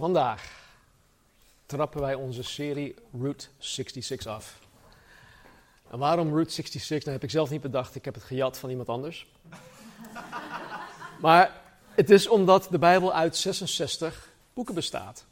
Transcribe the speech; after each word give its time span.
vandaag 0.00 0.58
trappen 1.66 2.00
wij 2.00 2.14
onze 2.14 2.42
serie 2.42 2.94
Route 3.20 3.46
66 3.58 4.26
af. 4.26 4.58
En 5.90 5.98
waarom 5.98 6.28
Route 6.28 6.52
66? 6.52 7.04
Dat 7.04 7.12
heb 7.12 7.22
ik 7.22 7.30
zelf 7.30 7.50
niet 7.50 7.60
bedacht, 7.60 7.94
ik 7.94 8.04
heb 8.04 8.14
het 8.14 8.22
gejat 8.22 8.58
van 8.58 8.70
iemand 8.70 8.88
anders. 8.88 9.26
maar 11.20 11.60
het 11.94 12.10
is 12.10 12.28
omdat 12.28 12.68
de 12.70 12.78
Bijbel 12.78 13.12
uit 13.14 13.36
66 13.36 14.28
boeken 14.54 14.74
bestaat. 14.74 15.24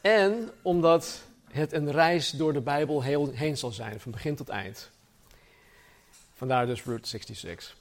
En 0.00 0.50
omdat 0.62 1.22
het 1.50 1.72
een 1.72 1.90
reis 1.90 2.30
door 2.30 2.52
de 2.52 2.60
Bijbel 2.60 3.02
heen 3.02 3.56
zal 3.56 3.72
zijn, 3.72 4.00
van 4.00 4.12
begin 4.12 4.36
tot 4.36 4.48
eind. 4.48 4.90
Vandaar 6.34 6.66
dus 6.66 6.84
Route 6.84 7.08
66. 7.08 7.76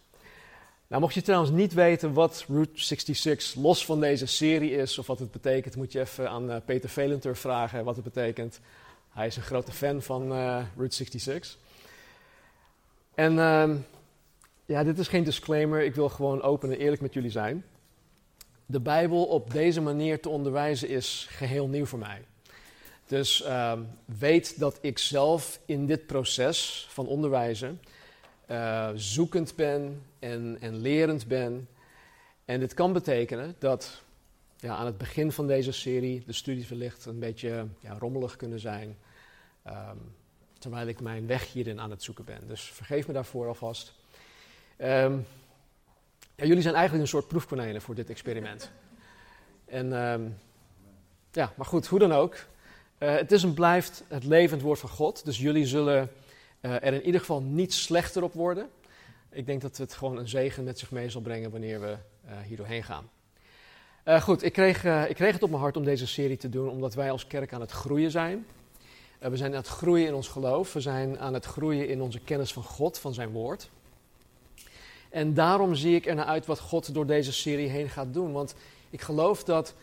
Nou, 0.89 1.01
mocht 1.01 1.13
je 1.13 1.21
trouwens 1.21 1.51
niet 1.51 1.73
weten 1.73 2.13
wat 2.13 2.45
Route 2.47 2.71
66 2.73 3.55
los 3.55 3.85
van 3.85 3.99
deze 3.99 4.25
serie 4.25 4.71
is 4.71 4.97
of 4.97 5.07
wat 5.07 5.19
het 5.19 5.31
betekent, 5.31 5.75
moet 5.75 5.91
je 5.91 5.99
even 5.99 6.29
aan 6.29 6.49
uh, 6.49 6.55
Peter 6.65 6.89
Velenter 6.89 7.37
vragen 7.37 7.83
wat 7.83 7.95
het 7.95 8.03
betekent. 8.03 8.59
Hij 9.09 9.27
is 9.27 9.35
een 9.35 9.41
grote 9.41 9.71
fan 9.71 10.01
van 10.01 10.31
uh, 10.31 10.61
Route 10.75 10.95
66. 10.95 11.57
En 13.15 13.33
uh, 13.33 13.69
ja, 14.65 14.83
dit 14.83 14.99
is 14.99 15.07
geen 15.07 15.23
disclaimer, 15.23 15.81
ik 15.83 15.95
wil 15.95 16.09
gewoon 16.09 16.41
open 16.41 16.71
en 16.71 16.77
eerlijk 16.77 17.01
met 17.01 17.13
jullie 17.13 17.31
zijn. 17.31 17.65
De 18.65 18.79
Bijbel 18.79 19.25
op 19.25 19.51
deze 19.51 19.81
manier 19.81 20.21
te 20.21 20.29
onderwijzen 20.29 20.89
is 20.89 21.27
geheel 21.29 21.67
nieuw 21.67 21.85
voor 21.85 21.99
mij. 21.99 22.21
Dus 23.05 23.41
ehm, 23.41 23.81
weet 24.05 24.59
dat 24.59 24.77
ik 24.81 24.97
zelf 24.97 25.59
in 25.65 25.85
dit 25.85 26.05
proces 26.05 26.87
van 26.89 27.07
onderwijzen 27.07 27.79
uh, 28.51 28.89
zoekend 28.95 29.55
ben 29.55 30.01
en, 30.19 30.57
en 30.61 30.75
lerend 30.75 31.27
ben. 31.27 31.67
En 32.45 32.59
dit 32.59 32.73
kan 32.73 32.93
betekenen 32.93 33.55
dat 33.59 34.01
ja, 34.57 34.75
aan 34.75 34.85
het 34.85 34.97
begin 34.97 35.31
van 35.31 35.47
deze 35.47 35.71
serie 35.71 36.23
de 36.25 36.33
studies 36.33 36.69
wellicht 36.69 37.05
een 37.05 37.19
beetje 37.19 37.67
ja, 37.79 37.97
rommelig 37.99 38.35
kunnen 38.35 38.59
zijn. 38.59 38.97
Um, 39.67 40.15
terwijl 40.59 40.87
ik 40.87 41.01
mijn 41.01 41.27
weg 41.27 41.51
hierin 41.51 41.79
aan 41.79 41.89
het 41.89 42.03
zoeken 42.03 42.25
ben. 42.25 42.47
Dus 42.47 42.61
vergeef 42.61 43.07
me 43.07 43.13
daarvoor 43.13 43.47
alvast. 43.47 43.93
Um, 44.77 45.25
ja, 46.35 46.45
jullie 46.45 46.61
zijn 46.61 46.75
eigenlijk 46.75 47.03
een 47.03 47.09
soort 47.09 47.27
proefkonijnen 47.27 47.81
voor 47.81 47.95
dit 47.95 48.09
experiment. 48.09 48.71
En 49.65 49.91
um, 49.93 50.37
ja, 51.31 51.53
maar 51.55 51.65
goed, 51.65 51.87
hoe 51.87 51.99
dan 51.99 52.11
ook. 52.11 52.33
Uh, 52.99 53.15
het 53.15 53.31
is 53.31 53.43
en 53.43 53.53
blijft 53.53 54.03
het 54.07 54.23
levend 54.23 54.61
woord 54.61 54.79
van 54.79 54.89
God. 54.89 55.25
Dus 55.25 55.37
jullie 55.37 55.65
zullen 55.65 56.09
er 56.61 56.93
in 56.93 57.05
ieder 57.05 57.19
geval 57.19 57.41
niet 57.41 57.73
slechter 57.73 58.23
op 58.23 58.33
worden. 58.33 58.69
Ik 59.31 59.45
denk 59.45 59.61
dat 59.61 59.77
het 59.77 59.93
gewoon 59.93 60.17
een 60.17 60.27
zegen 60.27 60.63
met 60.63 60.79
zich 60.79 60.91
mee 60.91 61.09
zal 61.09 61.21
brengen 61.21 61.51
wanneer 61.51 61.79
we 61.81 61.97
uh, 62.25 62.31
hier 62.47 62.57
doorheen 62.57 62.83
gaan. 62.83 63.09
Uh, 64.05 64.21
goed, 64.21 64.43
ik 64.43 64.53
kreeg, 64.53 64.85
ik 64.85 65.15
kreeg 65.15 65.33
het 65.33 65.43
op 65.43 65.49
mijn 65.49 65.61
hart 65.61 65.77
om 65.77 65.83
deze 65.83 66.07
serie 66.07 66.37
te 66.37 66.49
doen, 66.49 66.69
omdat 66.69 66.93
wij 66.93 67.11
als 67.11 67.27
kerk 67.27 67.53
aan 67.53 67.61
het 67.61 67.71
groeien 67.71 68.11
zijn. 68.11 68.45
we 69.19 69.37
zijn 69.37 69.51
aan 69.51 69.57
het 69.57 69.67
groeien 69.67 70.07
in 70.07 70.13
ons 70.13 70.27
geloof, 70.27 70.73
we 70.73 70.81
zijn 70.81 71.19
aan 71.19 71.33
het 71.33 71.45
groeien 71.45 71.87
in 71.87 72.01
onze 72.01 72.19
kennis 72.19 72.53
van 72.53 72.63
God, 72.63 72.99
van 72.99 73.13
zijn 73.13 73.29
woord. 73.29 73.69
En 75.09 75.33
daarom 75.33 75.75
zie 75.75 75.95
ik 75.95 76.05
ernaar 76.05 76.25
uit 76.25 76.45
wat 76.45 76.59
God 76.59 76.93
door 76.93 77.05
deze 77.05 77.33
serie 77.33 77.67
heen 77.67 77.89
gaat 77.89 78.13
doen. 78.13 78.31
Want 78.31 78.55
ik 78.89 79.01
geloof 79.01 79.43
dat 79.43 79.73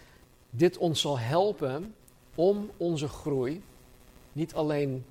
dit 0.50 0.77
ons 0.77 1.00
zal 1.00 1.19
helpen 1.19 1.95
om 2.34 2.71
onze 2.77 3.09
groei 3.09 3.62
niet 4.33 4.55
alleen 4.55 5.05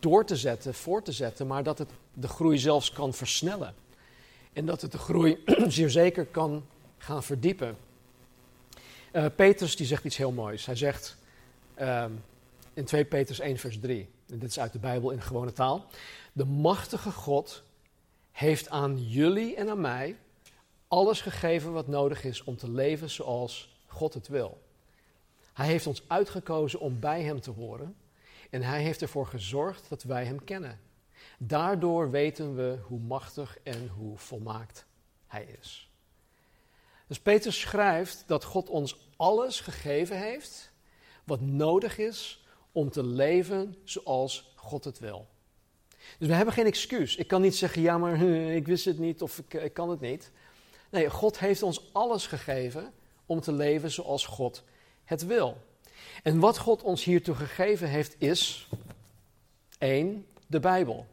door 0.00 0.24
te 0.24 0.36
zetten, 0.36 0.74
voor 0.74 1.02
te 1.02 1.12
zetten, 1.12 1.46
maar 1.46 1.62
dat 1.62 1.78
het 1.78 1.90
de 2.12 2.28
groei 2.28 2.58
zelfs 2.58 2.92
kan 2.92 3.14
versnellen. 3.14 3.74
En 4.52 4.66
dat 4.66 4.80
het 4.80 4.92
de 4.92 4.98
groei 4.98 5.42
zeer 5.68 5.90
zeker 5.90 6.26
kan 6.26 6.64
gaan 6.98 7.22
verdiepen. 7.22 7.76
Uh, 9.12 9.26
Petrus 9.36 9.76
die 9.76 9.86
zegt 9.86 10.04
iets 10.04 10.16
heel 10.16 10.32
moois. 10.32 10.66
Hij 10.66 10.76
zegt 10.76 11.16
uh, 11.80 12.04
in 12.74 12.84
2 12.84 13.04
Petrus 13.04 13.40
1 13.40 13.58
vers 13.58 13.78
3, 13.80 14.08
en 14.28 14.38
dit 14.38 14.48
is 14.50 14.60
uit 14.60 14.72
de 14.72 14.78
Bijbel 14.78 15.10
in 15.10 15.22
gewone 15.22 15.52
taal. 15.52 15.86
De 16.32 16.44
machtige 16.44 17.10
God 17.10 17.62
heeft 18.32 18.68
aan 18.68 19.08
jullie 19.08 19.56
en 19.56 19.68
aan 19.68 19.80
mij 19.80 20.16
alles 20.88 21.20
gegeven 21.20 21.72
wat 21.72 21.88
nodig 21.88 22.24
is 22.24 22.44
om 22.44 22.56
te 22.56 22.70
leven 22.70 23.10
zoals 23.10 23.76
God 23.86 24.14
het 24.14 24.28
wil. 24.28 24.60
Hij 25.52 25.66
heeft 25.66 25.86
ons 25.86 26.02
uitgekozen 26.06 26.80
om 26.80 27.00
bij 27.00 27.22
Hem 27.22 27.40
te 27.40 27.50
horen 27.50 27.94
en 28.50 28.62
Hij 28.62 28.82
heeft 28.82 29.02
ervoor 29.02 29.26
gezorgd 29.26 29.88
dat 29.88 30.02
wij 30.02 30.24
Hem 30.24 30.44
kennen. 30.44 30.80
Daardoor 31.38 32.10
weten 32.10 32.54
we 32.54 32.78
hoe 32.82 33.00
machtig 33.00 33.58
en 33.62 33.88
hoe 33.88 34.18
volmaakt 34.18 34.86
Hij 35.26 35.56
is. 35.60 35.90
Dus 37.06 37.20
Peter 37.20 37.52
schrijft 37.52 38.24
dat 38.26 38.44
God 38.44 38.68
ons 38.68 39.08
alles 39.16 39.60
gegeven 39.60 40.18
heeft 40.18 40.72
wat 41.24 41.40
nodig 41.40 41.98
is 41.98 42.44
om 42.72 42.90
te 42.90 43.04
leven 43.04 43.76
zoals 43.84 44.52
God 44.56 44.84
het 44.84 44.98
wil. 44.98 45.28
Dus 46.18 46.28
we 46.28 46.34
hebben 46.34 46.54
geen 46.54 46.66
excuus. 46.66 47.16
Ik 47.16 47.28
kan 47.28 47.42
niet 47.42 47.56
zeggen, 47.56 47.82
ja 47.82 47.98
maar 47.98 48.22
ik 48.60 48.66
wist 48.66 48.84
het 48.84 48.98
niet 48.98 49.22
of 49.22 49.38
ik, 49.38 49.54
ik 49.54 49.74
kan 49.74 49.90
het 49.90 50.00
niet. 50.00 50.32
Nee, 50.90 51.10
God 51.10 51.38
heeft 51.38 51.62
ons 51.62 51.92
alles 51.92 52.26
gegeven 52.26 52.92
om 53.26 53.40
te 53.40 53.52
leven 53.52 53.90
zoals 53.90 54.26
God 54.26 54.64
het 55.04 55.26
wil. 55.26 55.56
En 56.22 56.38
wat 56.38 56.58
God 56.58 56.82
ons 56.82 57.04
hiertoe 57.04 57.34
gegeven 57.34 57.88
heeft 57.88 58.14
is, 58.18 58.68
één, 59.78 60.26
de 60.46 60.60
Bijbel. 60.60 61.06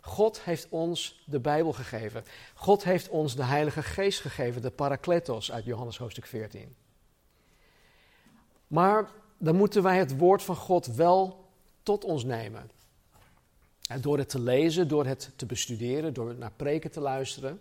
God 0.00 0.42
heeft 0.42 0.66
ons 0.68 1.22
de 1.26 1.40
Bijbel 1.40 1.72
gegeven. 1.72 2.24
God 2.54 2.84
heeft 2.84 3.08
ons 3.08 3.36
de 3.36 3.44
Heilige 3.44 3.82
Geest 3.82 4.20
gegeven, 4.20 4.62
de 4.62 4.70
Parakletos 4.70 5.52
uit 5.52 5.64
Johannes 5.64 5.98
hoofdstuk 5.98 6.26
14. 6.26 6.74
Maar 8.66 9.10
dan 9.38 9.56
moeten 9.56 9.82
wij 9.82 9.98
het 9.98 10.18
woord 10.18 10.42
van 10.42 10.56
God 10.56 10.86
wel 10.86 11.44
tot 11.82 12.04
ons 12.04 12.24
nemen. 12.24 12.70
door 14.00 14.18
het 14.18 14.28
te 14.28 14.40
lezen, 14.40 14.88
door 14.88 15.06
het 15.06 15.30
te 15.36 15.46
bestuderen, 15.46 16.14
door 16.14 16.34
naar 16.34 16.52
preken 16.56 16.90
te 16.90 17.00
luisteren. 17.00 17.60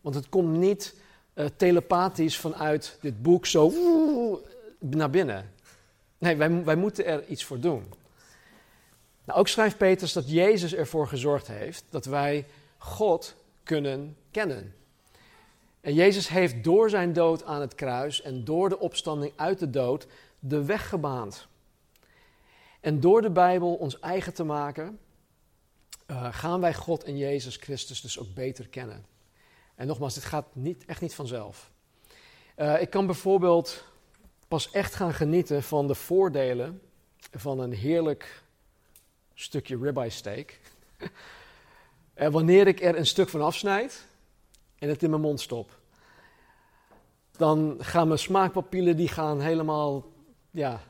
Want 0.00 0.14
het 0.14 0.28
komt 0.28 0.56
niet 0.56 0.94
uh, 1.34 1.46
telepathisch 1.56 2.36
vanuit 2.36 2.98
dit 3.00 3.22
boek 3.22 3.46
zo 3.46 3.72
naar 4.78 5.10
binnen. 5.10 5.50
Nee, 6.20 6.36
wij, 6.36 6.64
wij 6.64 6.76
moeten 6.76 7.04
er 7.06 7.26
iets 7.26 7.44
voor 7.44 7.60
doen. 7.60 7.92
Nou, 9.24 9.38
ook 9.38 9.48
schrijft 9.48 9.76
Petrus 9.76 10.12
dat 10.12 10.30
Jezus 10.30 10.74
ervoor 10.74 11.08
gezorgd 11.08 11.46
heeft 11.46 11.84
dat 11.90 12.04
wij 12.04 12.46
God 12.78 13.34
kunnen 13.62 14.16
kennen. 14.30 14.74
En 15.80 15.94
Jezus 15.94 16.28
heeft 16.28 16.64
door 16.64 16.90
zijn 16.90 17.12
dood 17.12 17.44
aan 17.44 17.60
het 17.60 17.74
kruis 17.74 18.22
en 18.22 18.44
door 18.44 18.68
de 18.68 18.78
opstanding 18.78 19.32
uit 19.36 19.58
de 19.58 19.70
dood 19.70 20.06
de 20.38 20.64
weg 20.64 20.88
gebaand. 20.88 21.48
En 22.80 23.00
door 23.00 23.22
de 23.22 23.30
Bijbel 23.30 23.74
ons 23.74 24.00
eigen 24.00 24.34
te 24.34 24.44
maken, 24.44 24.98
uh, 26.06 26.28
gaan 26.30 26.60
wij 26.60 26.74
God 26.74 27.04
en 27.04 27.16
Jezus 27.16 27.56
Christus 27.56 28.00
dus 28.00 28.18
ook 28.18 28.34
beter 28.34 28.68
kennen. 28.68 29.04
En 29.74 29.86
nogmaals, 29.86 30.14
dit 30.14 30.24
gaat 30.24 30.46
niet, 30.52 30.84
echt 30.84 31.00
niet 31.00 31.14
vanzelf. 31.14 31.70
Uh, 32.56 32.80
ik 32.80 32.90
kan 32.90 33.06
bijvoorbeeld 33.06 33.84
pas 34.50 34.70
echt 34.70 34.94
gaan 34.94 35.14
genieten 35.14 35.62
van 35.62 35.86
de 35.86 35.94
voordelen 35.94 36.80
van 37.32 37.58
een 37.58 37.72
heerlijk 37.72 38.42
stukje 39.34 39.78
ribeye 39.78 40.10
steak. 40.10 40.58
en 42.14 42.32
wanneer 42.32 42.66
ik 42.66 42.80
er 42.80 42.96
een 42.96 43.06
stuk 43.06 43.28
van 43.28 43.40
afsnijd 43.40 44.06
en 44.78 44.88
het 44.88 45.02
in 45.02 45.10
mijn 45.10 45.22
mond 45.22 45.40
stop. 45.40 45.78
Dan 47.36 47.76
gaan 47.78 48.06
mijn 48.06 48.18
smaakpapillen 48.18 48.96
die 48.96 49.08
gaan 49.08 49.40
helemaal 49.40 50.04
ja, 50.50 50.80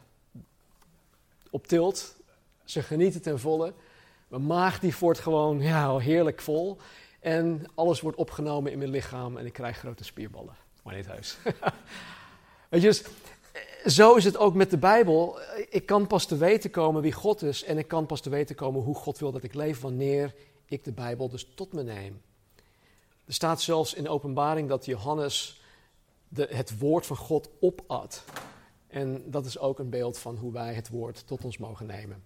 op 1.51 1.67
tilt. 1.67 2.17
Ze 2.65 2.83
genieten 2.83 3.23
ten 3.23 3.41
volle. 3.41 3.75
Mijn 4.29 4.47
maag 4.47 4.79
die 4.79 4.95
wordt 4.99 5.19
gewoon 5.19 5.61
ja, 5.61 5.99
heerlijk 5.99 6.41
vol. 6.41 6.77
En 7.19 7.67
alles 7.75 8.01
wordt 8.01 8.19
opgenomen 8.19 8.73
in 8.73 8.79
mijn 8.79 8.91
lichaam 8.91 9.37
en 9.37 9.47
ik 9.47 9.53
krijg 9.53 9.79
grote 9.79 10.05
spierballen. 10.05 10.57
Maar 10.83 10.95
niet 10.95 11.07
huis. 11.07 11.39
Weet 12.69 12.81
je, 12.83 12.87
dus 12.87 13.05
zo 13.87 14.15
is 14.15 14.25
het 14.25 14.37
ook 14.37 14.55
met 14.55 14.71
de 14.71 14.79
Bijbel. 14.79 15.39
Ik 15.69 15.87
kan 15.87 16.07
pas 16.07 16.27
te 16.27 16.37
weten 16.37 16.71
komen 16.71 17.03
wie 17.03 17.13
God 17.13 17.43
is 17.43 17.65
en 17.65 17.79
ik 17.79 17.89
kan 17.89 18.07
pas 18.07 18.21
te 18.21 18.31
weten 18.31 18.57
komen 18.57 18.83
hoe 18.83 18.95
God 18.95 19.19
wil 19.19 19.33
dat 19.33 19.45
ik 19.45 19.55
leef 19.55 19.81
wanneer 19.81 20.35
ik 20.67 20.85
de 20.85 20.93
Bijbel 20.93 21.29
dus 21.29 21.47
tot 21.55 21.73
me 21.73 21.83
neem. 21.83 22.23
Er 23.25 23.33
staat 23.35 23.63
zelfs 23.63 23.95
in 23.95 24.09
openbaring 24.09 24.69
dat 24.69 24.85
Johannes 24.85 25.63
de, 26.29 26.49
het 26.51 26.79
woord 26.79 27.07
van 27.07 27.17
God 27.17 27.51
opat. 27.61 28.25
En 28.87 29.31
dat 29.31 29.47
is 29.47 29.59
ook 29.59 29.79
een 29.79 29.91
beeld 29.91 30.19
van 30.19 30.37
hoe 30.37 30.53
wij 30.53 30.75
het 30.75 30.89
woord 30.89 31.27
tot 31.27 31.45
ons 31.45 31.59
mogen 31.59 31.87
nemen. 31.87 32.23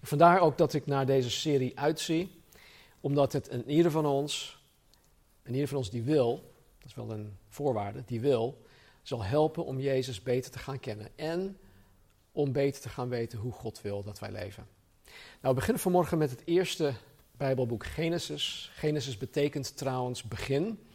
En 0.00 0.06
vandaar 0.06 0.40
ook 0.40 0.58
dat 0.58 0.72
ik 0.72 0.86
naar 0.86 1.06
deze 1.06 1.30
serie 1.30 1.78
uitzie, 1.78 2.42
omdat 3.00 3.32
het 3.32 3.50
een 3.50 3.70
ieder 3.70 3.90
van 3.90 4.06
ons, 4.06 4.58
een 5.42 5.52
ieder 5.52 5.68
van 5.68 5.76
ons 5.76 5.90
die 5.90 6.02
wil, 6.02 6.52
dat 6.78 6.88
is 6.88 6.94
wel 6.94 7.10
een 7.10 7.36
voorwaarde, 7.48 8.02
die 8.06 8.20
wil, 8.20 8.62
zal 9.02 9.24
helpen 9.24 9.64
om 9.64 9.80
Jezus 9.80 10.22
beter 10.22 10.50
te 10.50 10.58
gaan 10.58 10.80
kennen. 10.80 11.08
En 11.16 11.58
om 12.32 12.52
beter 12.52 12.80
te 12.80 12.88
gaan 12.88 13.08
weten 13.08 13.38
hoe 13.38 13.52
God 13.52 13.80
wil 13.80 14.02
dat 14.02 14.18
wij 14.18 14.30
leven. 14.30 14.66
Nou, 15.40 15.54
we 15.54 15.54
beginnen 15.54 15.82
vanmorgen 15.82 16.18
met 16.18 16.30
het 16.30 16.42
eerste 16.44 16.94
Bijbelboek 17.36 17.86
Genesis. 17.86 18.70
Genesis 18.74 19.16
betekent 19.16 19.76
trouwens 19.76 20.22
begin. 20.22 20.88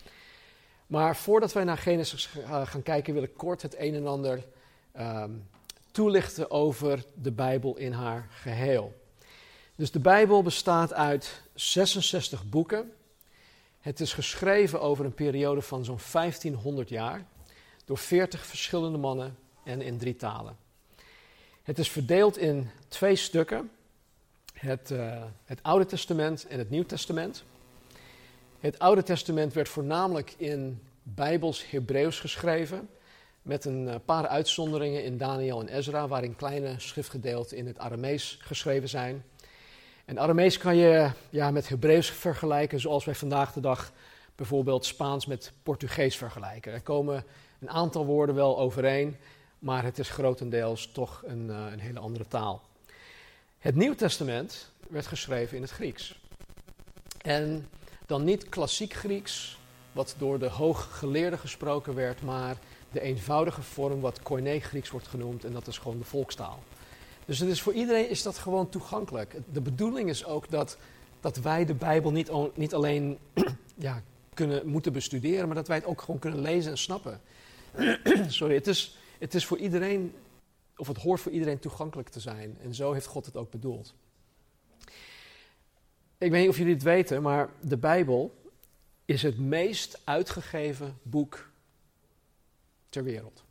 Maar 0.88 1.16
voordat 1.16 1.54
wij 1.54 1.64
naar 1.64 1.78
Genesis 1.78 2.26
gaan 2.64 2.84
kijken, 2.84 3.14
wil 3.14 3.24
ik 3.24 3.34
kort 3.34 3.62
het 3.62 3.76
een 3.78 3.96
en 3.96 4.08
ander 4.08 4.44
Ehm, 4.98 5.32
toelichten 5.92 6.52
over 6.52 7.06
de 7.14 7.32
Bijbel 7.32 7.78
in 7.78 7.92
haar 7.92 8.28
geheel. 8.30 8.94
Dus 9.76 9.92
de 9.92 10.00
Bijbel 10.00 10.42
bestaat 10.42 10.94
uit 10.94 11.42
66 11.54 12.50
boeken. 12.50 12.92
Het 13.80 14.00
is 14.00 14.14
geschreven 14.14 14.82
over 14.82 15.06
een 15.06 15.14
periode 15.14 15.62
van 15.62 15.86
zo'n 15.86 16.00
1500 16.12 16.90
jaar 16.90 17.26
door 17.88 17.98
40 17.98 18.46
verschillende 18.46 18.98
mannen 18.98 19.38
en 19.64 19.82
in 19.82 19.98
drie 19.98 20.16
talen. 20.16 20.58
Het 21.64 21.80
is 21.80 21.90
verdeeld 21.90 22.38
in 22.38 22.70
twee 22.88 23.16
stukken: 23.16 23.72
het, 24.54 24.90
uh, 24.90 25.24
het 25.46 25.64
Oude 25.64 25.86
Testament 25.86 26.48
en 26.48 26.58
het 26.58 26.70
Nieuw 26.70 26.86
Testament. 26.86 27.44
Het 28.60 28.80
Oude 28.80 29.04
Testament 29.04 29.54
werd 29.54 29.70
voornamelijk 29.70 30.34
in 30.38 30.82
Bijbels 31.04 31.70
Hebreeuws 31.70 32.20
geschreven. 32.20 32.90
Met 33.42 33.66
een 33.66 33.90
eh, 33.90 33.96
paar 34.06 34.28
uitzonderingen 34.28 35.04
in 35.04 35.18
Daniel 35.18 35.62
en 35.62 35.68
Ezra, 35.68 36.08
waarin 36.08 36.36
kleine 36.36 36.74
schriftgedeelten 36.78 37.58
in 37.58 37.68
het 37.68 37.80
Aramees 37.80 38.38
geschreven 38.42 38.90
zijn. 38.90 39.24
En 40.06 40.20
Aramees 40.20 40.58
kan 40.58 40.76
je 40.76 41.12
ja, 41.30 41.52
met 41.52 41.70
Hebreeuws 41.70 42.10
vergelijken, 42.12 42.80
zoals 42.80 43.06
wij 43.06 43.16
vandaag 43.16 43.54
de 43.54 43.60
dag 43.60 43.92
bijvoorbeeld 44.36 44.86
Spaans 44.86 45.26
met 45.26 45.52
Portugees 45.64 46.18
vergelijken. 46.18 46.74
Er 46.74 46.82
komen 46.82 47.26
een 47.60 47.70
aantal 47.70 48.06
woorden 48.06 48.36
wel 48.36 48.60
overeen, 48.60 49.16
maar 49.60 49.84
het 49.84 50.00
is 50.00 50.10
grotendeels 50.10 50.92
toch 50.92 51.24
een, 51.26 51.48
uh, 51.48 51.66
een 51.72 51.80
hele 51.80 52.00
andere 52.00 52.28
taal. 52.28 52.62
Het 53.58 53.76
Nieuw 53.76 53.96
Testament 53.96 54.72
werd 54.90 55.08
geschreven 55.08 55.56
in 55.56 55.62
het 55.62 55.72
Grieks. 55.72 56.20
En 57.22 57.68
dan 58.06 58.24
niet 58.24 58.50
klassiek 58.50 58.94
Grieks, 58.94 59.58
wat 59.92 60.16
door 60.18 60.40
de 60.40 60.50
hooggeleerden 60.50 61.40
gesproken 61.40 61.96
werd, 61.96 62.22
maar 62.22 62.58
de 62.92 63.02
eenvoudige 63.02 63.62
vorm 63.62 64.02
wat 64.02 64.22
Koine 64.22 64.60
Grieks 64.60 64.90
wordt 64.90 65.08
genoemd 65.08 65.46
en 65.46 65.54
dat 65.54 65.68
is 65.68 65.78
gewoon 65.78 65.98
de 65.98 66.04
volkstaal. 66.04 66.60
Dus 67.26 67.40
het 67.40 67.50
is 67.50 67.62
voor 67.62 67.74
iedereen 67.74 68.10
is 68.10 68.24
dat 68.24 68.38
gewoon 68.38 68.70
toegankelijk. 68.70 69.36
De 69.52 69.62
bedoeling 69.62 70.10
is 70.10 70.26
ook 70.26 70.50
dat, 70.50 70.78
dat 71.20 71.38
wij 71.38 71.66
de 71.66 71.74
Bijbel 71.74 72.12
niet, 72.12 72.32
niet 72.54 72.74
alleen 72.74 73.18
ja, 73.76 74.02
kunnen, 74.34 74.68
moeten 74.68 74.94
bestuderen, 74.94 75.48
maar 75.48 75.56
dat 75.56 75.68
wij 75.68 75.78
het 75.78 75.86
ook 75.86 76.02
gewoon 76.02 76.20
kunnen 76.20 76.42
lezen 76.42 76.72
en 76.72 76.78
snappen. 76.78 77.22
Sorry, 78.28 78.56
het 78.56 78.68
is, 78.68 78.98
het 79.20 79.34
is 79.34 79.46
voor 79.46 79.58
iedereen, 79.58 80.16
of 80.76 80.88
het 80.88 80.98
hoort 80.98 81.22
voor 81.22 81.32
iedereen 81.32 81.60
toegankelijk 81.60 82.10
te 82.10 82.20
zijn. 82.20 82.58
En 82.62 82.76
zo 82.76 82.94
heeft 82.94 83.06
God 83.06 83.26
het 83.26 83.36
ook 83.36 83.52
bedoeld. 83.52 83.94
Ik 86.18 86.32
weet 86.32 86.42
niet 86.42 86.50
of 86.50 86.58
jullie 86.58 86.74
het 86.74 86.84
weten, 86.84 87.22
maar 87.22 87.50
de 87.62 87.78
Bijbel 87.78 88.36
is 89.06 89.22
het 89.22 89.38
meest 89.38 90.02
uitgegeven 90.04 90.98
boek 91.02 91.50
ter 92.90 93.04
wereld. 93.04 93.44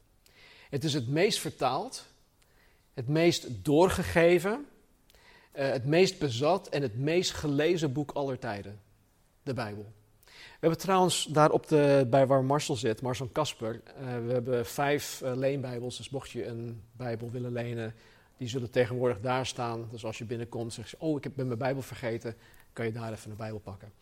Het 0.71 0.85
is 0.85 0.95
het 0.95 1.09
meest 1.09 1.39
vertaald, 1.39 2.07
het 2.95 3.09
meest 3.09 3.65
doorgegeven, 3.65 4.67
uh, 5.57 5.71
het 5.71 5.85
meest 5.85 6.19
bezat 6.19 6.69
en 6.69 6.83
het 6.83 6.99
meest 6.99 7.33
gelezen 7.33 7.93
boek 7.93 8.11
aller 8.11 8.39
tijden. 8.39 8.81
De 9.43 9.55
Bijbel. 9.55 9.93
We 10.67 10.73
hebben 10.73 10.91
trouwens 10.91 11.25
daar 11.25 11.51
op 11.51 11.67
de, 11.69 12.07
bij 12.11 12.27
waar 12.27 12.45
Marcel 12.45 12.77
zit, 12.77 13.03
Marcel 13.03 13.29
Kasper, 13.33 13.75
uh, 13.75 14.27
we 14.27 14.33
hebben 14.33 14.67
vijf 14.67 15.21
uh, 15.25 15.35
leenbijbels. 15.35 15.97
Dus 15.97 16.11
mocht 16.11 16.31
je 16.31 16.47
een 16.47 16.83
bijbel 16.93 17.31
willen 17.31 17.53
lenen, 17.53 17.95
die 18.37 18.49
zullen 18.49 18.71
tegenwoordig 18.71 19.21
daar 19.21 19.47
staan. 19.47 19.89
Dus 19.91 20.05
als 20.05 20.19
je 20.19 20.25
binnenkomt 20.25 20.73
zeg 20.73 20.91
je, 20.91 20.97
oh 20.99 21.19
ik 21.23 21.35
ben 21.35 21.47
mijn 21.47 21.59
bijbel 21.59 21.83
vergeten, 21.83 22.37
kan 22.73 22.87
je 22.87 22.93
daar 22.93 23.13
even 23.13 23.31
een 23.31 23.37
bijbel 23.37 23.59
pakken. 23.59 23.93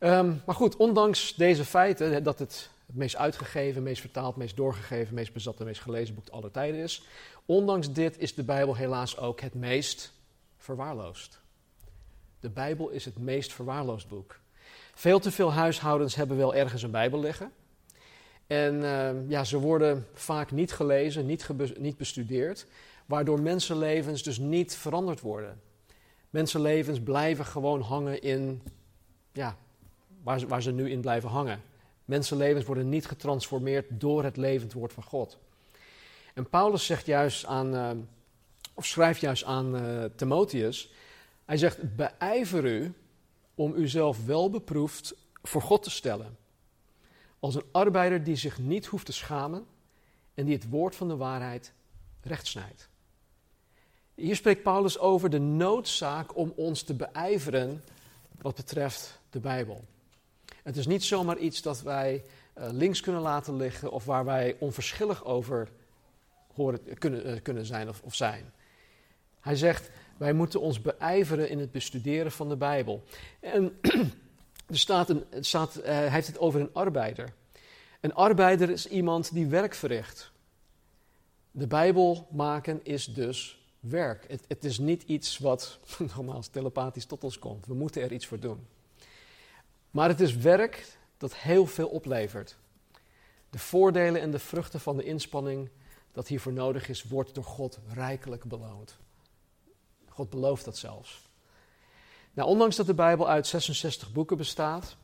Um, 0.00 0.42
maar 0.46 0.54
goed, 0.54 0.76
ondanks 0.76 1.34
deze 1.34 1.64
feiten, 1.64 2.22
dat 2.22 2.38
het 2.38 2.70
het 2.86 2.96
meest 2.96 3.16
uitgegeven, 3.16 3.82
meest 3.82 4.00
vertaald, 4.00 4.36
meest 4.36 4.56
doorgegeven, 4.56 5.14
meest 5.14 5.32
bezat 5.32 5.60
en 5.60 5.66
meest 5.66 5.80
gelezen 5.80 6.14
boek 6.14 6.28
aller 6.28 6.50
tijden 6.50 6.80
is. 6.80 7.06
Ondanks 7.46 7.92
dit 7.92 8.18
is 8.18 8.34
de 8.34 8.44
Bijbel 8.44 8.76
helaas 8.76 9.18
ook 9.18 9.40
het 9.40 9.54
meest 9.54 10.12
verwaarloosd. 10.56 11.40
De 12.40 12.50
Bijbel 12.50 12.88
is 12.88 13.04
het 13.04 13.18
meest 13.18 13.52
verwaarloosd 13.52 14.08
boek. 14.08 14.42
Veel 14.94 15.18
te 15.18 15.30
veel 15.30 15.52
huishoudens 15.52 16.14
hebben 16.14 16.36
wel 16.36 16.54
ergens 16.54 16.82
een 16.82 16.90
Bijbel 16.90 17.20
liggen. 17.20 17.52
En 18.46 18.74
uh, 18.74 19.30
ja, 19.30 19.44
ze 19.44 19.58
worden 19.58 20.06
vaak 20.12 20.50
niet 20.50 20.72
gelezen, 20.72 21.26
niet, 21.26 21.48
niet 21.78 21.96
bestudeerd, 21.96 22.66
waardoor 23.06 23.40
mensenlevens 23.40 24.22
dus 24.22 24.38
niet 24.38 24.76
veranderd 24.76 25.20
worden. 25.20 25.60
Mensenlevens 26.30 27.00
blijven 27.00 27.44
gewoon 27.44 27.80
hangen 27.80 28.22
in, 28.22 28.62
ja, 29.32 29.56
waar 30.22 30.38
ze, 30.38 30.46
waar 30.46 30.62
ze 30.62 30.72
nu 30.72 30.90
in 30.90 31.00
blijven 31.00 31.28
hangen. 31.28 31.62
Mensenlevens 32.04 32.64
worden 32.64 32.88
niet 32.88 33.06
getransformeerd 33.06 33.86
door 33.88 34.24
het 34.24 34.36
levend 34.36 34.72
woord 34.72 34.92
van 34.92 35.02
God. 35.02 35.38
En 36.34 36.48
Paulus 36.48 36.86
zegt 36.86 37.06
juist 37.06 37.46
aan, 37.46 37.74
uh, 37.74 37.90
of 38.74 38.86
schrijft 38.86 39.20
juist 39.20 39.44
aan 39.44 39.76
uh, 39.76 40.04
Timotheus, 40.16 40.92
hij 41.44 41.56
zegt, 41.56 41.96
beijver 41.96 42.64
u 42.64 42.92
om 43.54 43.74
uzelf 43.74 44.26
wel 44.26 44.50
beproefd 44.50 45.14
voor 45.42 45.62
God 45.62 45.82
te 45.82 45.90
stellen. 45.90 46.36
Als 47.38 47.54
een 47.54 47.64
arbeider 47.72 48.24
die 48.24 48.36
zich 48.36 48.58
niet 48.58 48.86
hoeft 48.86 49.06
te 49.06 49.12
schamen 49.12 49.66
en 50.34 50.44
die 50.44 50.54
het 50.54 50.68
woord 50.68 50.96
van 50.96 51.08
de 51.08 51.16
waarheid 51.16 51.72
rechtsnijdt. 52.20 52.88
Hier 54.14 54.36
spreekt 54.36 54.62
Paulus 54.62 54.98
over 54.98 55.30
de 55.30 55.38
noodzaak 55.38 56.36
om 56.36 56.52
ons 56.56 56.82
te 56.82 56.94
beijveren 56.94 57.84
wat 58.40 58.54
betreft 58.54 59.20
de 59.30 59.40
Bijbel. 59.40 59.84
Het 60.62 60.76
is 60.76 60.86
niet 60.86 61.04
zomaar 61.04 61.38
iets 61.38 61.62
dat 61.62 61.82
wij 61.82 62.24
uh, 62.58 62.68
links 62.70 63.00
kunnen 63.00 63.22
laten 63.22 63.56
liggen 63.56 63.90
of 63.90 64.04
waar 64.04 64.24
wij 64.24 64.56
onverschillig 64.58 65.24
over 65.24 65.68
horen, 66.54 66.98
kunnen, 66.98 67.30
uh, 67.30 67.42
kunnen 67.42 67.66
zijn 67.66 67.88
of, 67.88 68.02
of 68.02 68.14
zijn. 68.14 68.52
Hij 69.40 69.56
zegt, 69.56 69.90
wij 70.16 70.32
moeten 70.32 70.60
ons 70.60 70.80
beijveren 70.80 71.48
in 71.48 71.58
het 71.58 71.70
bestuderen 71.70 72.32
van 72.32 72.48
de 72.48 72.56
Bijbel. 72.56 73.02
En 73.40 73.78
er 74.66 74.78
staat 74.78 75.08
een, 75.08 75.24
staat, 75.40 75.78
uh, 75.78 75.84
hij 75.84 76.10
heeft 76.10 76.26
het 76.26 76.38
over 76.38 76.60
een 76.60 76.72
arbeider. 76.72 77.32
Een 78.00 78.14
arbeider 78.14 78.70
is 78.70 78.88
iemand 78.88 79.34
die 79.34 79.46
werk 79.46 79.74
verricht. 79.74 80.32
De 81.50 81.66
Bijbel 81.66 82.28
maken 82.30 82.84
is 82.84 83.04
dus 83.04 83.64
werk. 83.80 84.24
Het, 84.28 84.44
het 84.48 84.64
is 84.64 84.78
niet 84.78 85.02
iets 85.02 85.38
wat 85.38 85.78
nogmaals 85.98 86.48
telepathisch 86.48 87.06
tot 87.06 87.24
ons 87.24 87.38
komt. 87.38 87.66
We 87.66 87.74
moeten 87.74 88.02
er 88.02 88.12
iets 88.12 88.26
voor 88.26 88.40
doen. 88.40 88.66
Maar 89.90 90.08
het 90.08 90.20
is 90.20 90.36
werk 90.36 90.86
dat 91.16 91.36
heel 91.36 91.66
veel 91.66 91.88
oplevert. 91.88 92.56
De 93.50 93.58
voordelen 93.58 94.20
en 94.20 94.30
de 94.30 94.38
vruchten 94.38 94.80
van 94.80 94.96
de 94.96 95.04
inspanning 95.04 95.68
dat 96.12 96.28
hiervoor 96.28 96.52
nodig 96.52 96.88
is, 96.88 97.02
wordt 97.02 97.34
door 97.34 97.44
God 97.44 97.78
rijkelijk 97.92 98.44
beloond. 98.44 98.96
God 100.14 100.30
belooft 100.30 100.64
dat 100.64 100.76
zelfs. 100.76 101.22
Nou, 102.32 102.48
ondanks 102.48 102.76
dat 102.76 102.86
de 102.86 102.94
Bijbel 102.94 103.28
uit 103.28 103.46
66 103.46 104.12
boeken 104.12 104.36
bestaat 104.36 104.96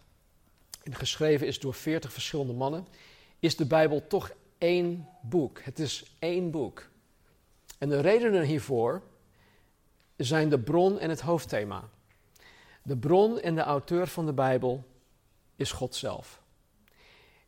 en 0.83 0.95
geschreven 0.95 1.47
is 1.47 1.61
door 1.61 1.75
40 1.75 2.13
verschillende 2.13 2.53
mannen, 2.53 2.87
is 3.39 3.57
de 3.57 3.67
Bijbel 3.67 4.07
toch 4.07 4.31
één 4.59 5.09
boek. 5.23 5.61
Het 5.63 5.79
is 5.79 6.17
één 6.19 6.51
boek. 6.51 6.89
En 7.79 7.89
de 7.89 8.01
redenen 8.01 8.43
hiervoor 8.45 9.03
zijn 10.17 10.49
de 10.49 10.59
bron 10.59 10.99
en 10.99 11.11
het 11.11 11.21
hoofdthema. 11.21 11.89
De 12.83 12.97
bron 12.97 13.41
en 13.41 13.55
de 13.55 13.63
auteur 13.63 14.07
van 14.07 14.27
de 14.27 14.33
Bijbel 14.33 14.85
is 15.57 15.73
God 15.73 15.95
zelf. 15.95 16.43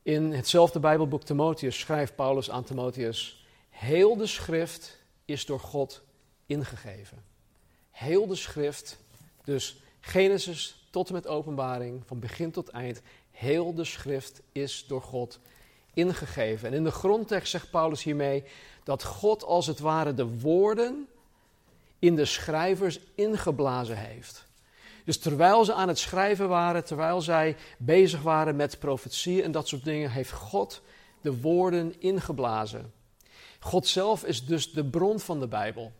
In 0.03 0.33
hetzelfde 0.33 0.81
Bijbelboek 0.81 1.23
Timotheus 1.23 1.79
schrijft 1.79 2.15
Paulus 2.15 2.51
aan 2.51 2.65
Timotheus: 2.65 3.47
Heel 3.71 4.17
de 4.17 4.27
schrift 4.27 4.99
is 5.25 5.47
door 5.47 5.61
God 5.61 6.03
ingegeven. 6.47 7.32
Heel 7.93 8.27
de 8.27 8.35
schrift, 8.35 8.99
dus 9.45 9.77
Genesis 10.01 10.87
tot 10.91 11.09
en 11.09 11.15
met 11.15 11.27
Openbaring, 11.27 12.03
van 12.07 12.19
begin 12.19 12.51
tot 12.51 12.69
eind, 12.69 13.03
heel 13.31 13.75
de 13.75 13.85
schrift 13.85 14.41
is 14.53 14.85
door 14.89 15.03
God 15.03 15.39
ingegeven. 15.95 16.69
En 16.69 16.75
in 16.75 16.85
de 16.85 16.91
grondtekst 16.91 17.51
zegt 17.51 17.71
Paulus 17.71 18.03
hiermee 18.03 18.45
dat 18.85 19.05
God 19.05 19.45
als 19.45 19.67
het 19.67 19.79
ware 19.79 20.15
de 20.15 20.39
woorden 20.39 21.09
in 21.99 22.17
de 22.17 22.25
schrijvers 22.25 23.01
ingeblazen 23.15 23.97
heeft. 23.97 24.45
Dus 25.05 25.19
terwijl 25.19 25.65
ze 25.65 25.73
aan 25.75 25.89
het 25.89 25.99
schrijven 25.99 26.49
waren, 26.49 26.85
terwijl 26.85 27.21
zij 27.21 27.57
bezig 27.79 28.23
waren 28.23 28.57
met 28.57 28.79
profetie 28.79 29.43
en 29.43 29.53
dat 29.53 29.69
soort 29.69 29.85
dingen, 29.85 30.11
heeft 30.11 30.33
God 30.33 30.83
de 31.21 31.41
woorden 31.41 32.01
ingeblazen. 32.01 32.93
God 33.61 33.87
zelf 33.87 34.25
is 34.25 34.47
dus 34.47 34.73
de 34.73 34.85
bron 34.85 35.21
van 35.21 35.41
de 35.41 35.47
Bijbel. 35.47 35.93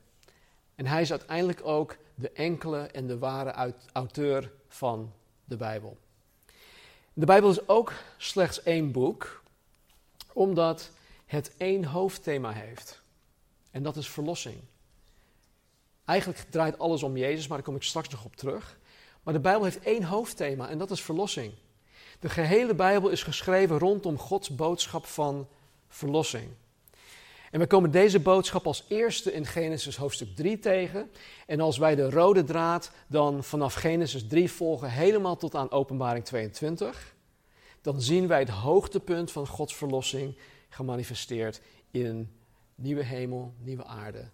En 0.83 0.89
hij 0.89 1.01
is 1.01 1.11
uiteindelijk 1.11 1.67
ook 1.67 1.97
de 2.15 2.31
enkele 2.31 2.79
en 2.79 3.07
de 3.07 3.19
ware 3.19 3.75
auteur 3.93 4.53
van 4.69 5.13
de 5.45 5.57
Bijbel. 5.57 5.99
De 7.13 7.27
Bijbel 7.27 7.51
is 7.51 7.69
ook 7.69 7.93
slechts 8.17 8.63
één 8.63 8.93
boek, 8.93 9.43
omdat 10.33 10.91
het 11.27 11.57
één 11.57 11.85
hoofdthema 11.85 12.51
heeft. 12.51 13.03
En 13.71 13.83
dat 13.83 13.97
is 13.97 14.09
verlossing. 14.09 14.61
Eigenlijk 16.05 16.39
draait 16.51 16.79
alles 16.79 17.03
om 17.03 17.17
Jezus, 17.17 17.47
maar 17.47 17.57
daar 17.57 17.67
kom 17.67 17.77
ik 17.77 17.83
straks 17.83 18.09
nog 18.09 18.25
op 18.25 18.37
terug. 18.37 18.79
Maar 19.23 19.35
de 19.35 19.41
Bijbel 19.41 19.65
heeft 19.65 19.81
één 19.81 20.05
hoofdthema 20.05 20.69
en 20.69 20.79
dat 20.79 20.91
is 20.91 21.03
verlossing. 21.03 21.53
De 22.21 22.29
gehele 22.29 22.75
Bijbel 22.75 23.09
is 23.09 23.23
geschreven 23.23 23.79
rondom 23.79 24.19
Gods 24.19 24.55
boodschap 24.55 25.07
van 25.07 25.49
verlossing. 25.89 26.49
En 27.53 27.61
we 27.61 27.67
komen 27.67 27.91
deze 27.91 28.21
boodschap 28.21 28.67
als 28.67 28.85
eerste 28.89 29.33
in 29.33 29.47
Genesis 29.47 29.97
hoofdstuk 29.97 30.37
3 30.37 30.59
tegen. 30.59 31.11
En 31.47 31.61
als 31.61 31.79
wij 31.79 31.95
de 31.95 32.11
rode 32.11 32.45
draad 32.45 32.91
dan 33.07 33.45
vanaf 33.45 33.75
Genesis 33.75 34.27
3 34.27 34.51
volgen 34.51 34.91
helemaal 34.91 35.37
tot 35.37 35.55
aan 35.55 35.71
Openbaring 35.71 36.25
22, 36.25 37.15
dan 37.81 38.01
zien 38.01 38.27
wij 38.27 38.39
het 38.39 38.49
hoogtepunt 38.49 39.33
van 39.33 39.47
Gods 39.47 39.77
verlossing 39.77 40.37
gemanifesteerd 40.69 41.61
in 41.91 42.37
nieuwe 42.75 43.05
hemel, 43.05 43.55
nieuwe 43.59 43.85
aarde, 43.85 44.29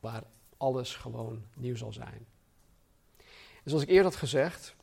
waar 0.00 0.22
alles 0.56 0.94
gewoon 0.94 1.44
nieuw 1.54 1.76
zal 1.76 1.92
zijn. 1.92 2.26
Dus 3.16 3.72
zoals 3.72 3.82
ik 3.82 3.88
eerder 3.88 4.04
had 4.04 4.16
gezegd, 4.16 4.74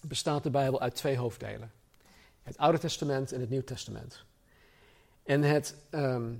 bestaat 0.00 0.42
de 0.42 0.50
Bijbel 0.50 0.80
uit 0.80 0.94
twee 0.94 1.16
hoofddelen. 1.16 1.72
Het 2.42 2.58
Oude 2.58 2.78
Testament 2.78 3.32
en 3.32 3.40
het 3.40 3.50
Nieuw 3.50 3.64
Testament. 3.64 4.24
En 5.22 5.42
het, 5.42 5.74
ehm, 5.90 6.32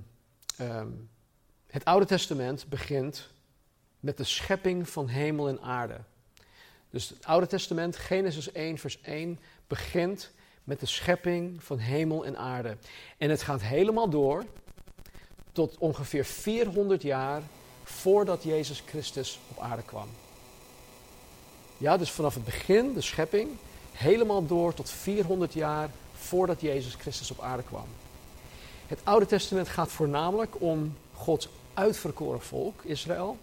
ehm, 0.57 0.87
het 1.67 1.85
Oude 1.85 2.05
Testament 2.05 2.65
begint 2.69 3.29
met 3.99 4.17
de 4.17 4.23
schepping 4.23 4.89
van 4.89 5.07
hemel 5.07 5.47
en 5.47 5.61
aarde. 5.61 5.97
Dus 6.89 7.09
het 7.09 7.25
Oude 7.25 7.47
Testament, 7.47 7.95
Genesis 7.95 8.51
1, 8.51 8.77
vers 8.77 9.01
1, 9.01 9.39
begint 9.67 10.31
met 10.63 10.79
de 10.79 10.85
schepping 10.85 11.63
van 11.63 11.77
hemel 11.77 12.25
en 12.25 12.37
aarde. 12.37 12.77
En 13.17 13.29
het 13.29 13.41
gaat 13.41 13.61
helemaal 13.61 14.09
door 14.09 14.45
tot 15.51 15.77
ongeveer 15.77 16.25
400 16.25 17.01
jaar 17.01 17.41
voordat 17.83 18.43
Jezus 18.43 18.83
Christus 18.85 19.39
op 19.47 19.59
aarde 19.59 19.83
kwam. 19.83 20.07
Ja, 21.77 21.97
dus 21.97 22.11
vanaf 22.11 22.33
het 22.33 22.43
begin, 22.43 22.93
de 22.93 23.01
schepping, 23.01 23.49
helemaal 23.91 24.45
door 24.45 24.73
tot 24.73 24.89
400 24.89 25.53
jaar 25.53 25.89
voordat 26.13 26.61
Jezus 26.61 26.93
Christus 26.93 27.31
op 27.31 27.41
aarde 27.41 27.63
kwam. 27.63 27.87
Het 28.91 28.99
Oude 29.03 29.25
Testament 29.25 29.69
gaat 29.69 29.91
voornamelijk 29.91 30.61
om 30.61 30.95
Gods 31.13 31.49
uitverkoren 31.73 32.41
volk, 32.41 32.83
Israël, 32.83 33.37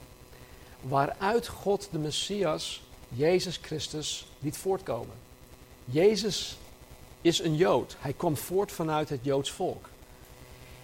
waaruit 0.81 1.49
God 1.49 1.89
de 1.91 1.99
Messias, 1.99 2.83
Jezus 3.09 3.59
Christus, 3.63 4.27
liet 4.39 4.57
voortkomen. 4.57 5.15
Jezus 5.85 6.59
is 7.21 7.39
een 7.39 7.57
Jood. 7.57 7.97
Hij 7.99 8.13
kwam 8.13 8.37
voort 8.37 8.73
vanuit 8.73 9.09
het 9.09 9.21
Joods 9.23 9.51
volk. 9.51 9.89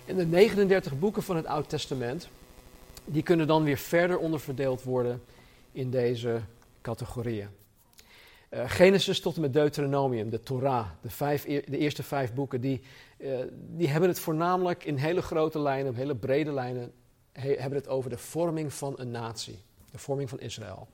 En 0.04 0.16
de 0.16 0.26
39 0.26 0.99
boeken 0.99 1.23
van 1.23 1.37
het 1.37 1.47
Oude 1.47 1.68
Testament, 1.68 2.28
die 3.04 3.23
kunnen 3.23 3.47
dan 3.47 3.64
weer 3.64 3.78
verder 3.78 4.18
onderverdeeld 4.18 4.83
worden 4.83 5.23
in 5.73 5.90
deze 5.90 6.40
categorieën. 6.83 7.49
Uh, 8.54 8.70
Genesis 8.70 9.20
tot 9.20 9.34
en 9.34 9.40
met 9.40 9.52
Deuteronomium, 9.52 10.30
de 10.30 10.40
Torah, 10.40 10.87
de, 11.00 11.11
vijf, 11.11 11.44
de 11.44 11.78
eerste 11.78 12.02
vijf 12.02 12.34
boeken, 12.34 12.61
die, 12.61 12.82
uh, 13.18 13.38
die 13.52 13.88
hebben 13.88 14.08
het 14.08 14.20
voornamelijk 14.20 14.84
in 14.84 14.96
hele 14.96 15.23
grote 15.23 15.58
lijnen, 15.58 15.90
op 15.90 15.96
hele 15.96 16.16
brede 16.16 16.52
lijnen, 16.52 16.92
he, 17.32 17.54
hebben 17.54 17.78
het 17.78 17.88
over 17.88 18.11
de 18.11 18.18
vorming 18.18 18.73
van 18.73 18.94
een 18.96 19.11
natie, 19.11 19.58
de 19.90 19.99
vorming 19.99 20.28
van 20.28 20.40
Israël. 20.40 20.88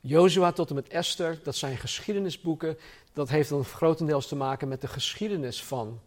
Jozua 0.00 0.52
tot 0.52 0.68
en 0.68 0.74
met 0.74 0.88
Esther, 0.88 1.40
dat 1.42 1.56
zijn 1.56 1.76
geschiedenisboeken, 1.76 2.78
dat 3.12 3.28
heeft 3.28 3.48
dan 3.48 3.64
grotendeels 3.64 4.28
te 4.28 4.36
maken 4.36 4.68
met 4.68 4.80
de 4.80 4.88
geschiedenis 4.88 5.64
van 5.64 6.00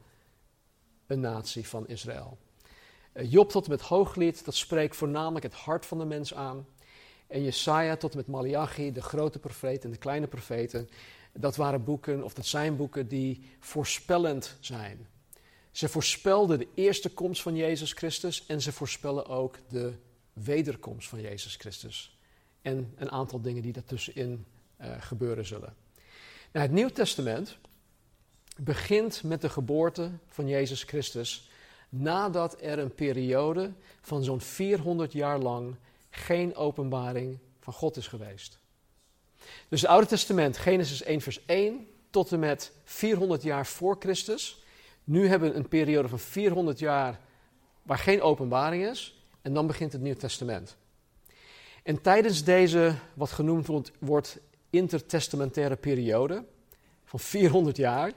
een 1.08 1.20
natie 1.20 1.68
van 1.68 1.88
Israël. 1.88 2.38
Uh, 3.14 3.32
Job 3.32 3.50
tot 3.50 3.66
en 3.66 3.72
met 3.72 3.82
Hooglied, 3.82 4.46
dat 4.46 4.56
spreekt 4.56 4.96
voornamelijk 4.96 5.44
het 5.44 5.54
hart 5.54 5.86
van 5.86 5.98
de 5.98 6.06
mens 6.06 6.34
aan. 6.34 6.66
En 7.28 7.44
Jesaja 7.44 7.96
tot 7.96 8.16
met 8.16 8.28
Malachi, 8.28 8.92
de 8.92 9.02
grote 9.02 9.40
profeet 9.40 9.84
en 9.84 9.92
de 9.92 9.98
kleine 9.98 10.28
profeten, 10.28 10.90
dat 11.34 11.56
waren 11.56 11.84
boeken, 11.84 12.24
of 12.24 12.34
dat 12.34 12.46
zijn 12.46 12.76
boeken 12.76 13.08
die 13.08 13.50
voorspellend 13.60 14.58
zijn. 14.60 15.08
Ze 15.72 15.90
voorspelden 15.90 16.60
de 16.60 16.68
eerste 16.74 17.10
komst 17.10 17.42
van 17.42 17.56
Jezus 17.56 17.94
Christus 17.94 18.46
en 18.46 18.62
ze 18.62 18.72
voorspellen 18.72 19.28
ook 19.28 19.58
de 19.70 19.94
wederkomst 20.34 21.10
van 21.10 21.22
Jezus 21.22 21.56
Christus. 21.56 22.18
En 22.62 22.94
een 22.96 23.12
aantal 23.12 23.42
dingen 23.42 23.62
die 23.62 23.74
daartussenin 23.74 24.46
uh, 24.82 24.92
gebeuren 25.00 25.46
zullen. 25.46 25.76
Nou, 26.52 26.66
het 26.66 26.72
Nieuw 26.72 26.90
Testament 26.90 27.58
begint 28.58 29.24
met 29.24 29.42
de 29.42 29.50
geboorte 29.50 30.12
van 30.28 30.48
Jezus 30.48 30.84
Christus 30.84 31.50
nadat 31.90 32.62
er 32.62 32.80
een 32.80 32.96
periode 32.96 33.72
van 34.02 34.24
zo'n 34.24 34.42
400 34.42 35.12
jaar 35.14 35.40
lang 35.40 35.76
geen 36.10 36.56
openbaring 36.56 37.40
van 37.60 37.74
God 37.74 37.98
is 37.98 38.08
geweest. 38.08 38.60
Dus 39.68 39.82
het 39.82 39.90
Oude 39.90 40.08
Testament, 40.08 40.58
Genesis 40.58 41.04
1, 41.04 41.22
vers 41.22 41.46
1 41.46 41.88
tot 42.10 42.32
en 42.32 42.40
met 42.40 42.72
400 42.84 43.44
jaar 43.44 43.66
voor 43.66 43.96
Christus. 44.00 44.64
Nu 45.04 45.28
hebben 45.28 45.50
we 45.50 45.56
een 45.56 45.68
periode 45.68 46.08
van 46.08 46.20
400 46.20 46.80
jaar 46.80 47.20
waar 47.84 47.98
geen 47.98 48.22
openbaring 48.22 48.86
is. 48.86 49.22
En 49.42 49.54
dan 49.54 49.68
begint 49.68 49.92
het 49.92 50.02
Nieuwe 50.02 50.20
Testament. 50.20 50.78
En 51.84 52.02
tijdens 52.02 52.44
deze, 52.44 52.96
wat 53.14 53.32
genoemd 53.32 53.92
wordt, 54.00 54.40
intertestamentaire 54.70 55.76
periode 55.76 56.44
van 57.06 57.20
400 57.20 57.78
jaar, 57.78 58.12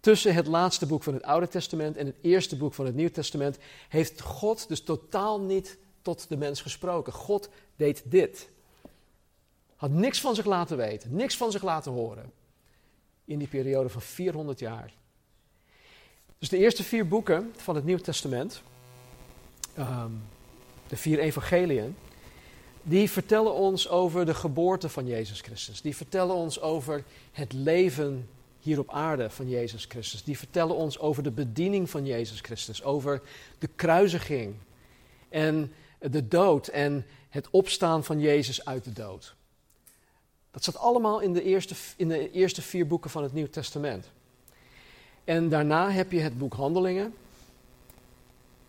tussen 0.00 0.34
het 0.34 0.46
laatste 0.46 0.86
boek 0.86 1.02
van 1.02 1.14
het 1.14 1.22
Oude 1.22 1.48
Testament 1.48 1.96
en 1.96 2.06
het 2.06 2.16
eerste 2.20 2.56
boek 2.56 2.74
van 2.74 2.86
het 2.86 2.94
Nieuwe 2.94 3.10
Testament, 3.10 3.58
heeft 3.88 4.20
God 4.20 4.68
dus 4.68 4.82
totaal 4.82 5.40
niet 5.40 5.78
tot 6.04 6.28
de 6.28 6.36
mens 6.36 6.60
gesproken. 6.60 7.12
God 7.12 7.48
deed 7.76 8.02
dit. 8.04 8.48
Had 9.76 9.90
niks 9.90 10.20
van 10.20 10.34
zich 10.34 10.44
laten 10.44 10.76
weten, 10.76 11.16
niks 11.16 11.36
van 11.36 11.50
zich 11.50 11.62
laten 11.62 11.92
horen. 11.92 12.32
In 13.24 13.38
die 13.38 13.48
periode 13.48 13.88
van 13.88 14.02
400 14.02 14.58
jaar. 14.58 14.92
Dus 16.38 16.48
de 16.48 16.58
eerste 16.58 16.82
vier 16.82 17.08
boeken 17.08 17.52
van 17.56 17.74
het 17.74 17.84
Nieuw 17.84 17.98
Testament, 17.98 18.62
ehm, 19.74 20.10
de 20.88 20.96
vier 20.96 21.18
evangeliën, 21.18 21.96
die 22.82 23.10
vertellen 23.10 23.54
ons 23.54 23.88
over 23.88 24.26
de 24.26 24.34
geboorte 24.34 24.88
van 24.88 25.06
Jezus 25.06 25.40
Christus. 25.40 25.80
Die 25.80 25.96
vertellen 25.96 26.34
ons 26.34 26.60
over 26.60 27.04
het 27.32 27.52
leven 27.52 28.28
hier 28.60 28.78
op 28.78 28.90
aarde 28.90 29.30
van 29.30 29.48
Jezus 29.48 29.84
Christus. 29.84 30.24
Die 30.24 30.38
vertellen 30.38 30.74
ons 30.74 30.98
over 30.98 31.22
de 31.22 31.30
bediening 31.30 31.90
van 31.90 32.06
Jezus 32.06 32.40
Christus, 32.40 32.82
over 32.82 33.22
de 33.58 33.68
kruisiging 33.74 34.54
en 35.28 35.72
de 36.10 36.28
dood 36.28 36.66
en 36.66 37.06
het 37.28 37.50
opstaan 37.50 38.04
van 38.04 38.20
Jezus 38.20 38.64
uit 38.64 38.84
de 38.84 38.92
dood. 38.92 39.34
Dat 40.50 40.62
staat 40.62 40.78
allemaal 40.78 41.20
in 41.20 41.32
de 41.32 41.42
eerste, 41.42 41.74
in 41.96 42.08
de 42.08 42.30
eerste 42.30 42.62
vier 42.62 42.86
boeken 42.86 43.10
van 43.10 43.22
het 43.22 43.32
Nieuw 43.32 43.48
Testament. 43.48 44.10
En 45.24 45.48
daarna 45.48 45.90
heb 45.90 46.12
je 46.12 46.20
het 46.20 46.38
boek 46.38 46.54
Handelingen. 46.54 47.14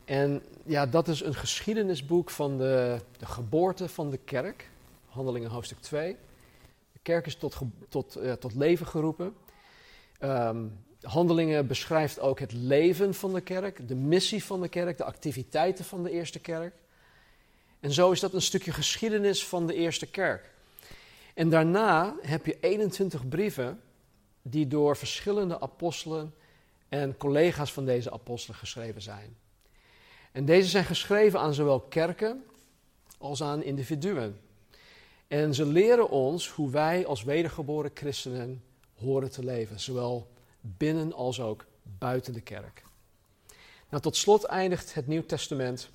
En 0.05 0.41
ja, 0.63 0.85
dat 0.85 1.07
is 1.07 1.21
een 1.21 1.35
geschiedenisboek 1.35 2.29
van 2.29 2.57
de, 2.57 2.99
de 3.17 3.25
geboorte 3.25 3.89
van 3.89 4.09
de 4.09 4.17
kerk. 4.17 4.69
Handelingen 5.05 5.49
hoofdstuk 5.49 5.79
2. 5.79 6.15
De 6.93 6.99
kerk 7.01 7.25
is 7.25 7.35
tot, 7.35 7.57
tot, 7.89 8.17
uh, 8.17 8.31
tot 8.31 8.55
leven 8.55 8.87
geroepen. 8.87 9.35
Um, 10.19 10.83
Handelingen 11.01 11.67
beschrijft 11.67 12.19
ook 12.19 12.39
het 12.39 12.53
leven 12.53 13.13
van 13.13 13.33
de 13.33 13.41
kerk, 13.41 13.87
de 13.87 13.95
missie 13.95 14.43
van 14.43 14.61
de 14.61 14.67
kerk, 14.67 14.97
de 14.97 15.03
activiteiten 15.03 15.85
van 15.85 16.03
de 16.03 16.11
eerste 16.11 16.39
kerk. 16.39 16.73
En 17.85 17.93
zo 17.93 18.11
is 18.11 18.19
dat 18.19 18.33
een 18.33 18.41
stukje 18.41 18.71
geschiedenis 18.71 19.45
van 19.45 19.67
de 19.67 19.73
eerste 19.73 20.05
kerk. 20.05 20.49
En 21.33 21.49
daarna 21.49 22.15
heb 22.21 22.45
je 22.45 22.57
21 22.59 23.27
brieven 23.27 23.81
die 24.41 24.67
door 24.67 24.97
verschillende 24.97 25.59
apostelen 25.59 26.33
en 26.89 27.17
collega's 27.17 27.73
van 27.73 27.85
deze 27.85 28.11
apostelen 28.11 28.57
geschreven 28.57 29.01
zijn. 29.01 29.37
En 30.31 30.45
deze 30.45 30.69
zijn 30.69 30.85
geschreven 30.85 31.39
aan 31.39 31.53
zowel 31.53 31.79
kerken 31.79 32.45
als 33.17 33.43
aan 33.43 33.63
individuen. 33.63 34.39
En 35.27 35.53
ze 35.53 35.65
leren 35.65 36.09
ons 36.09 36.49
hoe 36.49 36.69
wij 36.69 37.05
als 37.05 37.23
wedergeboren 37.23 37.91
christenen 37.93 38.63
horen 38.95 39.31
te 39.31 39.43
leven, 39.43 39.79
zowel 39.79 40.31
binnen 40.61 41.13
als 41.13 41.39
ook 41.39 41.65
buiten 41.81 42.33
de 42.33 42.41
kerk. 42.41 42.83
Nou, 43.89 44.01
tot 44.01 44.15
slot 44.15 44.43
eindigt 44.43 44.93
het 44.93 45.07
Nieuw 45.07 45.25
Testament 45.25 45.89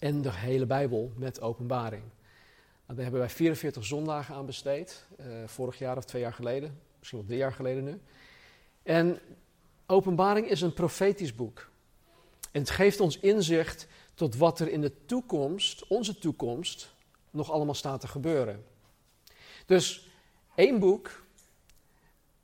en 0.00 0.22
de 0.22 0.32
hele 0.32 0.66
Bijbel 0.66 1.12
met 1.16 1.40
openbaring. 1.40 2.02
Nou, 2.02 2.94
daar 2.94 3.02
hebben 3.02 3.20
wij 3.20 3.30
44 3.30 3.84
zondagen 3.84 4.34
aan 4.34 4.46
besteed, 4.46 5.04
uh, 5.20 5.26
vorig 5.46 5.78
jaar 5.78 5.96
of 5.96 6.04
twee 6.04 6.22
jaar 6.22 6.32
geleden, 6.32 6.80
misschien 6.98 7.18
wel 7.18 7.28
drie 7.28 7.40
jaar 7.40 7.52
geleden 7.52 7.84
nu. 7.84 8.00
En 8.82 9.18
openbaring 9.86 10.48
is 10.48 10.60
een 10.60 10.72
profetisch 10.72 11.34
boek. 11.34 11.70
En 12.52 12.60
het 12.60 12.70
geeft 12.70 13.00
ons 13.00 13.18
inzicht 13.18 13.86
tot 14.14 14.36
wat 14.36 14.60
er 14.60 14.68
in 14.68 14.80
de 14.80 14.92
toekomst, 15.06 15.86
onze 15.86 16.18
toekomst, 16.18 16.94
nog 17.30 17.50
allemaal 17.50 17.74
staat 17.74 18.00
te 18.00 18.08
gebeuren. 18.08 18.64
Dus 19.66 20.08
één 20.54 20.78
boek, 20.78 21.22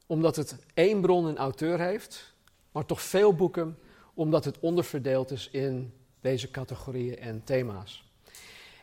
omdat 0.07 0.37
het 0.37 0.57
één 0.75 1.01
bron 1.01 1.29
en 1.29 1.37
auteur 1.37 1.81
heeft, 1.81 2.35
maar 2.73 2.87
toch 2.87 3.03
veel 3.03 3.35
boeken, 3.35 3.79
omdat 4.15 4.45
het 4.45 4.59
onderverdeeld 4.59 5.31
is 5.31 5.51
in 5.51 5.93
deze 6.27 6.51
categorieën 6.51 7.19
en 7.19 7.45
thema's. 7.45 8.05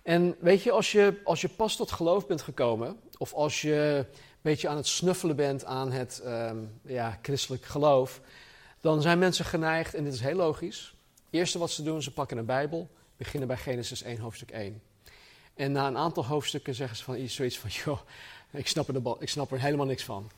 En 0.03 0.35
weet 0.39 0.63
je, 0.63 0.71
als 0.71 0.91
je, 0.91 1.21
als 1.23 1.41
je 1.41 1.49
pas 1.49 1.75
tot 1.75 1.91
geloof 1.91 2.27
bent 2.27 2.41
gekomen, 2.41 2.99
of 3.17 3.33
als 3.33 3.61
je 3.61 4.05
een 4.09 4.19
beetje 4.41 4.67
aan 4.67 4.77
het 4.77 4.87
snuffelen 4.87 5.35
bent 5.35 5.65
aan 5.65 5.91
het 5.91 6.19
ehm, 6.19 6.57
ja, 6.81 7.19
christelijk 7.21 7.65
geloof, 7.65 8.21
dan 8.81 9.01
zijn 9.01 9.19
mensen 9.19 9.45
geneigd, 9.45 9.93
en 9.93 10.03
dit 10.03 10.13
is 10.13 10.19
heel 10.19 10.35
logisch. 10.35 10.95
Eerste 11.29 11.59
wat 11.59 11.71
ze 11.71 11.83
doen, 11.83 12.01
ze 12.01 12.13
pakken 12.13 12.37
een 12.37 12.45
Bijbel, 12.45 12.89
beginnen 13.17 13.47
bij 13.47 13.57
Genesis 13.57 14.01
1, 14.01 14.19
hoofdstuk 14.19 14.51
1. 14.51 14.81
En 15.53 15.71
na 15.71 15.87
een 15.87 15.97
aantal 15.97 16.25
hoofdstukken 16.25 16.75
zeggen 16.75 16.97
ze 16.97 17.03
van 17.03 17.17
iets, 17.17 17.35
zoiets 17.35 17.59
van, 17.59 17.69
joh, 17.83 17.99
ik 18.51 18.67
snap, 18.67 18.87
er 18.87 19.03
de, 19.03 19.15
ik 19.19 19.29
snap 19.29 19.51
er 19.51 19.59
helemaal 19.59 19.85
niks 19.85 20.03
van. 20.03 20.31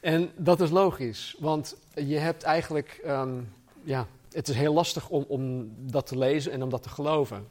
En 0.00 0.30
dat 0.36 0.60
is 0.60 0.70
logisch, 0.70 1.36
want 1.38 1.76
je 1.94 2.18
hebt 2.18 2.42
eigenlijk, 2.42 3.00
ehm, 3.04 3.40
ja, 3.82 4.06
het 4.34 4.48
is 4.48 4.54
heel 4.54 4.72
lastig 4.72 5.08
om, 5.08 5.24
om 5.28 5.72
dat 5.90 6.06
te 6.06 6.18
lezen 6.18 6.52
en 6.52 6.62
om 6.62 6.70
dat 6.70 6.82
te 6.82 6.88
geloven. 6.88 7.48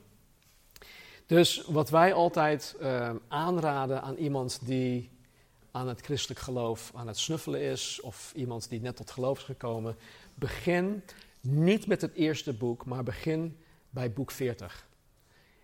Dus 1.26 1.64
wat 1.68 1.90
wij 1.90 2.14
altijd 2.14 2.76
ehm, 2.80 3.18
aanraden 3.28 4.02
aan 4.02 4.16
iemand 4.16 4.60
die 4.66 5.12
aan 5.72 5.88
het 5.88 6.02
christelijk 6.02 6.40
geloof 6.40 6.92
aan 6.96 7.08
het 7.08 7.18
snuffelen 7.18 7.62
is, 7.62 8.02
of 8.02 8.34
iemand 8.36 8.70
die 8.70 8.82
net 8.82 8.96
tot 8.96 9.12
geloof 9.12 9.38
is 9.38 9.44
gekomen, 9.44 9.96
begin 10.36 11.04
niet 11.42 11.88
met 11.88 12.02
het 12.02 12.14
eerste 12.14 12.54
boek, 12.54 12.86
maar 12.86 13.04
begin 13.04 13.58
bij 13.90 14.14
boek 14.14 14.32
40. 14.32 14.88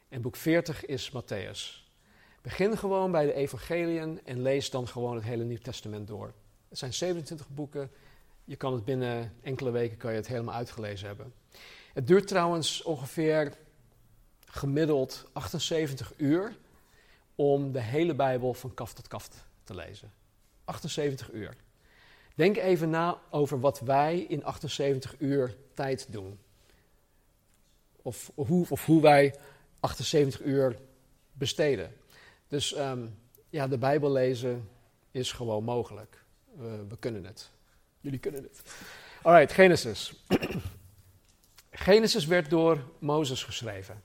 En 0.10 0.22
boek 0.22 0.36
40 0.36 0.86
is 0.86 1.12
Matthäus. 1.12 1.88
Begin 2.42 2.78
gewoon 2.78 3.12
bij 3.12 3.26
de 3.26 3.34
evangeliën 3.34 4.20
en 4.26 4.42
lees 4.42 4.70
dan 4.70 4.88
gewoon 4.88 5.16
het 5.16 5.24
hele 5.24 5.44
Nieuw 5.44 5.58
Testament 5.58 6.08
door. 6.08 6.34
Het 6.70 6.78
zijn 6.78 6.94
27 6.94 7.50
boeken. 7.50 7.92
Je 8.50 8.56
kan 8.56 8.74
het 8.74 8.86
binnen 8.86 9.34
enkele 9.42 9.72
weken 9.72 9.98
kan 9.98 10.12
je 10.12 10.18
het 10.18 10.28
helemaal 10.28 10.56
uitgelezen 10.56 11.08
hebben. 11.08 11.34
Het 11.94 12.08
duurt 12.08 12.28
trouwens 12.28 12.84
ongeveer 12.84 13.58
gemiddeld 14.46 15.26
78 15.34 16.14
uur 16.18 16.58
om 17.36 17.72
de 17.72 17.82
hele 17.82 18.16
Bijbel 18.16 18.54
van 18.54 18.74
kaf 18.74 18.94
tot 18.94 19.08
kaft 19.08 19.46
te 19.64 19.76
lezen. 19.76 20.14
78 20.66 21.32
uur. 21.32 21.56
Denk 22.36 22.58
even 22.58 22.90
na 22.90 23.20
over 23.30 23.60
wat 23.60 23.80
wij 23.80 24.20
in 24.20 24.44
78 24.44 25.16
uur 25.20 25.56
tijd 25.74 26.12
doen. 26.12 26.40
Of, 28.02 28.32
hoe, 28.36 28.66
of 28.70 28.86
hoe 28.86 29.02
wij 29.02 29.36
78 29.80 30.42
uur 30.42 30.80
besteden. 31.32 31.94
Dus 32.48 32.74
ehm, 32.74 33.08
ja, 33.50 33.68
de 33.68 33.78
Bijbel 33.78 34.12
lezen 34.12 34.70
is 35.12 35.32
gewoon 35.32 35.64
mogelijk. 35.64 36.24
We 36.88 36.98
kunnen 37.00 37.26
het. 37.26 37.52
Jullie 38.02 38.20
kunnen 38.20 38.44
het. 38.44 38.62
Alright, 39.22 39.52
Genesis. 39.52 40.14
Genesis 41.72 42.26
werd 42.26 42.50
door 42.50 42.84
Mozes 43.00 43.44
geschreven. 43.44 44.04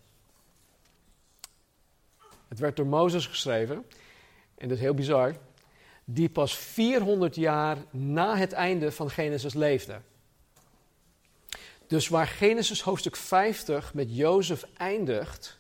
Het 2.49 2.59
werd 2.59 2.77
door 2.77 2.87
Mozes 2.87 3.27
geschreven. 3.27 3.87
En 4.55 4.69
dat 4.69 4.77
is 4.77 4.83
heel 4.83 4.95
bizar. 4.95 5.35
Die 6.05 6.29
pas 6.29 6.57
400 6.59 7.35
jaar 7.35 7.77
na 7.91 8.37
het 8.37 8.53
einde 8.53 8.93
van 8.93 9.11
Genesis 9.11 9.55
leefde. 9.55 10.01
Dus 11.87 12.09
waar 12.09 12.27
Genesis 12.27 12.81
hoofdstuk 12.81 13.17
50 13.17 13.95
met 13.95 14.17
Jozef 14.17 14.65
eindigt, 14.77 15.59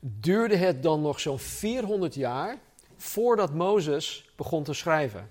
duurde 0.00 0.56
het 0.56 0.82
dan 0.82 1.00
nog 1.00 1.20
zo'n 1.20 1.38
400 1.38 2.14
jaar 2.14 2.58
voordat 2.96 3.54
Mozes 3.54 4.30
begon 4.36 4.64
te 4.64 4.72
schrijven 4.72 5.30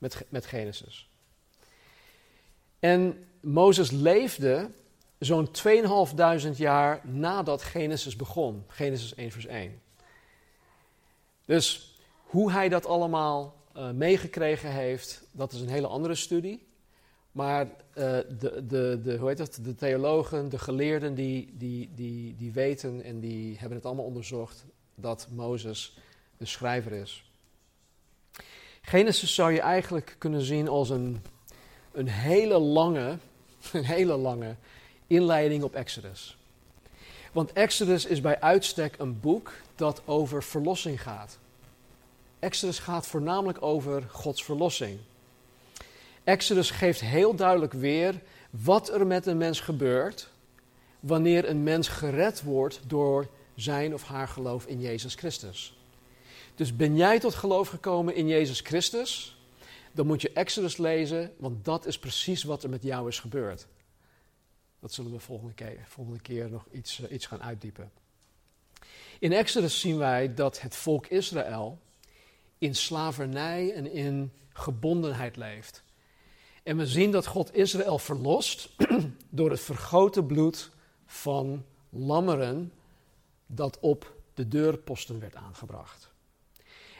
met, 0.00 0.24
met 0.28 0.46
Genesis. 0.46 1.08
En 2.78 3.26
Mozes 3.40 3.90
leefde 3.90 4.70
zo'n 5.18 5.50
2500 5.50 6.56
jaar 6.58 7.00
nadat 7.04 7.62
Genesis 7.62 8.16
begon, 8.16 8.64
Genesis 8.68 9.14
1 9.14 9.30
vers 9.30 9.46
1. 9.46 9.80
Dus 11.44 11.94
hoe 12.22 12.52
hij 12.52 12.68
dat 12.68 12.86
allemaal 12.86 13.56
uh, 13.76 13.90
meegekregen 13.90 14.72
heeft, 14.72 15.22
dat 15.32 15.52
is 15.52 15.60
een 15.60 15.68
hele 15.68 15.86
andere 15.86 16.14
studie. 16.14 16.68
Maar 17.32 17.66
uh, 17.66 17.72
de, 17.94 18.64
de, 18.66 19.00
de, 19.02 19.16
hoe 19.18 19.28
heet 19.28 19.38
dat, 19.38 19.58
de 19.62 19.74
theologen, 19.74 20.48
de 20.48 20.58
geleerden, 20.58 21.14
die, 21.14 21.54
die, 21.56 21.90
die, 21.94 22.36
die 22.36 22.52
weten 22.52 23.02
en 23.02 23.20
die 23.20 23.58
hebben 23.58 23.76
het 23.76 23.86
allemaal 23.86 24.04
onderzocht 24.04 24.64
dat 24.94 25.28
Mozes 25.30 25.96
de 26.36 26.46
schrijver 26.46 26.92
is. 26.92 27.29
Genesis 28.90 29.34
zou 29.34 29.52
je 29.52 29.60
eigenlijk 29.60 30.14
kunnen 30.18 30.42
zien 30.42 30.68
als 30.68 30.90
een, 30.90 31.22
een 31.92 32.08
hele 32.08 32.58
lange, 32.58 33.18
een 33.72 33.84
hele 33.84 34.16
lange 34.16 34.54
inleiding 35.06 35.62
op 35.62 35.74
Exodus. 35.74 36.36
Want 37.32 37.52
Exodus 37.52 38.04
is 38.04 38.20
bij 38.20 38.40
uitstek 38.40 38.94
een 38.98 39.20
boek 39.20 39.52
dat 39.74 40.02
over 40.04 40.42
verlossing 40.42 41.02
gaat. 41.02 41.38
Exodus 42.38 42.78
gaat 42.78 43.06
voornamelijk 43.06 43.62
over 43.62 44.02
Gods 44.10 44.44
verlossing. 44.44 44.98
Exodus 46.24 46.70
geeft 46.70 47.00
heel 47.00 47.34
duidelijk 47.34 47.72
weer 47.72 48.20
wat 48.50 48.88
er 48.92 49.06
met 49.06 49.26
een 49.26 49.36
mens 49.36 49.60
gebeurt 49.60 50.28
wanneer 51.00 51.48
een 51.48 51.62
mens 51.62 51.88
gered 51.88 52.42
wordt 52.42 52.80
door 52.86 53.28
zijn 53.54 53.94
of 53.94 54.02
haar 54.02 54.28
geloof 54.28 54.66
in 54.66 54.80
Jezus 54.80 55.14
Christus. 55.14 55.79
Dus 56.60 56.76
ben 56.76 56.96
jij 56.96 57.18
tot 57.18 57.34
geloof 57.34 57.68
gekomen 57.68 58.14
in 58.14 58.26
Jezus 58.26 58.60
Christus, 58.60 59.36
dan 59.92 60.06
moet 60.06 60.22
je 60.22 60.32
Exodus 60.32 60.76
lezen, 60.76 61.34
want 61.38 61.64
dat 61.64 61.86
is 61.86 61.98
precies 61.98 62.42
wat 62.42 62.62
er 62.62 62.70
met 62.70 62.82
jou 62.82 63.08
is 63.08 63.18
gebeurd. 63.18 63.66
Dat 64.80 64.92
zullen 64.92 65.12
we 65.12 65.18
volgende 65.18 65.54
keer, 65.54 65.84
volgende 65.88 66.20
keer 66.20 66.50
nog 66.50 66.66
iets, 66.72 66.98
uh, 66.98 67.12
iets 67.12 67.26
gaan 67.26 67.42
uitdiepen. 67.42 67.92
In 69.18 69.32
Exodus 69.32 69.80
zien 69.80 69.98
wij 69.98 70.34
dat 70.34 70.60
het 70.60 70.76
volk 70.76 71.06
Israël 71.06 71.78
in 72.58 72.74
slavernij 72.74 73.72
en 73.72 73.92
in 73.92 74.32
gebondenheid 74.52 75.36
leeft. 75.36 75.82
En 76.62 76.76
we 76.76 76.86
zien 76.86 77.10
dat 77.10 77.26
God 77.26 77.54
Israël 77.54 77.98
verlost 77.98 78.68
door 79.28 79.50
het 79.50 79.60
vergoten 79.60 80.26
bloed 80.26 80.70
van 81.06 81.64
lammeren 81.90 82.72
dat 83.46 83.78
op 83.78 84.14
de 84.34 84.48
deurposten 84.48 85.20
werd 85.20 85.34
aangebracht. 85.34 86.09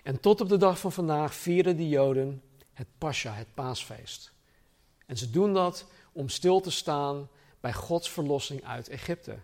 En 0.03 0.21
tot 0.21 0.41
op 0.41 0.49
de 0.49 0.57
dag 0.57 0.79
van 0.79 0.93
vandaag 0.93 1.35
vieren 1.35 1.77
de 1.77 1.89
Joden 1.89 2.43
het 2.73 2.87
Pascha, 2.99 3.33
het 3.33 3.55
paasfeest. 3.55 4.33
En 5.07 5.17
ze 5.17 5.31
doen 5.31 5.55
dat 5.55 5.87
om 6.13 6.29
stil 6.29 6.61
te 6.61 6.71
staan 6.71 7.29
bij 7.61 7.73
Gods 7.73 8.11
verlossing 8.11 8.65
uit 8.65 8.89
Egypte. 8.89 9.39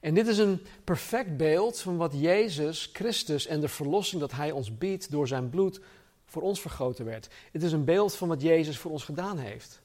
En 0.00 0.14
dit 0.14 0.26
is 0.26 0.38
een 0.38 0.66
perfect 0.84 1.36
beeld 1.36 1.80
van 1.80 1.96
wat 1.96 2.12
Jezus 2.16 2.90
Christus 2.92 3.46
en 3.46 3.60
de 3.60 3.68
verlossing 3.68 4.20
dat 4.20 4.32
Hij 4.32 4.50
ons 4.50 4.78
biedt 4.78 5.10
door 5.10 5.28
zijn 5.28 5.50
bloed 5.50 5.80
voor 6.26 6.42
ons 6.42 6.60
vergoten 6.60 7.04
werd. 7.04 7.28
Het 7.52 7.62
is 7.62 7.72
een 7.72 7.84
beeld 7.84 8.14
van 8.14 8.28
wat 8.28 8.42
Jezus 8.42 8.78
voor 8.78 8.90
ons 8.90 9.04
gedaan 9.04 9.38
heeft. 9.38 9.80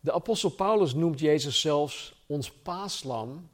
De 0.00 0.12
apostel 0.12 0.50
Paulus 0.50 0.94
noemt 0.94 1.20
Jezus 1.20 1.60
zelfs 1.60 2.22
ons 2.26 2.52
paaslam 2.52 3.48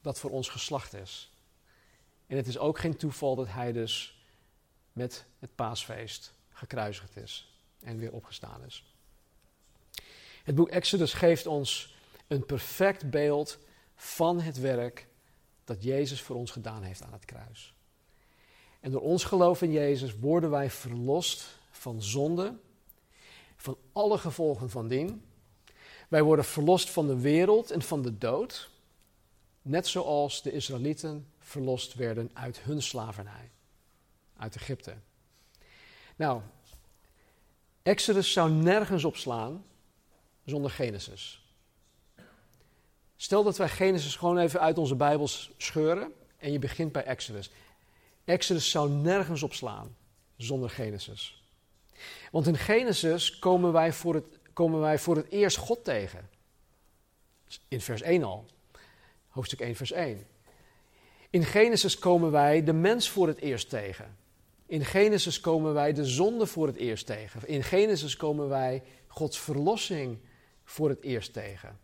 dat 0.00 0.18
voor 0.18 0.30
ons 0.30 0.48
geslacht 0.48 0.94
is. 0.94 1.30
En 2.28 2.36
het 2.36 2.46
is 2.46 2.58
ook 2.58 2.78
geen 2.78 2.96
toeval 2.96 3.34
dat 3.34 3.48
hij 3.48 3.72
dus 3.72 4.22
met 4.92 5.24
het 5.38 5.54
paasfeest 5.54 6.32
gekruisigd 6.50 7.16
is 7.16 7.52
en 7.80 7.98
weer 7.98 8.12
opgestaan 8.12 8.64
is. 8.64 8.84
Het 10.44 10.54
boek 10.54 10.68
Exodus 10.68 11.12
geeft 11.12 11.46
ons 11.46 11.96
een 12.26 12.46
perfect 12.46 13.10
beeld 13.10 13.58
van 13.94 14.40
het 14.40 14.58
werk 14.58 15.06
dat 15.64 15.82
Jezus 15.82 16.22
voor 16.22 16.36
ons 16.36 16.50
gedaan 16.50 16.82
heeft 16.82 17.02
aan 17.02 17.12
het 17.12 17.24
kruis. 17.24 17.74
En 18.80 18.90
door 18.90 19.00
ons 19.00 19.24
geloof 19.24 19.62
in 19.62 19.72
Jezus 19.72 20.18
worden 20.18 20.50
wij 20.50 20.70
verlost 20.70 21.58
van 21.70 22.02
zonde, 22.02 22.54
van 23.56 23.76
alle 23.92 24.18
gevolgen 24.18 24.70
van 24.70 24.88
dien. 24.88 25.22
Wij 26.08 26.22
worden 26.22 26.44
verlost 26.44 26.90
van 26.90 27.06
de 27.06 27.20
wereld 27.20 27.70
en 27.70 27.82
van 27.82 28.02
de 28.02 28.18
dood, 28.18 28.70
net 29.62 29.86
zoals 29.86 30.42
de 30.42 30.52
Israëlieten 30.52 31.26
verlost 31.48 31.94
werden 31.94 32.30
uit 32.32 32.58
hun 32.58 32.82
slavernij, 32.82 33.50
uit 34.36 34.56
Egypte. 34.56 34.94
Nou, 36.16 36.40
Exodus 37.82 38.32
zou 38.32 38.50
nergens 38.50 39.04
opslaan 39.04 39.64
zonder 40.44 40.70
Genesis. 40.70 41.42
Stel 43.16 43.42
dat 43.42 43.56
wij 43.56 43.68
Genesis 43.68 44.16
gewoon 44.16 44.38
even 44.38 44.60
uit 44.60 44.78
onze 44.78 44.94
Bijbels 44.94 45.50
scheuren 45.56 46.12
en 46.36 46.52
je 46.52 46.58
begint 46.58 46.92
bij 46.92 47.04
Exodus. 47.04 47.50
Exodus 48.24 48.70
zou 48.70 48.90
nergens 48.90 49.42
opslaan 49.42 49.96
zonder 50.36 50.70
Genesis. 50.70 51.42
Want 52.30 52.46
in 52.46 52.56
Genesis 52.56 53.38
komen 53.38 53.72
wij 53.72 53.92
voor 53.92 54.14
het, 54.14 54.38
komen 54.52 54.80
wij 54.80 54.98
voor 54.98 55.16
het 55.16 55.28
eerst 55.28 55.56
God 55.56 55.84
tegen. 55.84 56.28
In 57.68 57.80
vers 57.80 58.02
1 58.02 58.24
al. 58.24 58.46
Hoofdstuk 59.28 59.60
1, 59.60 59.76
vers 59.76 59.92
1. 59.92 60.26
In 61.30 61.44
Genesis 61.44 61.98
komen 61.98 62.30
wij 62.30 62.64
de 62.64 62.72
mens 62.72 63.10
voor 63.10 63.26
het 63.26 63.38
eerst 63.38 63.68
tegen. 63.68 64.16
In 64.66 64.84
Genesis 64.84 65.40
komen 65.40 65.74
wij 65.74 65.92
de 65.92 66.04
zonde 66.04 66.46
voor 66.46 66.66
het 66.66 66.76
eerst 66.76 67.06
tegen. 67.06 67.48
In 67.48 67.62
Genesis 67.62 68.16
komen 68.16 68.48
wij 68.48 68.82
Gods 69.06 69.38
verlossing 69.38 70.18
voor 70.64 70.88
het 70.88 71.02
eerst 71.02 71.32
tegen. 71.32 71.78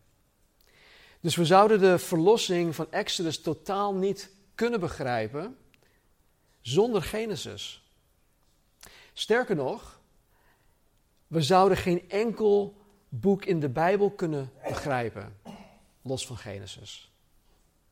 Dus 1.19 1.35
we 1.35 1.45
zouden 1.45 1.79
de 1.79 1.99
verlossing 1.99 2.75
van 2.75 2.91
Exodus 2.91 3.41
totaal 3.41 3.93
niet 3.93 4.31
kunnen 4.55 4.79
begrijpen 4.79 5.57
zonder 6.61 7.01
Genesis. 7.01 7.89
Sterker 9.13 9.55
nog, 9.55 10.01
we 11.27 11.41
zouden 11.41 11.77
geen 11.77 12.09
enkel 12.09 12.77
boek 13.09 13.45
in 13.45 13.59
de 13.59 13.69
Bijbel 13.69 14.11
kunnen 14.11 14.51
begrijpen 14.67 15.39
los 16.01 16.25
van 16.25 16.37
Genesis. 16.37 17.14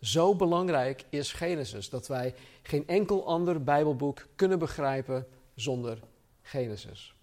Zo 0.03 0.35
belangrijk 0.35 1.05
is 1.09 1.33
Genesis 1.33 1.89
dat 1.89 2.07
wij 2.07 2.35
geen 2.61 2.87
enkel 2.87 3.25
ander 3.25 3.63
Bijbelboek 3.63 4.25
kunnen 4.35 4.59
begrijpen 4.59 5.27
zonder 5.55 5.99
Genesis. 6.41 7.15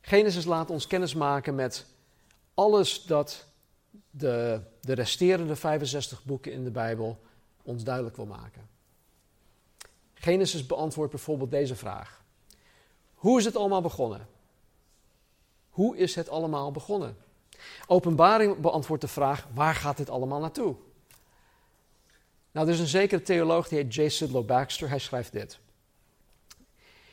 Genesis 0.00 0.44
laat 0.44 0.70
ons 0.70 0.86
kennis 0.86 1.14
maken 1.14 1.54
met 1.54 1.86
alles 2.54 3.04
dat 3.04 3.46
de, 4.10 4.60
de 4.80 4.92
resterende 4.92 5.56
65 5.56 6.24
boeken 6.24 6.52
in 6.52 6.64
de 6.64 6.70
Bijbel 6.70 7.18
ons 7.62 7.84
duidelijk 7.84 8.16
wil 8.16 8.26
maken. 8.26 8.68
Genesis 10.14 10.66
beantwoordt 10.66 11.12
bijvoorbeeld 11.12 11.50
deze 11.50 11.76
vraag: 11.76 12.22
Hoe 13.14 13.38
is 13.38 13.44
het 13.44 13.56
allemaal 13.56 13.82
begonnen? 13.82 14.28
Hoe 15.68 15.96
is 15.96 16.14
het 16.14 16.28
allemaal 16.28 16.72
begonnen? 16.72 17.16
Openbaring 17.86 18.60
beantwoordt 18.60 19.02
de 19.02 19.08
vraag: 19.08 19.46
waar 19.54 19.74
gaat 19.74 19.96
dit 19.96 20.10
allemaal 20.10 20.40
naartoe? 20.40 20.76
Nou, 22.56 22.68
er 22.68 22.74
is 22.74 22.80
een 22.80 22.86
zekere 22.86 23.22
theoloog 23.22 23.68
die 23.68 23.78
heet 23.78 23.94
J. 23.94 24.08
Sidlow 24.08 24.46
Baxter. 24.46 24.88
Hij 24.88 24.98
schrijft 24.98 25.32
dit. 25.32 25.58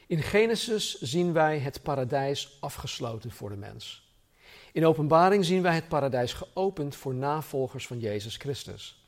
In 0.07 0.21
Genesis 0.21 1.01
zien 1.01 1.33
wij 1.33 1.59
het 1.59 1.81
paradijs 1.81 2.57
afgesloten 2.59 3.31
voor 3.31 3.49
de 3.49 3.55
mens. 3.55 4.11
In 4.71 4.85
Openbaring 4.85 5.45
zien 5.45 5.61
wij 5.61 5.75
het 5.75 5.87
paradijs 5.87 6.33
geopend 6.33 6.95
voor 6.95 7.13
navolgers 7.13 7.87
van 7.87 7.99
Jezus 7.99 8.37
Christus. 8.37 9.05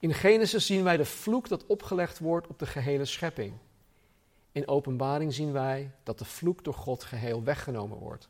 In 0.00 0.14
Genesis 0.14 0.66
zien 0.66 0.84
wij 0.84 0.96
de 0.96 1.04
vloek 1.04 1.48
dat 1.48 1.66
opgelegd 1.66 2.18
wordt 2.18 2.46
op 2.46 2.58
de 2.58 2.66
gehele 2.66 3.04
schepping. 3.04 3.52
In 4.52 4.68
Openbaring 4.68 5.34
zien 5.34 5.52
wij 5.52 5.90
dat 6.02 6.18
de 6.18 6.24
vloek 6.24 6.64
door 6.64 6.74
God 6.74 7.04
geheel 7.04 7.42
weggenomen 7.42 7.98
wordt. 7.98 8.28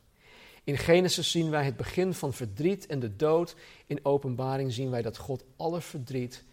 In 0.65 0.79
Genesis 0.79 1.31
zien 1.31 1.51
wij 1.51 1.65
het 1.65 1.77
begin 1.77 2.15
van 2.15 2.33
verdriet 2.33 2.87
en 2.87 3.01
de 3.01 3.17
dood. 3.17 3.55
In 3.87 4.05
Openbaring 4.05 4.73
zien 4.73 4.91
wij 4.91 5.03
dat 5.03 5.17
God 5.17 5.45
alle 5.57 5.81
verdriet 5.81 6.45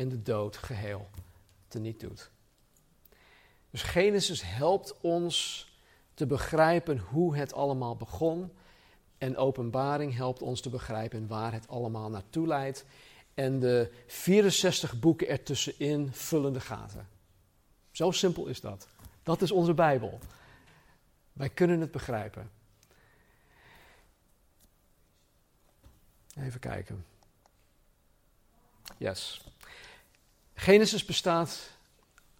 en 0.00 0.08
de 0.08 0.22
dood 0.22 0.56
geheel 0.56 1.10
teniet 1.68 2.00
doet. 2.00 2.30
Dus 3.70 3.82
Genesis 3.82 4.42
helpt 4.42 5.00
ons 5.00 5.66
te 6.14 6.26
begrijpen 6.26 6.98
hoe 6.98 7.36
het 7.36 7.52
allemaal 7.52 7.96
begon. 7.96 8.52
En 9.18 9.36
openbaring 9.36 10.14
helpt 10.14 10.42
ons 10.42 10.60
te 10.60 10.70
begrijpen 10.70 11.26
waar 11.26 11.52
het 11.52 11.68
allemaal 11.68 12.10
naartoe 12.10 12.46
leidt. 12.46 12.84
En 13.34 13.58
de 13.58 13.92
64 14.06 14.98
boeken 14.98 15.28
ertussenin 15.28 16.12
vullen 16.12 16.52
de 16.52 16.60
gaten. 16.60 17.08
Zo 17.90 18.10
simpel 18.10 18.46
is 18.46 18.60
dat. 18.60 18.88
Dat 19.22 19.42
is 19.42 19.50
onze 19.50 19.74
Bijbel. 19.74 20.18
Wij 21.32 21.48
kunnen 21.48 21.80
het 21.80 21.90
begrijpen. 21.90 22.50
Even 26.36 26.60
kijken. 26.60 27.04
Yes. 28.96 29.49
Genesis 30.60 31.04
bestaat 31.04 31.70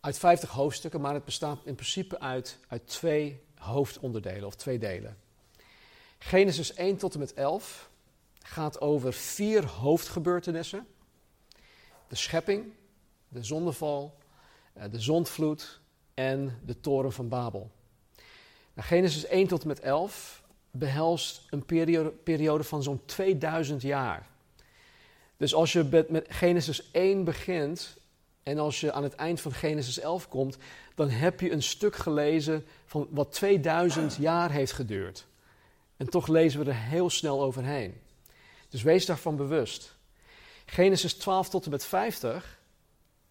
uit 0.01 0.19
50 0.19 0.51
hoofdstukken, 0.51 1.01
maar 1.01 1.15
het 1.15 1.25
bestaat 1.25 1.59
in 1.65 1.75
principe 1.75 2.21
uit, 2.21 2.59
uit 2.69 2.87
twee 2.87 3.41
hoofdonderdelen 3.55 4.47
of 4.47 4.55
twee 4.55 4.79
delen. 4.79 5.17
Genesis 6.19 6.75
1 6.75 6.97
tot 6.97 7.13
en 7.13 7.19
met 7.19 7.35
11 7.35 7.91
gaat 8.39 8.81
over 8.81 9.13
vier 9.13 9.67
hoofdgebeurtenissen: 9.67 10.87
de 12.09 12.15
schepping, 12.15 12.73
de 13.29 13.45
zondeval, 13.45 14.19
eh, 14.73 14.85
de 14.91 15.01
zondvloed 15.01 15.81
en 16.15 16.61
de 16.65 16.81
toren 16.81 17.13
van 17.13 17.29
Babel. 17.29 17.71
Nou, 18.75 18.89
Genesis 18.89 19.27
1 19.27 19.47
tot 19.47 19.63
en 19.63 19.69
met 19.69 19.81
11 19.81 20.43
behelst 20.71 21.43
een 21.51 21.65
periode, 21.65 22.11
periode 22.11 22.65
van 22.65 22.83
zo'n 22.83 23.05
2000 23.05 23.83
jaar. 23.83 24.29
Dus 25.37 25.55
als 25.55 25.73
je 25.73 26.07
met 26.09 26.27
Genesis 26.29 26.91
1 26.93 27.25
begint, 27.25 27.99
en 28.43 28.59
als 28.59 28.81
je 28.81 28.93
aan 28.93 29.03
het 29.03 29.15
eind 29.15 29.41
van 29.41 29.53
Genesis 29.53 29.99
11 29.99 30.29
komt, 30.29 30.57
dan 30.95 31.09
heb 31.09 31.41
je 31.41 31.51
een 31.51 31.63
stuk 31.63 31.97
gelezen 31.97 32.65
van 32.85 33.09
wat 33.11 33.33
2000 33.33 34.17
jaar 34.17 34.51
heeft 34.51 34.73
geduurd. 34.73 35.27
En 35.97 36.07
toch 36.07 36.27
lezen 36.27 36.61
we 36.61 36.71
er 36.71 36.77
heel 36.77 37.11
snel 37.11 37.43
overheen. 37.43 38.01
Dus 38.69 38.83
wees 38.83 39.07
daarvan 39.07 39.37
bewust. 39.37 39.97
Genesis 40.67 41.15
12 41.15 41.49
tot 41.49 41.65
en 41.65 41.71
met 41.71 41.85
50, 41.85 42.59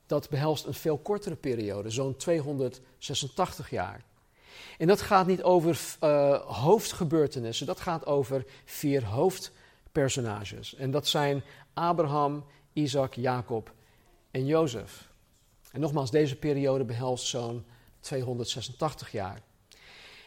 dat 0.06 0.30
behelst 0.30 0.66
een 0.66 0.74
veel 0.74 0.98
kortere 0.98 1.36
periode, 1.36 1.90
zo'n 1.90 2.16
286 2.16 3.70
jaar. 3.70 4.04
En 4.78 4.88
dat 4.88 5.02
gaat 5.02 5.28
niet 5.28 5.44
over 5.44 5.80
uh, 6.04 6.40
hoofdgebeurtenissen, 6.40 7.66
dat 7.66 7.80
gaat 7.80 8.06
over 8.06 8.46
vier 8.66 9.06
hoofdpersonages. 9.06 10.76
En 10.76 10.92
dat 10.92 11.08
zijn 11.08 11.44
Abraham, 11.74 12.46
Isaac, 12.74 13.14
Jacob 13.14 13.72
en 14.32 14.46
Jozef. 14.46 15.10
En 15.72 15.80
nogmaals, 15.80 16.12
deze 16.12 16.36
periode 16.36 16.84
behelst 16.84 17.26
zo'n 17.26 17.66
286 18.00 19.12
jaar. 19.12 19.42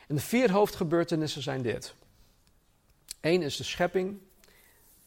En 0.09 0.15
de 0.15 0.21
vier 0.21 0.51
hoofdgebeurtenissen 0.51 1.43
zijn 1.43 1.63
dit. 1.63 1.95
Eén 3.21 3.43
is 3.43 3.57
de 3.57 3.65
schepping, 3.65 4.19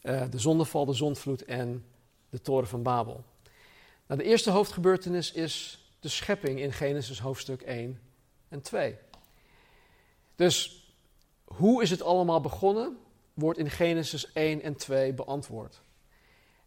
uh, 0.02 0.22
de 0.30 0.38
zondeval, 0.38 0.84
de 0.84 0.92
zondvloed 0.92 1.44
en 1.44 1.84
de 2.30 2.40
toren 2.40 2.68
van 2.68 2.82
Babel. 2.82 3.24
Nou, 4.06 4.20
de 4.20 4.26
eerste 4.26 4.50
hoofdgebeurtenis 4.50 5.32
is 5.32 5.84
de 6.00 6.08
schepping 6.08 6.60
in 6.60 6.72
Genesis 6.72 7.18
hoofdstuk 7.18 7.62
1 7.62 8.00
en 8.48 8.60
2. 8.60 8.96
Dus 10.34 10.84
hoe 11.44 11.82
is 11.82 11.90
het 11.90 12.02
allemaal 12.02 12.40
begonnen, 12.40 12.96
wordt 13.34 13.58
in 13.58 13.70
Genesis 13.70 14.32
1 14.32 14.62
en 14.62 14.76
2 14.76 15.12
beantwoord. 15.12 15.80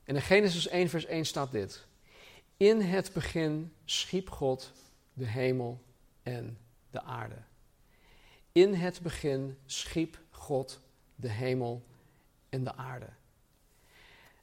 En 0.04 0.16
in 0.16 0.22
Genesis 0.22 0.68
1 0.68 0.90
vers 0.90 1.06
1 1.06 1.26
staat 1.26 1.52
dit. 1.52 1.88
In 2.60 2.82
het 2.82 3.14
begin 3.14 3.74
schiep 3.86 4.30
God 4.30 4.72
de 5.14 5.26
hemel 5.26 5.82
en 6.24 6.58
de 6.92 7.02
aarde. 7.02 7.36
In 8.52 8.74
het 8.74 9.02
begin 9.02 9.58
schiep 9.66 10.20
God 10.30 10.80
de 11.16 11.30
hemel 11.30 11.84
en 12.50 12.64
de 12.64 12.76
aarde. 12.76 13.10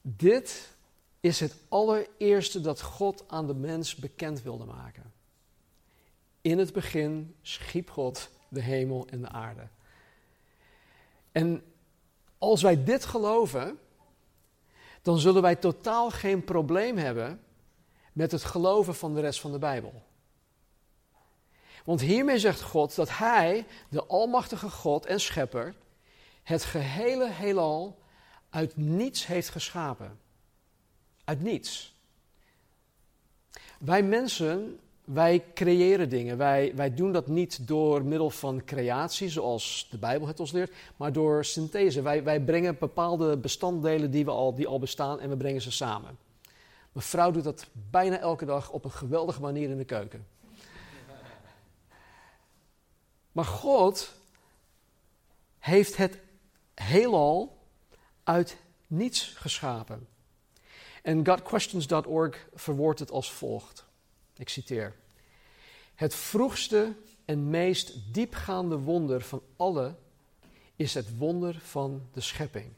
Dit 0.02 0.72
is 1.20 1.40
het 1.40 1.56
allereerste 1.68 2.60
dat 2.60 2.82
God 2.82 3.24
aan 3.28 3.46
de 3.46 3.54
mens 3.54 3.94
bekend 3.94 4.42
wilde 4.42 4.64
maken. 4.64 5.12
In 6.40 6.58
het 6.58 6.72
begin 6.72 7.36
schiep 7.42 7.90
God 7.90 8.30
de 8.48 8.60
hemel 8.60 9.06
en 9.06 9.20
de 9.20 9.28
aarde. 9.28 9.68
En 11.32 11.64
als 12.38 12.62
wij 12.62 12.84
dit 12.84 13.04
geloven, 13.04 13.78
dan 15.02 15.18
zullen 15.18 15.42
wij 15.42 15.56
totaal 15.56 16.10
geen 16.10 16.44
probleem 16.44 16.96
hebben 16.96 17.40
met 18.16 18.32
het 18.32 18.44
geloven 18.44 18.94
van 18.94 19.14
de 19.14 19.20
rest 19.20 19.40
van 19.40 19.52
de 19.52 19.58
Bijbel. 19.58 20.02
Want 21.84 22.00
hiermee 22.00 22.38
zegt 22.38 22.62
God 22.62 22.94
dat 22.94 23.18
Hij, 23.18 23.66
de 23.88 24.06
Almachtige 24.06 24.70
God 24.70 25.06
en 25.06 25.20
Schepper, 25.20 25.74
het 26.42 26.64
gehele 26.64 27.30
heelal 27.30 27.98
uit 28.50 28.76
niets 28.76 29.26
heeft 29.26 29.48
geschapen. 29.48 30.18
Uit 31.24 31.42
niets. 31.42 31.94
Wij 33.78 34.02
mensen, 34.02 34.78
wij 35.04 35.44
creëren 35.54 36.08
dingen. 36.08 36.36
Wij, 36.36 36.72
wij 36.74 36.94
doen 36.94 37.12
dat 37.12 37.26
niet 37.26 37.68
door 37.68 38.04
middel 38.04 38.30
van 38.30 38.64
creatie, 38.64 39.28
zoals 39.28 39.88
de 39.90 39.98
Bijbel 39.98 40.26
het 40.26 40.40
ons 40.40 40.52
leert, 40.52 40.74
maar 40.96 41.12
door 41.12 41.44
synthese. 41.44 42.02
Wij, 42.02 42.22
wij 42.24 42.40
brengen 42.40 42.78
bepaalde 42.78 43.36
bestanddelen 43.36 44.10
die, 44.10 44.24
we 44.24 44.30
al, 44.30 44.54
die 44.54 44.66
al 44.66 44.78
bestaan 44.78 45.20
en 45.20 45.28
we 45.28 45.36
brengen 45.36 45.62
ze 45.62 45.70
samen. 45.70 46.25
Mijn 46.96 47.08
vrouw 47.08 47.30
doet 47.30 47.44
dat 47.44 47.66
bijna 47.72 48.18
elke 48.18 48.44
dag 48.44 48.70
op 48.70 48.84
een 48.84 48.92
geweldige 48.92 49.40
manier 49.40 49.70
in 49.70 49.76
de 49.76 49.84
keuken. 49.84 50.26
Maar 53.32 53.44
God 53.44 54.14
heeft 55.58 55.96
het 55.96 56.18
heelal 56.74 57.58
uit 58.22 58.56
niets 58.86 59.34
geschapen. 59.34 60.08
En 61.02 61.26
GodQuestions.org 61.26 62.48
verwoordt 62.54 63.00
het 63.00 63.10
als 63.10 63.32
volgt. 63.32 63.86
Ik 64.36 64.48
citeer. 64.48 64.96
Het 65.94 66.14
vroegste 66.14 66.96
en 67.24 67.50
meest 67.50 68.14
diepgaande 68.14 68.78
wonder 68.78 69.20
van 69.20 69.42
alle 69.56 69.94
is 70.76 70.94
het 70.94 71.18
wonder 71.18 71.58
van 71.60 72.08
de 72.12 72.20
schepping. 72.20 72.72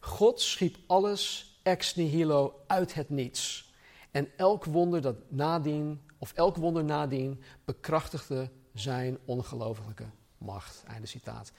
God 0.00 0.40
schiep 0.40 0.76
alles 0.86 1.55
ex 1.66 1.94
nihilo 1.94 2.60
uit 2.66 2.94
het 2.94 3.10
niets. 3.10 3.72
En 4.10 4.28
elk 4.36 4.64
wonder 4.64 5.00
dat 5.00 5.16
nadien, 5.28 6.00
of 6.18 6.32
elk 6.32 6.56
wonder 6.56 6.84
nadien, 6.84 7.42
bekrachtigde 7.64 8.50
zijn 8.74 9.18
ongelooflijke 9.24 10.04
macht. 10.38 10.82
Einde 10.86 11.06
citaat. 11.06 11.52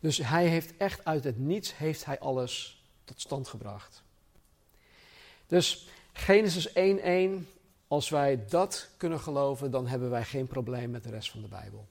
Dus 0.00 0.18
hij 0.18 0.46
heeft 0.46 0.76
echt 0.76 1.04
uit 1.04 1.24
het 1.24 1.38
niets 1.38 1.76
heeft 1.76 2.04
hij 2.04 2.18
alles 2.18 2.82
tot 3.04 3.20
stand 3.20 3.48
gebracht. 3.48 4.02
Dus 5.46 5.88
Genesis 6.12 6.68
1:1, 6.68 7.46
als 7.88 8.08
wij 8.08 8.44
dat 8.48 8.88
kunnen 8.96 9.20
geloven, 9.20 9.70
dan 9.70 9.86
hebben 9.86 10.10
wij 10.10 10.24
geen 10.24 10.46
probleem 10.46 10.90
met 10.90 11.02
de 11.02 11.10
rest 11.10 11.30
van 11.30 11.42
de 11.42 11.48
Bijbel. 11.48 11.86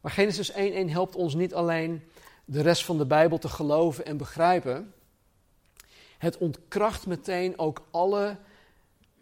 Maar 0.00 0.12
Genesis 0.12 0.52
1:1 0.52 0.90
helpt 0.90 1.14
ons 1.14 1.34
niet 1.34 1.54
alleen 1.54 2.02
de 2.44 2.62
rest 2.62 2.84
van 2.84 2.98
de 2.98 3.06
Bijbel 3.06 3.38
te 3.38 3.48
geloven 3.48 4.06
en 4.06 4.16
begrijpen. 4.16 4.94
Het 6.18 6.38
ontkracht 6.38 7.06
meteen 7.06 7.58
ook 7.58 7.86
alle 7.90 8.36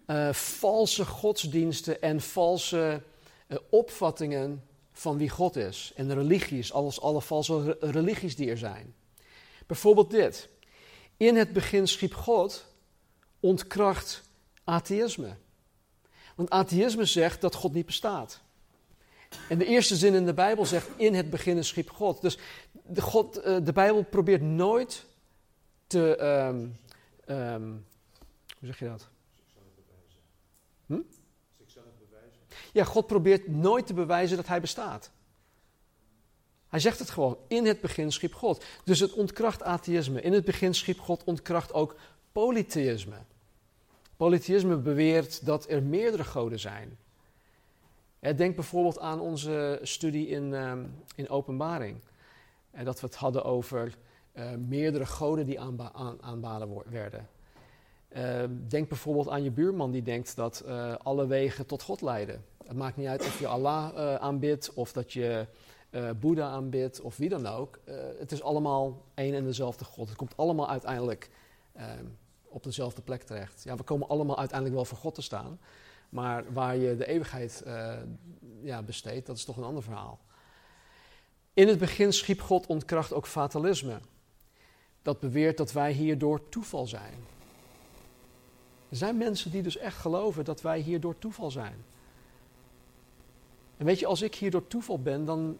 uh, 0.06 0.32
valse 0.32 1.04
godsdiensten 1.04 2.02
en 2.02 2.20
valse 2.20 3.02
uh, 3.48 3.58
opvattingen 3.70 4.64
van 4.92 5.18
wie 5.18 5.28
God 5.28 5.56
is. 5.56 5.92
En 5.96 6.14
religies, 6.14 6.72
alles, 6.72 7.00
alle 7.00 7.20
valse 7.20 7.76
religies 7.80 8.36
die 8.36 8.50
er 8.50 8.58
zijn. 8.58 8.94
Bijvoorbeeld 9.66 10.10
dit. 10.10 10.48
In 11.16 11.36
het 11.36 11.52
begin 11.52 11.88
schiep 11.88 12.14
God 12.14 12.64
ontkracht 13.40 14.22
atheïsme. 14.64 15.36
Want 16.34 16.50
atheïsme 16.50 17.04
zegt 17.04 17.40
dat 17.40 17.54
God 17.54 17.72
niet 17.72 17.86
bestaat. 17.86 18.40
En 19.48 19.58
de 19.58 19.66
eerste 19.66 19.96
zin 19.96 20.14
in 20.14 20.26
de 20.26 20.34
Bijbel 20.34 20.66
zegt: 20.66 20.88
In 20.96 21.14
het 21.14 21.30
begin 21.30 21.64
schiep 21.64 21.90
God. 21.90 22.20
Dus 22.20 22.38
God, 22.96 23.36
eh, 23.36 23.56
de 23.62 23.72
Bijbel 23.72 24.02
probeert 24.02 24.42
nooit 24.42 25.04
te. 25.92 26.22
Um, 26.48 26.76
um, 27.36 27.84
hoe 28.58 28.66
zeg 28.66 28.78
je 28.78 28.84
dat? 28.84 29.08
Hm? 30.86 31.00
Ja, 32.72 32.84
God 32.84 33.06
probeert 33.06 33.48
nooit 33.48 33.86
te 33.86 33.94
bewijzen 33.94 34.36
dat 34.36 34.46
hij 34.46 34.60
bestaat. 34.60 35.10
Hij 36.68 36.80
zegt 36.80 36.98
het 36.98 37.10
gewoon. 37.10 37.36
In 37.48 37.66
het 37.66 37.80
begin 37.80 38.12
schiep 38.12 38.34
God. 38.34 38.64
Dus 38.84 39.00
het 39.00 39.12
ontkracht 39.12 39.62
atheïsme. 39.62 40.20
In 40.20 40.32
het 40.32 40.44
begin 40.44 40.74
schiep 40.74 41.00
God 41.00 41.24
ontkracht 41.24 41.72
ook 41.72 41.96
polytheïsme. 42.32 43.16
Polytheïsme 44.16 44.76
beweert 44.76 45.46
dat 45.46 45.68
er 45.68 45.82
meerdere 45.82 46.24
goden 46.24 46.60
zijn. 46.60 46.98
Denk 48.36 48.54
bijvoorbeeld 48.54 48.98
aan 48.98 49.20
onze 49.20 49.80
studie 49.82 50.28
in, 50.28 50.52
um, 50.52 50.94
in 51.14 51.28
openbaring. 51.28 52.00
En 52.70 52.84
dat 52.84 53.00
we 53.00 53.06
het 53.06 53.16
hadden 53.16 53.44
over 53.44 53.94
uh, 54.34 54.50
meerdere 54.68 55.06
goden 55.06 55.46
die 55.46 55.60
aan, 55.60 56.22
aanbaden 56.22 56.82
werden. 56.86 57.28
Uh, 58.16 58.44
denk 58.68 58.88
bijvoorbeeld 58.88 59.28
aan 59.28 59.42
je 59.42 59.50
buurman 59.50 59.90
die 59.90 60.02
denkt 60.02 60.36
dat 60.36 60.62
uh, 60.66 60.94
alle 61.02 61.26
wegen 61.26 61.66
tot 61.66 61.82
God 61.82 62.00
leiden. 62.00 62.44
Het 62.66 62.76
maakt 62.76 62.96
niet 62.96 63.06
uit 63.06 63.20
of 63.20 63.38
je 63.38 63.46
Allah 63.46 63.92
uh, 63.94 64.14
aanbidt 64.14 64.74
of 64.74 64.92
dat 64.92 65.12
je 65.12 65.46
Boeddha 66.20 66.48
aanbidt 66.48 67.00
of 67.00 67.16
wie 67.16 67.28
dan 67.28 67.46
ook. 67.46 67.78
het 68.18 68.32
is 68.32 68.42
allemaal 68.42 69.02
één 69.14 69.34
en 69.34 69.44
dezelfde 69.44 69.84
God. 69.84 70.08
Het 70.08 70.16
komt 70.16 70.36
allemaal 70.36 70.68
uiteindelijk 70.68 71.30
ehm, 71.72 72.04
op 72.42 72.62
dezelfde 72.62 73.02
plek 73.02 73.22
terecht. 73.22 73.62
Ja, 73.64 73.76
we 73.76 73.82
komen 73.82 74.08
allemaal 74.08 74.38
uiteindelijk 74.38 74.76
wel 74.76 74.84
voor 74.84 74.98
God 74.98 75.14
te 75.14 75.22
staan. 75.22 75.60
Maar 76.08 76.52
waar 76.52 76.76
je 76.76 76.96
de 76.96 77.06
eeuwigheid 77.06 77.64
ja, 78.62 78.82
besteedt, 78.82 79.26
dat 79.26 79.36
is 79.36 79.44
toch 79.44 79.56
een 79.56 79.64
ander 79.64 79.82
verhaal. 79.82 80.20
In 81.54 81.68
het 81.68 81.78
begin 81.78 82.12
schiep 82.12 82.40
God 82.40 82.66
ontkracht 82.66 83.12
ook 83.12 83.26
fatalisme. 83.26 84.00
Dat 85.02 85.20
beweert 85.20 85.56
dat 85.56 85.72
wij 85.72 85.92
hier 85.92 86.18
door 86.18 86.48
toeval 86.48 86.86
zijn. 86.86 87.14
Er 88.88 88.96
zijn 88.96 89.16
mensen 89.16 89.50
die 89.50 89.62
dus 89.62 89.76
echt 89.76 89.96
geloven 89.96 90.44
dat 90.44 90.60
wij 90.60 90.80
hier 90.80 91.00
door 91.00 91.18
toeval 91.18 91.50
zijn. 91.50 91.84
En 93.76 93.86
weet 93.86 93.98
je, 93.98 94.06
als 94.06 94.22
ik 94.22 94.34
hier 94.34 94.50
door 94.50 94.66
toeval 94.66 95.02
ben, 95.02 95.24
dan, 95.24 95.58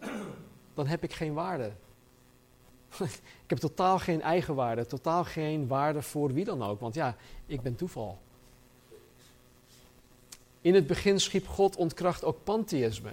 dan 0.73 0.87
heb 0.87 1.03
ik 1.03 1.13
geen 1.13 1.33
waarde. 1.33 1.71
ik 3.43 3.47
heb 3.47 3.57
totaal 3.57 3.99
geen 3.99 4.21
eigenwaarde, 4.21 4.85
totaal 4.85 5.23
geen 5.23 5.67
waarde 5.67 6.01
voor 6.01 6.33
wie 6.33 6.45
dan 6.45 6.63
ook. 6.63 6.79
Want 6.79 6.95
ja, 6.95 7.15
ik 7.45 7.61
ben 7.61 7.75
toeval. 7.75 8.19
In 10.61 10.75
het 10.75 10.87
begin 10.87 11.19
schiep 11.19 11.47
God 11.47 11.75
ontkracht 11.75 12.23
ook 12.23 12.43
pantheïsme 12.43 13.11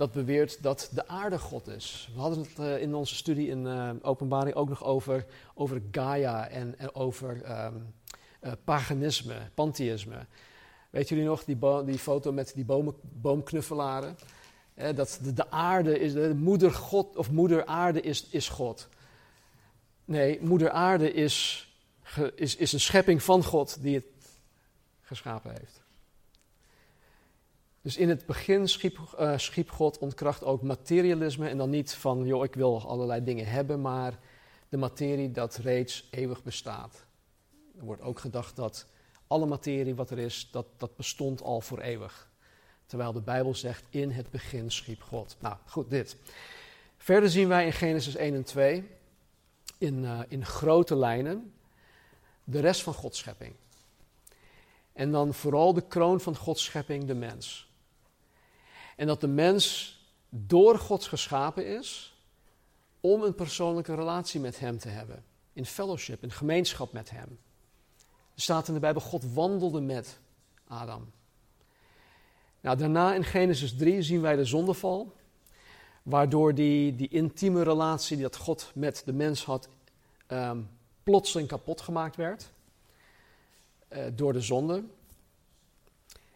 dat 0.00 0.12
beweert 0.12 0.62
dat 0.62 0.90
de 0.92 1.08
aarde 1.08 1.38
God 1.38 1.68
is. 1.68 2.10
We 2.14 2.20
hadden 2.20 2.38
het 2.38 2.58
uh, 2.58 2.80
in 2.82 2.94
onze 2.94 3.14
studie 3.14 3.48
in 3.48 3.66
uh, 3.66 3.90
openbaring 4.02 4.54
ook 4.54 4.68
nog 4.68 4.84
over, 4.84 5.26
over 5.54 5.82
Gaia 5.90 6.48
en, 6.48 6.94
over 6.94 7.64
um, 7.64 7.94
uh, 8.42 8.52
paganisme, 8.64 9.34
pantheïsme. 9.54 10.26
Weet 10.90 11.08
jullie 11.08 11.24
nog 11.24 11.44
die, 11.44 11.58
die 11.84 11.98
foto 11.98 12.32
met 12.32 12.52
die 12.54 12.64
bomen, 12.64 12.94
boomknuffelaren? 13.02 14.16
dat 14.94 15.18
de, 15.22 15.32
de, 15.32 15.50
aarde 15.50 15.98
is, 15.98 16.12
de 16.12 16.34
moeder 16.34 16.72
God 16.72 17.16
of 17.16 17.30
moeder 17.30 17.66
aarde 17.66 18.00
is, 18.00 18.26
is 18.30 18.48
God. 18.48 18.88
Nee, 20.04 20.38
moeder 20.42 20.70
aarde 20.70 21.12
is, 21.12 21.68
is, 22.34 22.56
is 22.56 22.72
een 22.72 22.80
schepping 22.80 23.22
van 23.22 23.44
God 23.44 23.82
die 23.82 23.94
het 23.94 24.06
geschapen 25.00 25.50
heeft. 25.50 25.79
Dus 27.90 27.98
in 27.98 28.08
het 28.08 28.26
begin 28.26 28.68
schiep, 28.68 28.98
uh, 29.20 29.38
schiep, 29.38 29.70
God 29.70 29.98
ontkracht 29.98 30.44
ook 30.44 30.62
materialisme. 30.62 31.48
En 31.48 31.56
dan 31.58 31.70
niet 31.70 31.94
van, 31.94 32.26
joh, 32.26 32.44
ik 32.44 32.54
wil 32.54 32.88
allerlei 32.88 33.24
dingen 33.24 33.46
hebben, 33.46 33.80
maar 33.80 34.18
de 34.68 34.76
materie 34.76 35.30
dat 35.30 35.56
reeds 35.56 36.08
eeuwig 36.10 36.42
bestaat. 36.42 37.04
Er 37.78 37.84
wordt 37.84 38.02
ook 38.02 38.18
gedacht 38.18 38.56
dat 38.56 38.86
alle 39.26 39.46
materie 39.46 39.94
wat 39.94 40.10
er 40.10 40.18
is, 40.18 40.48
dat, 40.50 40.66
dat 40.76 40.96
bestond 40.96 41.42
al 41.42 41.60
voor 41.60 41.80
eeuwig. 41.80 42.30
Terwijl 42.86 43.12
de 43.12 43.20
Bijbel 43.20 43.54
zegt, 43.54 43.84
in 43.88 44.10
het 44.10 44.30
begin 44.30 44.70
schiep 44.70 45.02
God. 45.02 45.36
Nou, 45.40 45.56
goed, 45.66 45.90
dit. 45.90 46.16
Verder 46.96 47.30
zien 47.30 47.48
wij 47.48 47.66
in 47.66 47.72
Genesis 47.72 48.16
1 48.16 48.34
en 48.34 48.44
2, 48.44 48.88
in, 49.78 50.02
uh, 50.02 50.20
in 50.28 50.46
grote 50.46 50.96
lijnen, 50.96 51.52
de 52.44 52.60
rest 52.60 52.82
van 52.82 52.94
Gods 52.94 53.18
schepping. 53.18 53.54
En 54.92 55.10
dan 55.10 55.34
vooral 55.34 55.72
de 55.72 55.86
kroon 55.88 56.20
van 56.20 56.36
Gods 56.36 56.64
schepping, 56.64 57.04
de 57.04 57.14
mens. 57.14 57.68
En 59.00 59.06
dat 59.06 59.20
de 59.20 59.28
mens 59.28 59.94
door 60.28 60.78
God 60.78 61.04
geschapen 61.04 61.66
is 61.66 62.16
om 63.00 63.22
een 63.22 63.34
persoonlijke 63.34 63.94
relatie 63.94 64.40
met 64.40 64.58
Hem 64.58 64.78
te 64.78 64.88
hebben. 64.88 65.24
In 65.52 65.66
fellowship, 65.66 66.22
in 66.22 66.30
gemeenschap 66.30 66.92
met 66.92 67.10
Hem. 67.10 67.38
Er 68.34 68.42
staat 68.42 68.68
in 68.68 68.74
de 68.74 68.80
Bijbel, 68.80 69.00
God 69.00 69.32
wandelde 69.32 69.80
met 69.80 70.18
Adam. 70.66 71.12
Nou, 72.60 72.76
daarna 72.76 73.14
in 73.14 73.24
Genesis 73.24 73.76
3 73.76 74.02
zien 74.02 74.20
wij 74.20 74.36
de 74.36 74.44
zondeval. 74.44 75.12
Waardoor 76.02 76.54
die, 76.54 76.96
die 76.96 77.08
intieme 77.08 77.62
relatie 77.62 78.16
die 78.16 78.24
dat 78.24 78.36
God 78.36 78.70
met 78.74 79.02
de 79.04 79.12
mens 79.12 79.44
had, 79.44 79.68
um, 80.28 80.68
plotseling 81.02 81.48
kapot 81.48 81.80
gemaakt 81.80 82.16
werd. 82.16 82.50
Uh, 83.88 84.04
door 84.14 84.32
de 84.32 84.40
zonde. 84.40 84.84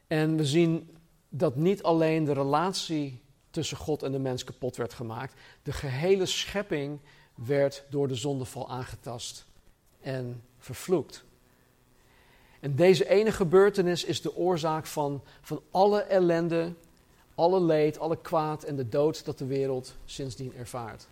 En 0.07 0.37
we 0.37 0.47
zien 0.47 0.94
dat 1.37 1.57
niet 1.57 1.83
alleen 1.83 2.25
de 2.25 2.33
relatie 2.33 3.23
tussen 3.51 3.77
God 3.77 4.03
en 4.03 4.13
de 4.13 4.19
mens 4.19 4.45
kapot 4.45 4.77
werd 4.77 4.93
gemaakt, 4.93 5.35
de 5.63 5.73
gehele 5.73 6.27
schepping 6.27 7.01
werd 7.35 7.85
door 7.91 8.09
de 8.09 8.15
zondeval 8.15 8.71
aangetast 8.71 9.47
en 10.01 10.43
vervloekt. 10.59 11.25
En 12.61 12.77
deze 12.77 13.09
ene 13.09 13.33
gebeurtenis 13.33 14.05
is 14.05 14.23
de 14.23 14.37
oorzaak 14.37 14.87
van, 14.87 15.23
van 15.41 15.63
alle 15.71 16.01
ellende, 16.01 16.73
alle 17.35 17.61
leed, 17.61 17.99
alle 17.99 18.21
kwaad 18.21 18.63
en 18.63 18.77
de 18.77 18.89
dood 18.89 19.25
dat 19.25 19.39
de 19.39 19.47
wereld 19.47 19.95
sindsdien 20.05 20.55
ervaart. 20.55 21.07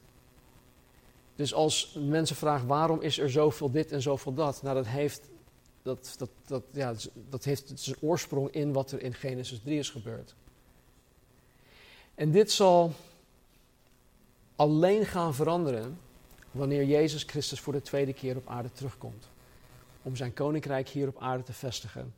Dus 1.36 1.54
als 1.54 1.96
mensen 2.00 2.36
vragen 2.36 2.66
waarom 2.66 3.00
is 3.00 3.18
er 3.18 3.30
zoveel 3.30 3.70
dit 3.70 3.92
en 3.92 4.02
zoveel 4.02 4.34
dat, 4.34 4.62
nou 4.62 4.74
dat 4.74 4.86
heeft 4.86 5.30
dat, 5.82 6.14
dat, 6.18 6.30
dat, 6.46 6.62
ja, 6.72 6.94
dat 7.28 7.44
heeft 7.44 7.72
zijn 7.74 7.96
oorsprong 8.00 8.50
in 8.50 8.72
wat 8.72 8.92
er 8.92 9.02
in 9.02 9.14
Genesis 9.14 9.60
3 9.60 9.78
is 9.78 9.90
gebeurd. 9.90 10.34
En 12.14 12.30
dit 12.30 12.52
zal 12.52 12.92
alleen 14.56 15.06
gaan 15.06 15.34
veranderen 15.34 15.98
wanneer 16.50 16.84
Jezus 16.84 17.22
Christus 17.22 17.60
voor 17.60 17.72
de 17.72 17.82
tweede 17.82 18.12
keer 18.12 18.36
op 18.36 18.48
aarde 18.48 18.72
terugkomt. 18.72 19.28
Om 20.02 20.16
zijn 20.16 20.34
koninkrijk 20.34 20.88
hier 20.88 21.08
op 21.08 21.20
aarde 21.20 21.42
te 21.42 21.52
vestigen. 21.52 22.14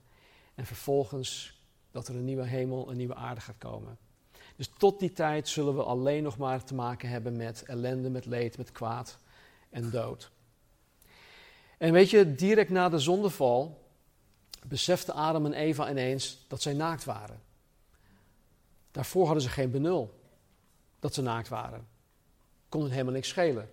En 0.55 0.66
vervolgens 0.66 1.59
dat 1.90 2.09
er 2.09 2.14
een 2.14 2.24
nieuwe 2.24 2.46
hemel, 2.46 2.90
een 2.90 2.96
nieuwe 2.96 3.14
aarde 3.14 3.40
gaat 3.40 3.59
komen. 3.59 3.98
Dus 4.57 4.70
tot 4.79 5.00
die 5.00 5.12
tijd 5.12 5.48
zullen 5.48 5.77
we 5.77 5.83
alleen 5.83 6.22
nog 6.22 6.37
maar 6.37 6.64
te 6.64 6.74
maken 6.74 7.09
hebben 7.09 7.37
met 7.37 7.62
ellende, 7.62 8.11
met 8.11 8.27
leed, 8.27 8.57
met 8.57 8.72
kwaad 8.72 9.18
en 9.70 9.90
dood. 9.90 10.31
En 11.79 11.93
weet 11.93 12.11
je, 12.11 12.35
direct 12.35 12.71
na 12.71 12.89
de 12.89 12.99
zondeval 12.99 13.83
beseften 14.67 15.15
Adam 15.15 15.47
en 15.47 15.53
Eva 15.53 15.91
ineens 15.91 16.45
dat 16.49 16.63
zij 16.63 16.73
naakt 16.73 17.05
waren. 17.05 17.43
Daarvoor 18.91 19.25
hadden 19.25 19.43
ze 19.43 19.49
geen 19.49 19.71
benul 19.71 20.21
dat 20.99 21.15
ze 21.15 21.23
naakt 21.23 21.49
waren. 21.49 21.87
Kon 22.69 22.83
het 22.83 22.91
helemaal 22.91 23.13
niks 23.13 23.29
schelen. 23.29 23.71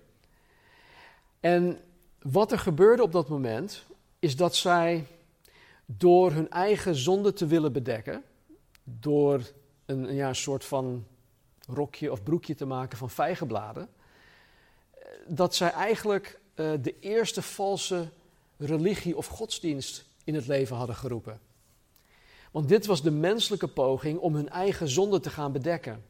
En 1.39 1.81
wat 2.21 2.51
er 2.51 2.59
gebeurde 2.59 3.03
op 3.03 3.11
dat 3.11 3.29
moment 3.29 3.83
is 4.19 4.35
dat 4.35 4.55
zij 4.55 5.05
door 5.85 6.31
hun 6.31 6.49
eigen 6.49 6.95
zonde 6.95 7.33
te 7.33 7.45
willen 7.45 7.73
bedekken, 7.73 8.23
door 8.83 9.51
een, 9.85 10.09
een, 10.09 10.15
ja, 10.15 10.27
een 10.27 10.35
soort 10.35 10.65
van 10.65 11.05
rokje 11.67 12.11
of 12.11 12.23
broekje 12.23 12.55
te 12.55 12.65
maken 12.65 12.97
van 12.97 13.09
vijgenbladen, 13.09 13.89
eh, 14.91 15.01
dat 15.27 15.55
zij 15.55 15.71
eigenlijk 15.71 16.39
uh, 16.61 16.71
de 16.81 16.95
eerste 16.99 17.41
valse 17.41 18.09
religie 18.57 19.17
of 19.17 19.27
godsdienst 19.27 20.05
in 20.23 20.35
het 20.35 20.47
leven 20.47 20.75
hadden 20.75 20.95
geroepen. 20.95 21.39
Want 22.51 22.67
dit 22.67 22.85
was 22.85 23.01
de 23.01 23.11
menselijke 23.11 23.67
poging 23.67 24.19
om 24.19 24.35
hun 24.35 24.49
eigen 24.49 24.87
zonde 24.87 25.19
te 25.19 25.29
gaan 25.29 25.51
bedekken. 25.51 26.03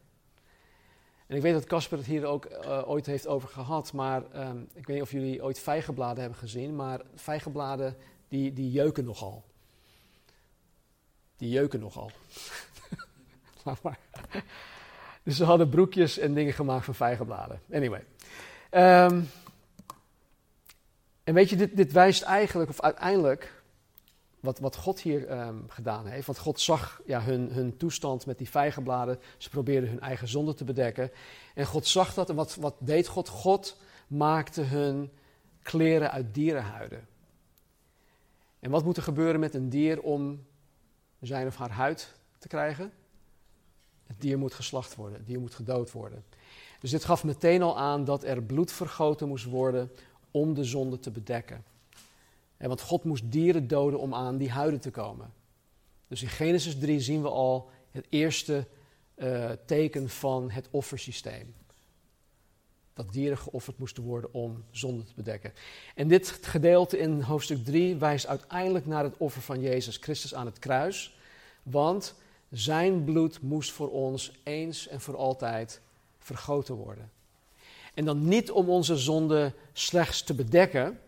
En 1.27 1.35
ik 1.35 1.41
weet 1.41 1.53
dat 1.53 1.65
Casper 1.65 1.97
het 1.97 2.07
hier 2.07 2.25
ook 2.25 2.45
uh, 2.45 2.89
ooit 2.89 3.05
heeft 3.05 3.27
over 3.27 3.49
gehad, 3.49 3.93
maar 3.93 4.47
um, 4.47 4.67
ik 4.73 4.87
weet 4.87 4.95
niet 4.95 5.05
of 5.05 5.11
jullie 5.11 5.43
ooit 5.43 5.59
vijgenbladen 5.59 6.21
hebben 6.21 6.39
gezien, 6.39 6.75
maar 6.75 7.01
vijgenbladen 7.15 7.97
die, 8.27 8.53
die 8.53 8.71
jeuken 8.71 9.05
nogal. 9.05 9.43
Die 11.37 11.49
jeuken 11.49 11.79
nogal. 11.79 12.11
Laat 13.63 13.81
maar. 13.81 13.99
Dus 15.23 15.37
ze 15.37 15.43
hadden 15.43 15.69
broekjes 15.69 16.17
en 16.17 16.33
dingen 16.33 16.53
gemaakt 16.53 16.85
van 16.85 16.95
vijgenbladen. 16.95 17.61
Anyway. 17.71 18.05
Um, 18.71 19.29
en 21.23 21.33
weet 21.33 21.49
je, 21.49 21.55
dit, 21.55 21.75
dit 21.75 21.91
wijst 21.91 22.21
eigenlijk, 22.21 22.69
of 22.69 22.81
uiteindelijk, 22.81 23.61
wat, 24.41 24.59
wat 24.59 24.75
God 24.75 25.01
hier 25.01 25.31
um, 25.31 25.65
gedaan 25.67 26.05
heeft. 26.05 26.25
Want 26.25 26.37
God 26.37 26.59
zag 26.59 27.01
ja, 27.05 27.21
hun, 27.21 27.51
hun 27.51 27.77
toestand 27.77 28.25
met 28.25 28.37
die 28.37 28.49
vijgenbladen. 28.49 29.19
Ze 29.37 29.49
probeerden 29.49 29.89
hun 29.89 29.99
eigen 29.99 30.27
zonde 30.27 30.53
te 30.53 30.63
bedekken. 30.63 31.11
En 31.55 31.65
God 31.65 31.87
zag 31.87 32.13
dat. 32.13 32.29
En 32.29 32.35
wat, 32.35 32.55
wat 32.55 32.75
deed 32.79 33.07
God? 33.07 33.29
God 33.29 33.77
maakte 34.07 34.61
hun 34.61 35.11
kleren 35.61 36.11
uit 36.11 36.33
dierenhuiden. 36.33 37.07
En 38.59 38.71
wat 38.71 38.83
moet 38.83 38.97
er 38.97 39.03
gebeuren 39.03 39.39
met 39.39 39.53
een 39.53 39.69
dier 39.69 40.01
om 40.01 40.45
zijn 41.19 41.47
of 41.47 41.55
haar 41.55 41.71
huid 41.71 42.13
te 42.37 42.47
krijgen? 42.47 42.91
Het 44.07 44.21
dier 44.21 44.37
moet 44.37 44.53
geslacht 44.53 44.95
worden, 44.95 45.17
het 45.17 45.27
dier 45.27 45.39
moet 45.39 45.55
gedood 45.55 45.91
worden. 45.91 46.23
Dus 46.79 46.91
dit 46.91 47.05
gaf 47.05 47.23
meteen 47.23 47.61
al 47.61 47.77
aan 47.77 48.03
dat 48.03 48.23
er 48.23 48.43
bloed 48.43 48.71
vergoten 48.71 49.27
moest 49.27 49.45
worden 49.45 49.91
om 50.31 50.53
de 50.53 50.63
zonde 50.63 50.99
te 50.99 51.11
bedekken. 51.11 51.63
En 52.57 52.67
want 52.67 52.81
God 52.81 53.03
moest 53.03 53.31
dieren 53.31 53.67
doden 53.67 53.99
om 53.99 54.13
aan 54.13 54.37
die 54.37 54.51
huiden 54.51 54.79
te 54.79 54.91
komen. 54.91 55.33
Dus 56.07 56.21
in 56.21 56.29
Genesis 56.29 56.79
3 56.79 56.99
zien 56.99 57.21
we 57.21 57.29
al 57.29 57.69
het 57.91 58.05
eerste 58.09 58.67
uh, 59.15 59.49
teken 59.65 60.09
van 60.09 60.49
het 60.49 60.67
offersysteem. 60.71 61.55
Dat 62.93 63.11
dieren 63.13 63.37
geofferd 63.37 63.77
moesten 63.77 64.03
worden 64.03 64.33
om 64.33 64.63
zonde 64.71 65.03
te 65.03 65.13
bedekken. 65.15 65.53
En 65.95 66.07
dit 66.07 66.29
gedeelte 66.29 66.97
in 66.97 67.21
hoofdstuk 67.21 67.65
3 67.65 67.95
wijst 67.95 68.27
uiteindelijk 68.27 68.85
naar 68.85 69.03
het 69.03 69.17
offer 69.17 69.41
van 69.41 69.61
Jezus 69.61 69.97
Christus 69.97 70.35
aan 70.35 70.45
het 70.45 70.59
kruis. 70.59 71.17
Want 71.63 72.15
zijn 72.49 73.03
bloed 73.03 73.41
moest 73.41 73.71
voor 73.71 73.91
ons 73.91 74.31
eens 74.43 74.87
en 74.87 75.01
voor 75.01 75.17
altijd 75.17 75.81
vergoten 76.19 76.75
worden. 76.75 77.11
En 77.93 78.05
dan 78.05 78.27
niet 78.27 78.51
om 78.51 78.69
onze 78.69 78.97
zonde 78.97 79.53
slechts 79.73 80.23
te 80.23 80.33
bedekken, 80.33 80.99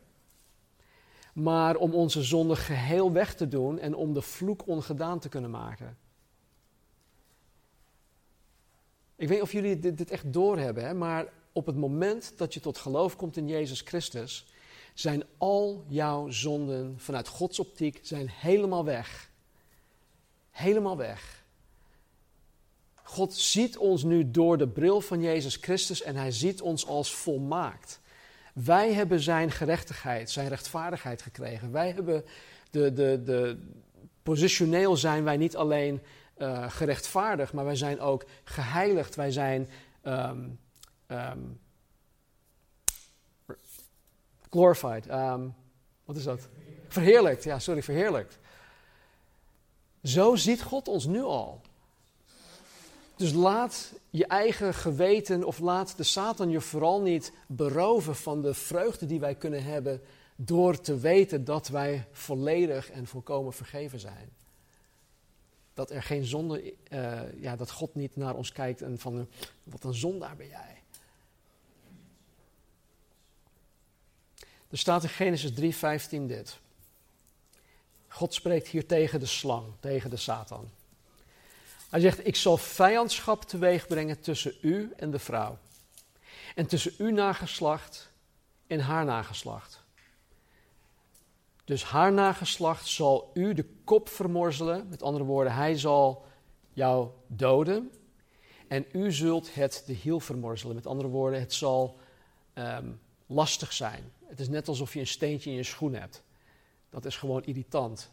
maar 1.33 1.75
om 1.75 1.93
onze 1.93 2.23
zonde 2.23 2.55
geheel 2.55 3.11
weg 3.11 3.35
te 3.35 3.47
doen 3.47 3.79
en 3.79 3.95
om 3.95 4.13
de 4.13 4.21
vloek 4.21 4.67
ongedaan 4.67 5.19
te 5.19 5.29
kunnen 5.29 5.51
maken. 5.51 5.97
Ik 9.15 9.27
weet 9.27 9.37
niet 9.37 9.41
of 9.41 9.51
jullie 9.51 9.79
dit, 9.79 9.97
dit 9.97 10.11
echt 10.11 10.33
doorhebben, 10.33 10.97
maar 10.97 11.27
op 11.51 11.65
het 11.65 11.75
moment 11.75 12.33
dat 12.37 12.53
je 12.53 12.59
tot 12.59 12.77
geloof 12.77 13.15
komt 13.15 13.37
in 13.37 13.47
Jezus 13.47 13.81
Christus, 13.81 14.45
zijn 14.93 15.23
al 15.37 15.85
jouw 15.87 16.29
zonden 16.29 16.99
vanuit 16.99 17.27
Gods 17.27 17.59
optiek 17.59 17.99
zijn 18.01 18.29
helemaal 18.29 18.85
weg. 18.85 19.31
Helemaal 20.49 20.97
weg. 20.97 21.42
God 23.03 23.33
ziet 23.33 23.77
ons 23.77 24.03
nu 24.03 24.31
door 24.31 24.57
de 24.57 24.67
bril 24.67 25.01
van 25.01 25.21
Jezus 25.21 25.55
Christus 25.55 26.01
en 26.01 26.15
hij 26.15 26.31
ziet 26.31 26.61
ons 26.61 26.87
als 26.87 27.15
volmaakt. 27.15 28.01
Wij 28.53 28.93
hebben 28.93 29.19
zijn 29.19 29.51
gerechtigheid, 29.51 30.31
zijn 30.31 30.47
rechtvaardigheid 30.47 31.21
gekregen. 31.21 31.71
Wij 31.71 31.91
hebben 31.91 32.25
de, 32.69 32.93
de, 32.93 33.21
de 33.23 33.57
positioneel 34.23 34.97
zijn 34.97 35.23
wij 35.23 35.37
niet 35.37 35.55
alleen 35.55 36.01
uh, 36.37 36.69
gerechtvaardigd, 36.69 37.53
maar 37.53 37.65
wij 37.65 37.75
zijn 37.75 37.99
ook 37.99 38.25
geheiligd. 38.43 39.15
Wij 39.15 39.31
zijn 39.31 39.69
um, 40.03 40.59
um, 41.07 41.59
glorified. 44.49 45.11
Um, 45.11 45.55
wat 46.05 46.15
is 46.15 46.23
dat? 46.23 46.47
Verheerlijkt, 46.87 47.43
ja, 47.43 47.59
sorry, 47.59 47.83
verheerlijkt. 47.83 48.39
Zo 50.03 50.35
ziet 50.35 50.61
God 50.61 50.87
ons 50.87 51.05
nu 51.05 51.21
al. 51.21 51.61
Dus 53.15 53.33
laat 53.33 53.93
je 54.09 54.25
eigen 54.25 54.73
geweten 54.73 55.43
of 55.43 55.59
laat 55.59 55.97
de 55.97 56.03
Satan 56.03 56.49
je 56.49 56.61
vooral 56.61 57.01
niet 57.01 57.31
beroven 57.47 58.15
van 58.15 58.41
de 58.41 58.53
vreugde 58.53 59.05
die 59.05 59.19
wij 59.19 59.35
kunnen 59.35 59.63
hebben 59.63 60.01
door 60.35 60.81
te 60.81 60.97
weten 60.97 61.45
dat 61.45 61.67
wij 61.67 62.07
volledig 62.11 62.91
en 62.91 63.07
volkomen 63.07 63.53
vergeven 63.53 63.99
zijn. 63.99 64.29
Dat 65.73 65.91
er 65.91 66.03
geen 66.03 66.25
zonde, 66.25 66.73
uh, 66.89 67.41
ja, 67.41 67.55
dat 67.55 67.71
God 67.71 67.95
niet 67.95 68.15
naar 68.15 68.35
ons 68.35 68.51
kijkt 68.51 68.81
en 68.81 68.99
van 68.99 69.27
wat 69.63 69.83
een 69.83 69.93
zondaar 69.93 70.35
ben 70.35 70.47
jij. 70.47 70.81
Er 74.69 74.77
staat 74.77 75.03
in 75.03 75.09
Genesis 75.09 75.51
3:15 75.51 76.27
dit. 76.27 76.59
God 78.07 78.33
spreekt 78.33 78.67
hier 78.67 78.85
tegen 78.85 79.19
de 79.19 79.25
slang, 79.25 79.65
tegen 79.79 80.09
de 80.09 80.17
Satan. 80.17 80.69
Hij 81.93 82.01
zegt, 82.01 82.27
ik 82.27 82.35
zal 82.35 82.57
vijandschap 82.57 83.43
teweeg 83.43 83.87
brengen 83.87 84.19
tussen 84.19 84.53
u 84.61 84.93
en 84.95 85.11
de 85.11 85.19
vrouw. 85.19 85.57
En 86.55 86.65
tussen 86.65 86.93
uw 86.97 87.09
nageslacht 87.09 88.11
en 88.67 88.79
haar 88.79 89.05
nageslacht. 89.05 89.83
Dus 91.65 91.83
haar 91.83 92.13
nageslacht 92.13 92.87
zal 92.87 93.31
u 93.33 93.53
de 93.53 93.65
kop 93.83 94.09
vermorzelen. 94.09 94.87
Met 94.89 95.03
andere 95.03 95.23
woorden, 95.23 95.53
hij 95.53 95.77
zal 95.77 96.25
jou 96.69 97.09
doden. 97.27 97.91
En 98.67 98.85
u 98.91 99.11
zult 99.11 99.53
het 99.53 99.83
de 99.85 99.93
hiel 99.93 100.19
vermorzelen. 100.19 100.75
Met 100.75 100.87
andere 100.87 101.09
woorden, 101.09 101.39
het 101.39 101.53
zal 101.53 101.99
um, 102.53 103.01
lastig 103.25 103.73
zijn. 103.73 104.11
Het 104.25 104.39
is 104.39 104.49
net 104.49 104.67
alsof 104.67 104.93
je 104.93 104.99
een 104.99 105.07
steentje 105.07 105.49
in 105.49 105.55
je 105.55 105.63
schoen 105.63 105.93
hebt. 105.93 106.23
Dat 106.89 107.05
is 107.05 107.17
gewoon 107.17 107.43
irritant. 107.43 108.11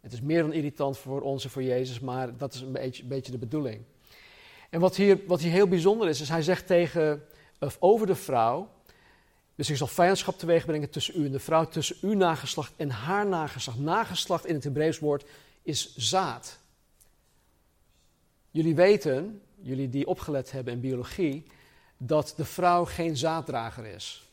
Het 0.00 0.12
is 0.12 0.20
meer 0.20 0.42
dan 0.42 0.52
irritant 0.52 0.98
voor 0.98 1.20
ons 1.20 1.44
en 1.44 1.50
voor 1.50 1.62
Jezus, 1.62 2.00
maar 2.00 2.36
dat 2.36 2.54
is 2.54 2.60
een 2.60 2.72
beetje, 2.72 3.02
een 3.02 3.08
beetje 3.08 3.32
de 3.32 3.38
bedoeling. 3.38 3.82
En 4.70 4.80
wat 4.80 4.96
hier, 4.96 5.20
wat 5.26 5.40
hier 5.40 5.52
heel 5.52 5.68
bijzonder 5.68 6.08
is, 6.08 6.20
is 6.20 6.28
hij 6.28 6.42
zegt 6.42 6.66
tegen, 6.66 7.22
of 7.60 7.76
over 7.80 8.06
de 8.06 8.14
vrouw, 8.14 8.70
dus 9.54 9.70
ik 9.70 9.76
zal 9.76 9.86
vijandschap 9.86 10.38
teweeg 10.38 10.64
brengen 10.64 10.90
tussen 10.90 11.20
u 11.20 11.24
en 11.24 11.32
de 11.32 11.38
vrouw, 11.38 11.64
tussen 11.64 11.96
uw 12.00 12.14
nageslacht 12.14 12.72
en 12.76 12.90
haar 12.90 13.26
nageslacht. 13.26 13.78
Nageslacht 13.78 14.46
in 14.46 14.54
het 14.54 14.64
Hebreeuws 14.64 14.98
woord 14.98 15.24
is 15.62 15.96
zaad. 15.96 16.58
Jullie 18.50 18.74
weten, 18.74 19.42
jullie 19.62 19.88
die 19.88 20.06
opgelet 20.06 20.52
hebben 20.52 20.72
in 20.72 20.80
biologie, 20.80 21.46
dat 21.96 22.34
de 22.36 22.44
vrouw 22.44 22.84
geen 22.84 23.16
zaaddrager 23.16 23.86
is. 23.86 24.24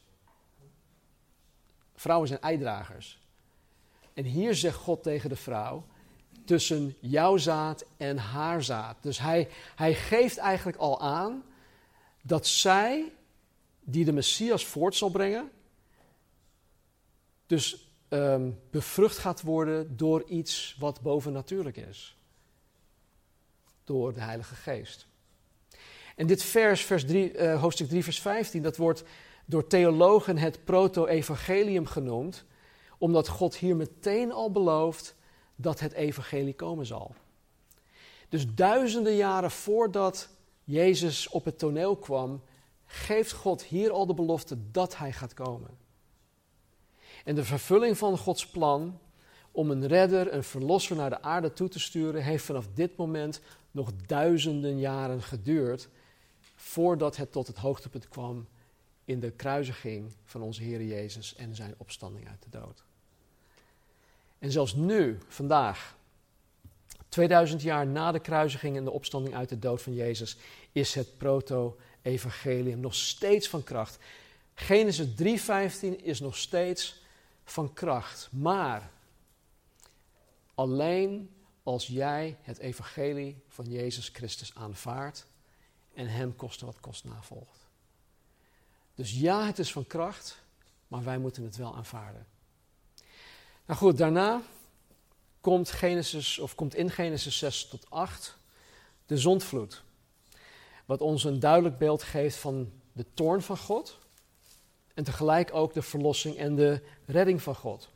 Vrouwen 1.96 2.28
zijn 2.28 2.42
eidragers. 2.42 3.23
En 4.14 4.24
hier 4.24 4.56
zegt 4.56 4.78
God 4.78 5.04
tegen 5.04 5.30
de 5.30 5.36
vrouw, 5.36 5.86
tussen 6.46 6.96
jouw 7.00 7.38
zaad 7.38 7.86
en 7.98 8.18
haar 8.18 8.64
zaad. 8.64 8.98
Dus 9.02 9.20
hij, 9.20 9.50
hij 9.76 9.94
geeft 9.94 10.38
eigenlijk 10.38 10.78
al 10.78 11.02
aan 11.02 11.44
dat 12.22 12.48
zij, 12.48 13.12
die 13.80 14.06
de 14.06 14.14
Messias 14.14 14.66
voort 14.66 14.96
zal 14.96 15.10
brengen, 15.10 15.52
dus 17.46 17.88
um, 18.10 18.60
bevrucht 18.72 19.18
gaat 19.18 19.42
worden 19.42 19.98
door 19.98 20.24
iets 20.24 20.76
wat 20.80 21.02
bovennatuurlijk 21.02 21.78
is. 21.78 22.18
Door 23.84 24.14
de 24.14 24.22
Heilige 24.22 24.56
Geest. 24.56 25.08
En 26.16 26.28
dit 26.28 26.44
vers, 26.44 26.82
vers 26.82 27.06
3, 27.06 27.34
uh, 27.34 27.62
hoofdstuk 27.62 27.88
3, 27.88 28.04
vers 28.04 28.22
15, 28.22 28.62
dat 28.62 28.78
wordt 28.78 29.04
door 29.46 29.68
theologen 29.68 30.38
het 30.38 30.64
proto-evangelium 30.64 31.86
genoemd 31.86 32.46
omdat 33.04 33.28
God 33.28 33.56
hier 33.56 33.76
meteen 33.76 34.32
al 34.32 34.52
belooft 34.52 35.16
dat 35.56 35.80
het 35.80 35.92
evangelie 35.94 36.54
komen 36.54 36.86
zal. 36.86 37.16
Dus 38.30 38.54
duizenden 38.54 39.16
jaren 39.16 39.52
voordat 39.52 40.30
Jezus 40.64 41.30
op 41.30 41.46
het 41.46 41.60
toneel 41.60 41.96
kwam, 41.96 42.42
geeft 42.86 43.32
God 43.32 43.64
hier 43.64 43.92
al 43.92 44.06
de 44.06 44.14
belofte 44.14 44.58
dat 44.72 44.98
hij 44.98 45.12
gaat 45.12 45.34
komen. 45.34 45.70
En 47.26 47.36
de 47.36 47.44
vervulling 47.44 47.98
van 47.98 48.18
Gods 48.18 48.48
plan 48.48 49.00
om 49.52 49.72
een 49.72 49.88
redder, 49.88 50.34
een 50.34 50.44
verlosser 50.44 50.96
naar 50.96 51.10
de 51.10 51.22
aarde 51.22 51.54
toe 51.54 51.68
te 51.68 51.80
sturen, 51.80 52.24
heeft 52.24 52.46
vanaf 52.46 52.68
dit 52.74 52.98
moment 52.98 53.42
nog 53.72 53.94
duizenden 54.06 54.80
jaren 54.80 55.22
geduurd 55.22 55.90
voordat 56.56 57.18
het 57.18 57.32
tot 57.32 57.48
het 57.48 57.58
hoogtepunt 57.58 58.08
kwam 58.08 58.48
in 59.06 59.20
de 59.20 59.32
kruisiging 59.32 60.14
van 60.26 60.42
onze 60.42 60.64
Heer 60.64 60.84
Jezus 60.84 61.36
en 61.36 61.56
zijn 61.56 61.76
opstanding 61.78 62.28
uit 62.28 62.44
de 62.44 62.60
dood. 62.60 62.84
En 64.44 64.52
zelfs 64.52 64.74
nu, 64.74 65.18
vandaag, 65.28 65.96
2000 67.10 67.62
jaar 67.62 67.88
na 67.88 68.12
de 68.12 68.20
kruisiging 68.20 68.78
en 68.78 68.84
de 68.84 68.92
opstanding 68.92 69.36
uit 69.36 69.50
de 69.50 69.60
dood 69.60 69.82
van 69.82 69.94
Jezus, 69.94 70.38
is 70.72 70.96
het 70.96 71.18
proto-evangelium 71.18 72.80
nog 72.80 72.96
steeds 72.96 73.50
van 73.50 73.64
kracht. 73.64 73.98
Genesis 74.54 75.08
3:15 75.08 76.04
is 76.04 76.20
nog 76.20 76.38
steeds 76.38 77.02
van 77.44 77.74
kracht, 77.74 78.30
maar 78.32 78.92
alleen 80.56 81.30
als 81.64 81.88
jij 81.88 82.38
het 82.42 82.58
evangelie 82.58 83.38
van 83.48 83.66
Jezus 83.66 84.10
Christus 84.10 84.56
aanvaardt 84.56 85.26
en 85.94 86.08
hem 86.08 86.36
koste 86.36 86.66
wat 86.66 86.80
kost 86.80 87.04
navolgt. 87.04 87.68
Dus 88.96 89.12
ja, 89.12 89.46
het 89.46 89.60
is 89.60 89.72
van 89.72 89.88
kracht, 89.88 90.44
maar 90.88 91.04
wij 91.04 91.18
moeten 91.18 91.44
het 91.44 91.56
wel 91.56 91.76
aanvaarden. 91.76 92.33
Nou 93.66 93.80
goed, 93.80 93.98
daarna 93.98 94.42
komt, 95.42 95.72
Genesis, 95.72 96.40
of 96.40 96.56
komt 96.56 96.76
in 96.76 96.90
Genesis 96.90 97.38
6 97.38 97.68
tot 97.68 97.86
8 97.90 98.38
de 99.06 99.18
zondvloed. 99.18 99.84
Wat 100.86 101.02
ons 101.02 101.24
een 101.24 101.40
duidelijk 101.40 101.78
beeld 101.78 102.04
geeft 102.04 102.38
van 102.38 102.72
de 102.94 103.06
toorn 103.14 103.42
van 103.42 103.58
God. 103.58 103.98
En 104.94 105.04
tegelijk 105.04 105.54
ook 105.54 105.74
de 105.74 105.82
verlossing 105.82 106.38
en 106.38 106.56
de 106.56 106.82
redding 107.06 107.42
van 107.42 107.56
God. 107.56 107.90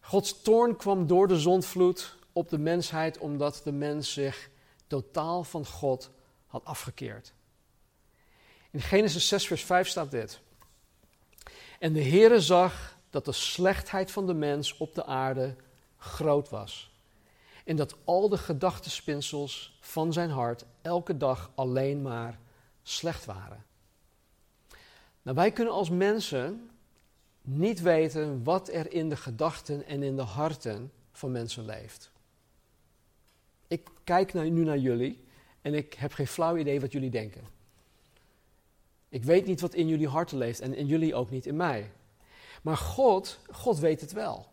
Gods 0.00 0.42
toorn 0.42 0.76
kwam 0.76 1.06
door 1.06 1.28
de 1.28 1.38
zondvloed 1.38 2.16
op 2.32 2.48
de 2.48 2.58
mensheid 2.58 3.18
omdat 3.18 3.60
de 3.64 3.72
mens 3.72 4.12
zich 4.12 4.50
totaal 4.86 5.44
van 5.44 5.66
God 5.66 6.10
had 6.46 6.64
afgekeerd. 6.64 7.32
In 8.70 8.80
Genesis 8.80 9.28
6, 9.28 9.46
vers 9.46 9.64
5 9.64 9.88
staat 9.88 10.10
dit. 10.10 10.40
En 11.78 11.92
de 11.92 12.02
Heere 12.02 12.40
zag 12.40 12.95
dat 13.16 13.24
de 13.24 13.32
slechtheid 13.32 14.10
van 14.10 14.26
de 14.26 14.34
mens 14.34 14.76
op 14.76 14.94
de 14.94 15.04
aarde 15.04 15.54
groot 15.98 16.48
was. 16.48 16.94
En 17.64 17.76
dat 17.76 17.96
al 18.04 18.28
de 18.28 18.38
gedachtenspinsels 18.38 19.78
van 19.80 20.12
zijn 20.12 20.30
hart 20.30 20.64
elke 20.82 21.16
dag 21.16 21.50
alleen 21.54 22.02
maar 22.02 22.38
slecht 22.82 23.24
waren. 23.24 23.64
Nou, 25.22 25.36
wij 25.36 25.52
kunnen 25.52 25.74
als 25.74 25.90
mensen 25.90 26.70
niet 27.42 27.80
weten 27.80 28.44
wat 28.44 28.68
er 28.68 28.92
in 28.92 29.08
de 29.08 29.16
gedachten 29.16 29.86
en 29.86 30.02
in 30.02 30.16
de 30.16 30.22
harten 30.22 30.92
van 31.12 31.32
mensen 31.32 31.64
leeft. 31.64 32.10
Ik 33.66 33.88
kijk 34.04 34.34
nu 34.34 34.64
naar 34.64 34.78
jullie 34.78 35.24
en 35.62 35.74
ik 35.74 35.94
heb 35.94 36.12
geen 36.12 36.26
flauw 36.26 36.56
idee 36.56 36.80
wat 36.80 36.92
jullie 36.92 37.10
denken. 37.10 37.44
Ik 39.08 39.24
weet 39.24 39.46
niet 39.46 39.60
wat 39.60 39.74
in 39.74 39.88
jullie 39.88 40.08
harten 40.08 40.38
leeft 40.38 40.60
en 40.60 40.74
in 40.74 40.86
jullie 40.86 41.14
ook 41.14 41.30
niet 41.30 41.46
in 41.46 41.56
mij. 41.56 41.90
Maar 42.66 42.76
God, 42.76 43.38
God 43.50 43.78
weet 43.78 44.00
het 44.00 44.12
wel. 44.12 44.52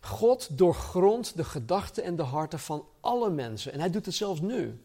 God 0.00 0.58
doorgrondt 0.58 1.36
de 1.36 1.44
gedachten 1.44 2.04
en 2.04 2.16
de 2.16 2.22
harten 2.22 2.58
van 2.58 2.88
alle 3.00 3.30
mensen. 3.30 3.72
En 3.72 3.80
hij 3.80 3.90
doet 3.90 4.06
het 4.06 4.14
zelfs 4.14 4.40
nu. 4.40 4.84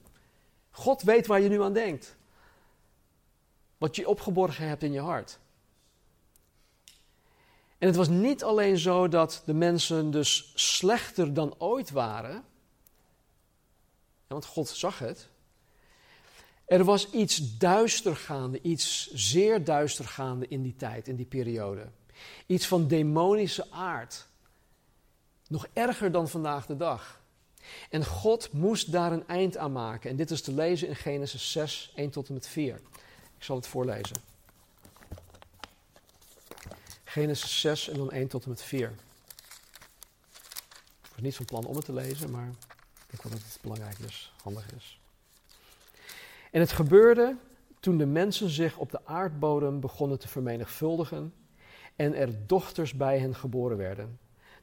God 0.71 1.01
weet 1.01 1.27
waar 1.27 1.39
je 1.39 1.49
nu 1.49 1.61
aan 1.61 1.73
denkt. 1.73 2.15
Wat 3.77 3.95
je 3.95 4.07
opgeborgen 4.07 4.67
hebt 4.67 4.83
in 4.83 4.91
je 4.91 4.99
hart. 4.99 5.39
En 7.77 7.87
het 7.87 7.95
was 7.95 8.09
niet 8.09 8.43
alleen 8.43 8.77
zo 8.77 9.07
dat 9.07 9.41
de 9.45 9.53
mensen 9.53 10.11
dus 10.11 10.51
slechter 10.55 11.33
dan 11.33 11.55
ooit 11.57 11.91
waren. 11.91 12.43
Want 14.27 14.45
God 14.45 14.69
zag 14.69 14.99
het. 14.99 15.27
Er 16.65 16.83
was 16.83 17.09
iets 17.09 17.57
duister 17.57 18.15
gaande, 18.15 18.61
iets 18.61 19.11
zeer 19.13 19.63
duister 19.63 20.05
gaande 20.05 20.47
in 20.47 20.61
die 20.61 20.75
tijd, 20.75 21.07
in 21.07 21.15
die 21.15 21.25
periode. 21.25 21.87
Iets 22.45 22.67
van 22.67 22.88
demonische 22.88 23.72
aard. 23.72 24.28
Nog 25.47 25.67
erger 25.74 26.11
dan 26.11 26.30
vandaag 26.30 26.65
de 26.65 26.78
dag. 26.78 27.19
En 27.89 28.05
God 28.05 28.51
moest 28.51 28.91
daar 28.91 29.11
een 29.11 29.28
eind 29.28 29.57
aan 29.57 29.72
maken. 29.72 30.09
En 30.09 30.15
dit 30.15 30.32
is 30.32 30.41
te 30.41 30.53
lezen 30.53 30.88
in 30.88 30.95
Genesis 30.95 31.51
6, 31.51 31.91
1 31.95 32.09
tot 32.09 32.28
en 32.28 32.34
met 32.34 32.47
4. 32.47 32.76
Ik 33.38 33.43
zal 33.43 33.55
het 33.55 33.67
voorlezen. 33.67 34.15
Genesis 37.03 37.59
6 37.59 37.89
en 37.89 37.97
dan 37.97 38.11
1 38.11 38.28
tot 38.28 38.43
en 38.43 38.49
met 38.49 38.63
4. 38.63 38.93
Ik 41.01 41.09
was 41.11 41.22
niet 41.22 41.36
van 41.36 41.45
plan 41.45 41.65
om 41.65 41.76
het 41.76 41.86
te 41.86 41.93
lezen, 41.93 42.32
maar 42.32 42.47
ik 42.47 43.05
denk 43.07 43.24
wel 43.24 43.32
dat 43.32 43.41
het 43.41 43.57
belangrijk 43.61 43.99
is, 43.99 44.34
handig 44.43 44.65
is. 44.78 44.99
En 46.51 46.59
het 46.59 46.72
gebeurde 46.72 47.36
toen 47.80 47.97
de 47.97 48.05
mensen 48.05 48.49
zich 48.49 48.78
op 48.78 48.91
de 48.91 49.05
aardbodem 49.05 49.80
begonnen 49.80 50.19
te 50.19 50.28
vermenigvuldigen 50.28 51.34
en 52.01 52.15
er 52.15 52.47
dochters 52.47 52.93
bij 52.93 53.19
hen 53.19 53.35
geboren 53.35 53.77
werden, 53.77 54.19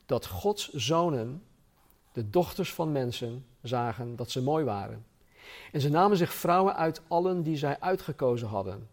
dat 0.07 0.27
Gods 0.27 0.73
zonen, 0.73 1.43
de 2.13 2.31
dochters 2.31 2.75
van 2.75 2.93
mensen, 2.93 3.45
zagen 3.63 4.17
dat 4.17 4.31
ze 4.31 4.43
mooi 4.43 4.65
waren. 4.65 5.05
En 5.73 5.81
ze 5.81 5.89
namen 5.89 6.17
zich 6.17 6.35
vrouwen 6.35 6.77
uit 6.77 7.01
allen 7.09 7.43
die 7.43 7.57
zij 7.57 7.77
uitgekozen 7.81 8.49
hadden. 8.49 8.89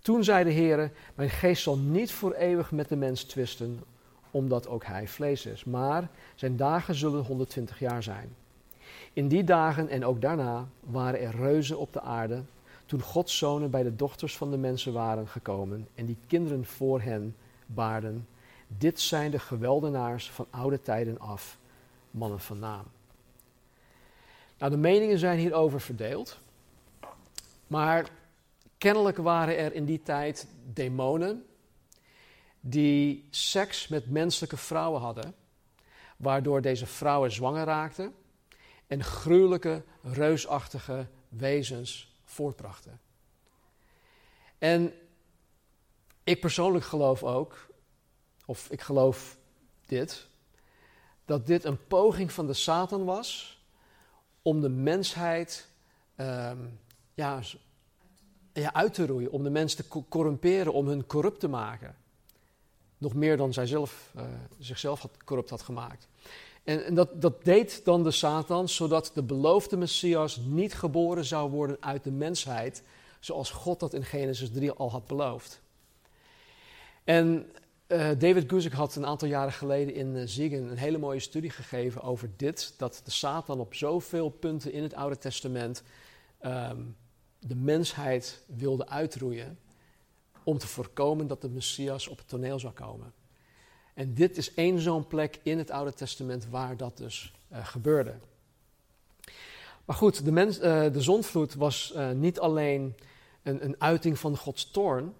Toen 0.00 0.24
zei 0.24 0.44
de 0.44 0.50
Heer: 0.50 0.92
Mijn 1.14 1.30
geest 1.30 1.62
zal 1.62 1.76
niet 1.78 2.12
voor 2.12 2.32
eeuwig 2.32 2.70
met 2.70 2.88
de 2.88 2.96
mens 2.96 3.24
twisten, 3.24 3.80
omdat 4.30 4.68
ook 4.68 4.84
hij 4.84 5.08
vlees 5.08 5.46
is. 5.46 5.64
Maar 5.64 6.08
zijn 6.34 6.56
dagen 6.56 6.94
zullen 6.94 7.24
120 7.24 7.78
jaar 7.78 8.02
zijn. 8.02 8.36
In 9.12 9.28
die 9.28 9.44
dagen 9.44 9.88
en 9.88 10.04
ook 10.04 10.20
daarna 10.20 10.68
waren 10.80 11.20
er 11.20 11.36
reuzen 11.36 11.78
op 11.78 11.92
de 11.92 12.00
aarde, 12.00 12.42
toen 12.86 13.02
Gods 13.02 13.38
zonen 13.38 13.70
bij 13.70 13.82
de 13.82 13.96
dochters 13.96 14.36
van 14.36 14.50
de 14.50 14.58
mensen 14.58 14.92
waren 14.92 15.28
gekomen 15.28 15.88
en 15.94 16.06
die 16.06 16.18
kinderen 16.26 16.64
voor 16.64 17.00
hen 17.00 17.34
baarden. 17.66 18.28
Dit 18.68 19.00
zijn 19.00 19.30
de 19.30 19.38
geweldenaars 19.38 20.30
van 20.30 20.46
oude 20.50 20.80
tijden 20.80 21.18
af, 21.18 21.58
mannen 22.10 22.40
van 22.40 22.58
naam. 22.58 22.84
Nou, 24.58 24.70
de 24.70 24.78
meningen 24.78 25.18
zijn 25.18 25.38
hierover 25.38 25.80
verdeeld. 25.80 26.38
Maar 27.66 28.08
kennelijk 28.78 29.16
waren 29.16 29.56
er 29.56 29.72
in 29.72 29.84
die 29.84 30.02
tijd 30.02 30.46
demonen 30.72 31.46
die 32.60 33.26
seks 33.30 33.88
met 33.88 34.10
menselijke 34.10 34.56
vrouwen 34.56 35.00
hadden, 35.00 35.34
waardoor 36.16 36.60
deze 36.60 36.86
vrouwen 36.86 37.32
zwanger 37.32 37.64
raakten 37.64 38.14
en 38.86 39.04
gruwelijke, 39.04 39.82
reusachtige 40.02 41.06
wezens 41.28 42.14
voortbrachten. 42.24 43.00
En 44.58 44.92
ik 46.26 46.40
persoonlijk 46.40 46.84
geloof 46.84 47.22
ook, 47.22 47.66
of 48.46 48.70
ik 48.70 48.80
geloof 48.80 49.36
dit, 49.86 50.26
dat 51.24 51.46
dit 51.46 51.64
een 51.64 51.86
poging 51.86 52.32
van 52.32 52.46
de 52.46 52.52
Satan 52.52 53.04
was 53.04 53.60
om 54.42 54.60
de 54.60 54.68
mensheid 54.68 55.68
ehm, 56.16 56.58
ja, 57.14 57.40
ja, 58.52 58.72
uit 58.72 58.94
te 58.94 59.06
roeien, 59.06 59.30
om 59.30 59.42
de 59.42 59.50
mensen 59.50 59.84
te 59.84 60.02
corrumperen, 60.08 60.72
om 60.72 60.86
hun 60.88 61.06
corrupt 61.06 61.40
te 61.40 61.48
maken. 61.48 61.96
Nog 62.98 63.14
meer 63.14 63.36
dan 63.36 63.52
zij 63.52 63.66
zelf, 63.66 64.12
uh, 64.16 64.22
zichzelf 64.58 65.00
had, 65.00 65.10
corrupt 65.24 65.50
had 65.50 65.62
gemaakt. 65.62 66.08
En, 66.64 66.84
en 66.84 66.94
dat, 66.94 67.20
dat 67.22 67.44
deed 67.44 67.84
dan 67.84 68.02
de 68.02 68.10
Satan, 68.10 68.68
zodat 68.68 69.10
de 69.14 69.22
beloofde 69.22 69.76
Messias 69.76 70.36
niet 70.36 70.74
geboren 70.74 71.24
zou 71.24 71.50
worden 71.50 71.76
uit 71.80 72.04
de 72.04 72.10
mensheid, 72.10 72.82
zoals 73.20 73.50
God 73.50 73.80
dat 73.80 73.94
in 73.94 74.04
Genesis 74.04 74.52
3 74.52 74.72
al 74.72 74.90
had 74.90 75.06
beloofd. 75.06 75.64
En 77.06 77.50
uh, 77.88 78.10
David 78.18 78.50
Guzik 78.50 78.72
had 78.72 78.96
een 78.96 79.06
aantal 79.06 79.28
jaren 79.28 79.52
geleden 79.52 79.94
in 79.94 80.28
Ziegen 80.28 80.70
een 80.70 80.76
hele 80.76 80.98
mooie 80.98 81.20
studie 81.20 81.50
gegeven 81.50 82.02
over 82.02 82.30
dit, 82.36 82.74
dat 82.76 83.00
de 83.04 83.10
Satan 83.10 83.60
op 83.60 83.74
zoveel 83.74 84.28
punten 84.28 84.72
in 84.72 84.82
het 84.82 84.94
Oude 84.94 85.18
Testament 85.18 85.82
um, 86.44 86.96
de 87.38 87.54
mensheid 87.54 88.42
wilde 88.46 88.88
uitroeien 88.88 89.58
om 90.42 90.58
te 90.58 90.66
voorkomen 90.66 91.26
dat 91.26 91.40
de 91.40 91.48
Messias 91.48 92.08
op 92.08 92.18
het 92.18 92.28
toneel 92.28 92.58
zou 92.58 92.72
komen. 92.72 93.12
En 93.94 94.14
dit 94.14 94.36
is 94.36 94.54
één 94.54 94.80
zo'n 94.80 95.06
plek 95.06 95.40
in 95.42 95.58
het 95.58 95.70
Oude 95.70 95.92
Testament 95.94 96.48
waar 96.48 96.76
dat 96.76 96.96
dus 96.96 97.32
uh, 97.52 97.66
gebeurde. 97.66 98.14
Maar 99.84 99.96
goed, 99.96 100.24
de, 100.24 100.32
mens, 100.32 100.58
de 100.58 101.00
zonvloed 101.02 101.54
was 101.54 101.94
niet 102.14 102.40
alleen 102.40 102.96
een, 103.42 103.64
een, 103.64 103.74
uiting 103.78 104.18
van 104.18 104.36
Gods 104.36 104.70
toorn, 104.70 105.14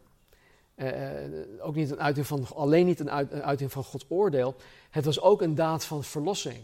ook 1.60 1.74
niet 1.74 1.90
een 1.90 2.00
uiting 2.00 2.26
van, 2.26 2.46
alleen 2.54 2.86
niet 2.86 3.00
een, 3.00 3.10
uit, 3.10 3.32
een 3.32 3.42
uiting 3.42 3.72
van 3.72 3.84
Gods 3.84 4.04
oordeel, 4.08 4.56
het 4.90 5.04
was 5.04 5.20
ook 5.20 5.42
een 5.42 5.54
daad 5.54 5.84
van 5.84 6.04
verlossing. 6.04 6.58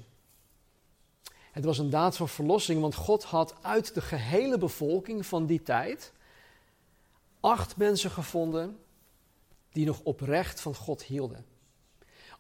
Het 1.53 1.65
was 1.65 1.79
een 1.79 1.91
daad 1.91 2.17
van 2.17 2.29
verlossing, 2.29 2.81
want 2.81 2.95
God 2.95 3.25
had 3.25 3.55
uit 3.61 3.95
de 3.95 4.01
gehele 4.01 4.59
bevolking 4.59 5.27
van 5.27 5.47
die 5.47 5.63
tijd 5.63 6.13
acht 7.41 7.77
mensen 7.77 8.11
gevonden 8.11 8.79
die 9.73 9.87
nog 9.87 10.01
oprecht 10.03 10.61
van 10.61 10.75
God 10.75 11.03
hielden 11.03 11.53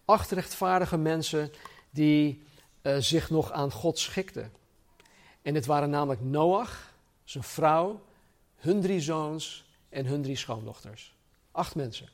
acht 0.04 0.30
rechtvaardige 0.30 0.96
mensen 0.96 1.52
die 1.90 2.42
uh, 2.82 2.96
zich 2.96 3.30
nog 3.30 3.52
aan 3.52 3.72
God 3.72 3.98
schikten. 3.98 4.52
En 5.42 5.52
dit 5.54 5.66
waren 5.66 5.90
namelijk 5.90 6.20
Noach, 6.20 6.94
zijn 7.24 7.44
vrouw, 7.44 8.02
hun 8.56 8.80
drie 8.80 9.00
zoons 9.00 9.64
en 9.88 10.06
hun 10.06 10.22
drie 10.22 10.36
schoondochters. 10.36 11.14
Acht 11.52 11.74
mensen. 11.74 12.08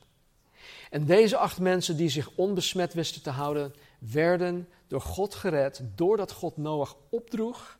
En 0.89 1.05
deze 1.05 1.37
acht 1.37 1.59
mensen 1.59 1.97
die 1.97 2.09
zich 2.09 2.29
onbesmet 2.35 2.93
wisten 2.93 3.21
te 3.21 3.29
houden, 3.29 3.73
werden 3.99 4.69
door 4.87 5.01
God 5.01 5.35
gered 5.35 5.81
doordat 5.95 6.31
God 6.31 6.57
Noach 6.57 6.95
opdroeg 7.09 7.79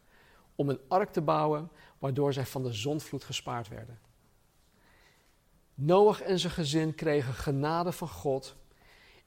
om 0.55 0.69
een 0.69 0.79
ark 0.87 1.11
te 1.11 1.21
bouwen, 1.21 1.71
waardoor 1.99 2.33
zij 2.33 2.45
van 2.45 2.63
de 2.63 2.73
zondvloed 2.73 3.23
gespaard 3.23 3.67
werden. 3.67 3.99
Noach 5.73 6.21
en 6.21 6.39
zijn 6.39 6.53
gezin 6.53 6.95
kregen 6.95 7.33
genade 7.33 7.91
van 7.91 8.09
God 8.09 8.55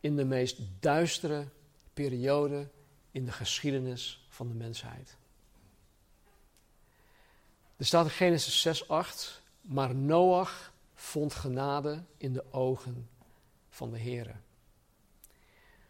in 0.00 0.16
de 0.16 0.24
meest 0.24 0.58
duistere 0.80 1.48
periode 1.92 2.68
in 3.10 3.24
de 3.24 3.32
geschiedenis 3.32 4.26
van 4.28 4.48
de 4.48 4.54
mensheid. 4.54 5.16
Er 7.76 7.86
staat 7.86 8.04
in 8.04 8.10
Genesis 8.10 8.60
6, 8.60 8.88
8, 8.88 9.42
maar 9.60 9.94
Noach 9.94 10.71
vond 11.02 11.34
genade 11.34 12.02
in 12.16 12.32
de 12.32 12.44
ogen 12.50 13.08
van 13.68 13.90
de 13.90 13.98
Heer. 13.98 14.40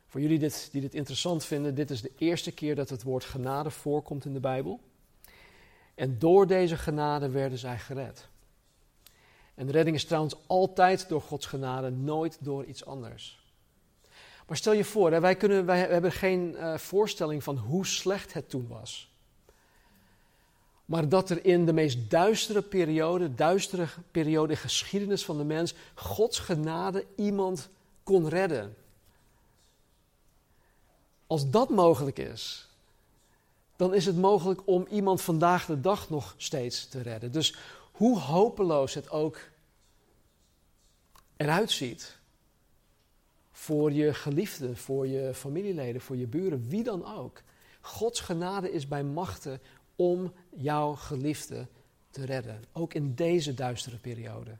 Voor 0.07 0.21
jullie 0.21 0.39
dit, 0.39 0.69
die 0.73 0.81
dit 0.81 0.95
interessant 0.95 1.45
vinden, 1.45 1.75
dit 1.75 1.91
is 1.91 2.03
de 2.03 2.13
eerste 2.19 2.53
keer 2.53 2.75
dat 2.75 2.89
het 2.89 3.03
woord 3.03 3.25
genade 3.25 3.71
voorkomt 3.71 4.25
in 4.25 4.33
de 4.33 4.41
Bijbel. 4.41 4.81
En 5.95 6.19
door 6.19 6.47
deze 6.47 6.77
genade 6.77 7.29
werden 7.29 7.59
zij 7.59 7.79
gered. 7.79 8.29
En 9.55 9.71
redding 9.71 9.97
is 9.97 10.05
trouwens 10.05 10.37
altijd 10.47 11.09
door 11.09 11.21
Gods 11.21 11.47
genade, 11.47 11.91
nooit 11.91 12.39
door 12.41 12.65
iets 12.65 12.85
anders. 12.85 13.47
Maar 14.47 14.57
stel 14.57 14.73
je 14.73 14.85
voor, 14.85 15.21
wij, 15.21 15.37
kunnen, 15.37 15.67
wij 15.67 15.79
hebben 15.79 16.13
geen 16.13 16.53
uh, 16.53 16.77
voorstelling 16.77 17.43
van 17.43 17.57
hoe 17.57 17.87
slecht 17.87 18.33
het 18.33 18.51
toen 18.51 18.69
was. 18.69 19.12
Maar 20.93 21.09
dat 21.09 21.31
er 21.31 21.45
in 21.45 21.67
de 21.67 21.73
meest 21.73 22.11
duistere 22.11 22.63
periode, 22.63 23.35
duistere 23.35 23.87
periode 24.11 24.57
geschiedenis 24.57 25.25
van 25.25 25.39
de 25.39 25.45
mens, 25.45 25.75
Gods 25.95 26.39
genade 26.39 27.07
iemand 27.17 27.69
kon 28.03 28.29
redden. 28.29 28.77
Als 31.27 31.51
dat 31.51 31.69
mogelijk 31.69 32.19
is, 32.19 32.69
dan 33.77 33.95
is 33.95 34.07
het 34.07 34.17
mogelijk 34.17 34.61
om 34.65 34.87
iemand 34.91 35.23
vandaag 35.23 35.67
de 35.67 35.81
dag 35.81 36.11
nog 36.11 36.35
steeds 36.37 36.89
te 36.89 37.03
redden. 37.03 37.33
Dus 37.33 37.57
hoe 37.93 38.19
hopeloos 38.19 38.95
het 38.95 39.11
ook 39.11 39.39
eruit 41.37 41.71
ziet 41.71 42.19
voor 43.53 43.93
je 43.93 44.15
geliefden, 44.15 44.77
voor 44.77 45.07
je 45.07 45.35
familieleden, 45.35 46.01
voor 46.01 46.17
je 46.17 46.27
buren, 46.27 46.69
wie 46.69 46.83
dan 46.83 47.17
ook. 47.17 47.43
Gods 47.81 48.21
genade 48.21 48.73
is 48.73 48.89
bij 48.89 49.05
machten 49.05 49.61
om 49.97 50.33
jouw 50.57 50.95
geliefde 50.95 51.67
te 52.11 52.25
redden, 52.25 52.65
ook 52.73 52.95
in 52.95 53.15
deze 53.15 53.55
duistere 53.55 53.97
periode. 53.97 54.57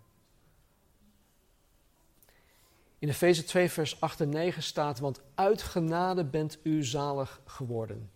In 2.99 3.09
Efeze 3.09 3.45
2, 3.45 3.71
vers 3.71 4.01
8 4.01 4.21
en 4.21 4.29
9 4.29 4.63
staat: 4.63 4.99
Want 4.99 5.21
uit 5.35 5.63
genade 5.63 6.25
bent 6.25 6.59
u 6.63 6.85
zalig 6.85 7.41
geworden. 7.45 8.11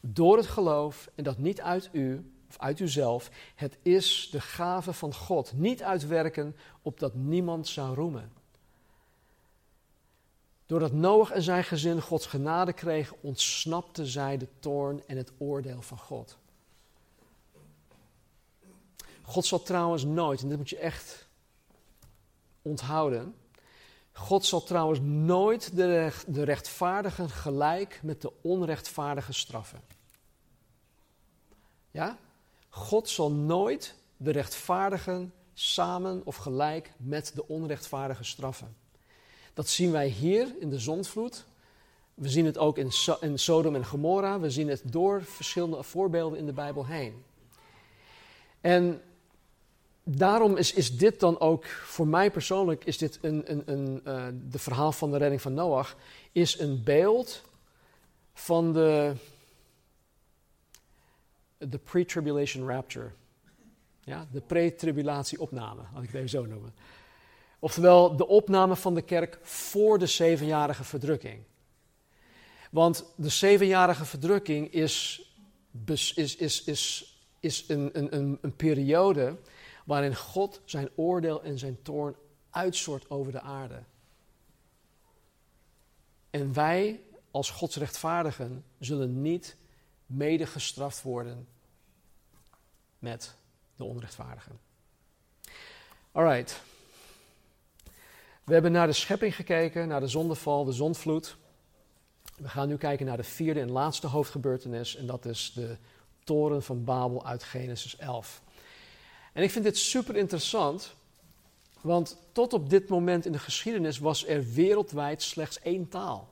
Door 0.00 0.36
het 0.36 0.46
geloof, 0.46 1.10
en 1.14 1.24
dat 1.24 1.38
niet 1.38 1.60
uit 1.60 1.88
u, 1.92 2.32
of 2.48 2.58
uit 2.58 2.80
uzelf, 2.80 3.30
het 3.54 3.78
is 3.82 4.28
de 4.30 4.40
gave 4.40 4.92
van 4.92 5.14
God, 5.14 5.52
niet 5.52 5.82
uit 5.82 6.06
werken, 6.06 6.56
opdat 6.82 7.14
niemand 7.14 7.68
zou 7.68 7.94
roemen. 7.94 8.32
Doordat 10.66 10.92
Noach 10.92 11.30
en 11.30 11.42
zijn 11.42 11.64
gezin 11.64 12.00
Gods 12.00 12.26
genade 12.26 12.72
kregen, 12.72 13.16
ontsnapte 13.20 14.06
zij 14.06 14.36
de 14.36 14.48
toorn 14.58 15.02
en 15.06 15.16
het 15.16 15.32
oordeel 15.38 15.82
van 15.82 15.98
God. 15.98 16.38
God 19.22 19.46
zal 19.46 19.62
trouwens 19.62 20.04
nooit, 20.04 20.42
en 20.42 20.48
dit 20.48 20.58
moet 20.58 20.70
je 20.70 20.78
echt 20.78 21.28
onthouden. 22.62 23.34
God 24.12 24.46
zal 24.46 24.62
trouwens 24.62 25.00
nooit 25.02 25.76
de, 25.76 26.12
de 26.26 26.42
rechtvaardigen 26.42 27.30
gelijk 27.30 28.00
met 28.02 28.22
de 28.22 28.32
onrechtvaardige 28.42 29.32
straffen. 29.32 29.80
Ja? 31.90 32.18
God 32.68 33.08
zal 33.08 33.30
nooit 33.30 33.94
de 34.16 34.30
rechtvaardigen 34.30 35.32
samen 35.54 36.22
of 36.24 36.36
gelijk 36.36 36.92
met 36.96 37.32
de 37.34 37.48
onrechtvaardige 37.48 38.24
straffen. 38.24 38.76
Dat 39.54 39.68
zien 39.68 39.90
wij 39.90 40.06
hier 40.06 40.54
in 40.58 40.70
de 40.70 40.78
zondvloed. 40.78 41.44
We 42.14 42.28
zien 42.28 42.46
het 42.46 42.58
ook 42.58 42.78
in, 42.78 42.90
in 43.20 43.38
Sodom 43.38 43.74
en 43.74 43.86
Gomorra. 43.86 44.40
We 44.40 44.50
zien 44.50 44.68
het 44.68 44.82
door 44.84 45.22
verschillende 45.22 45.82
voorbeelden 45.82 46.38
in 46.38 46.46
de 46.46 46.52
Bijbel 46.52 46.86
heen. 46.86 47.24
En 48.60 49.02
daarom 50.04 50.56
is, 50.56 50.72
is 50.72 50.96
dit 50.96 51.20
dan 51.20 51.40
ook, 51.40 51.66
voor 51.66 52.06
mij 52.06 52.30
persoonlijk, 52.30 52.84
is 52.84 52.98
dit 52.98 53.18
een, 53.20 53.50
een, 53.50 53.62
een 53.66 54.00
uh, 54.06 54.26
de 54.50 54.58
verhaal 54.58 54.92
van 54.92 55.10
de 55.10 55.16
redding 55.16 55.42
van 55.42 55.54
Noach, 55.54 55.96
is 56.32 56.58
een 56.58 56.82
beeld 56.82 57.42
van 58.34 58.72
de, 58.72 59.14
de 61.58 61.78
pre-tribulation 61.78 62.68
rapture. 62.68 63.10
Ja, 64.04 64.26
de 64.32 64.40
pre-tribulatie-opname, 64.40 65.82
laat 65.94 66.02
ik 66.02 66.08
het 66.08 66.16
even 66.16 66.28
zo 66.28 66.46
noemen. 66.46 66.74
Oftewel 67.58 68.16
de 68.16 68.26
opname 68.26 68.76
van 68.76 68.94
de 68.94 69.02
kerk 69.02 69.38
voor 69.42 69.98
de 69.98 70.06
zevenjarige 70.06 70.84
verdrukking. 70.84 71.42
Want 72.70 73.04
de 73.16 73.28
zevenjarige 73.28 74.04
verdrukking 74.04 74.72
is, 74.72 75.22
is, 75.86 76.14
is, 76.36 76.64
is, 76.64 77.16
is 77.40 77.64
een, 77.68 77.90
een, 77.92 78.38
een 78.40 78.56
periode 78.56 79.36
waarin 79.84 80.16
God 80.16 80.60
zijn 80.64 80.88
oordeel 80.94 81.42
en 81.42 81.58
zijn 81.58 81.82
toorn 81.82 82.16
uitstort 82.50 83.10
over 83.10 83.32
de 83.32 83.40
aarde. 83.40 83.82
En 86.30 86.52
wij 86.52 87.00
als 87.30 87.50
Gods 87.50 87.76
rechtvaardigen 87.76 88.64
zullen 88.78 89.22
niet 89.22 89.56
mede 90.06 90.46
gestraft 90.46 91.02
worden 91.02 91.48
met 92.98 93.36
de 93.76 93.84
onrechtvaardigen. 93.84 94.60
Alright. 96.12 96.62
We 98.44 98.52
hebben 98.52 98.72
naar 98.72 98.86
de 98.86 98.92
schepping 98.92 99.34
gekeken, 99.34 99.88
naar 99.88 100.00
de 100.00 100.08
zondeval, 100.08 100.64
de 100.64 100.72
zondvloed. 100.72 101.36
We 102.36 102.48
gaan 102.48 102.68
nu 102.68 102.76
kijken 102.76 103.06
naar 103.06 103.16
de 103.16 103.22
vierde 103.22 103.60
en 103.60 103.70
laatste 103.70 104.06
hoofdgebeurtenis 104.06 104.96
en 104.96 105.06
dat 105.06 105.24
is 105.24 105.52
de 105.54 105.76
toren 106.24 106.62
van 106.62 106.84
Babel 106.84 107.26
uit 107.26 107.42
Genesis 107.42 107.96
11. 107.96 108.42
En 109.32 109.42
ik 109.42 109.50
vind 109.50 109.64
dit 109.64 109.78
super 109.78 110.16
interessant, 110.16 110.94
want 111.80 112.16
tot 112.32 112.52
op 112.52 112.70
dit 112.70 112.88
moment 112.88 113.26
in 113.26 113.32
de 113.32 113.38
geschiedenis 113.38 113.98
was 113.98 114.26
er 114.26 114.52
wereldwijd 114.52 115.22
slechts 115.22 115.60
één 115.60 115.88
taal. 115.88 116.28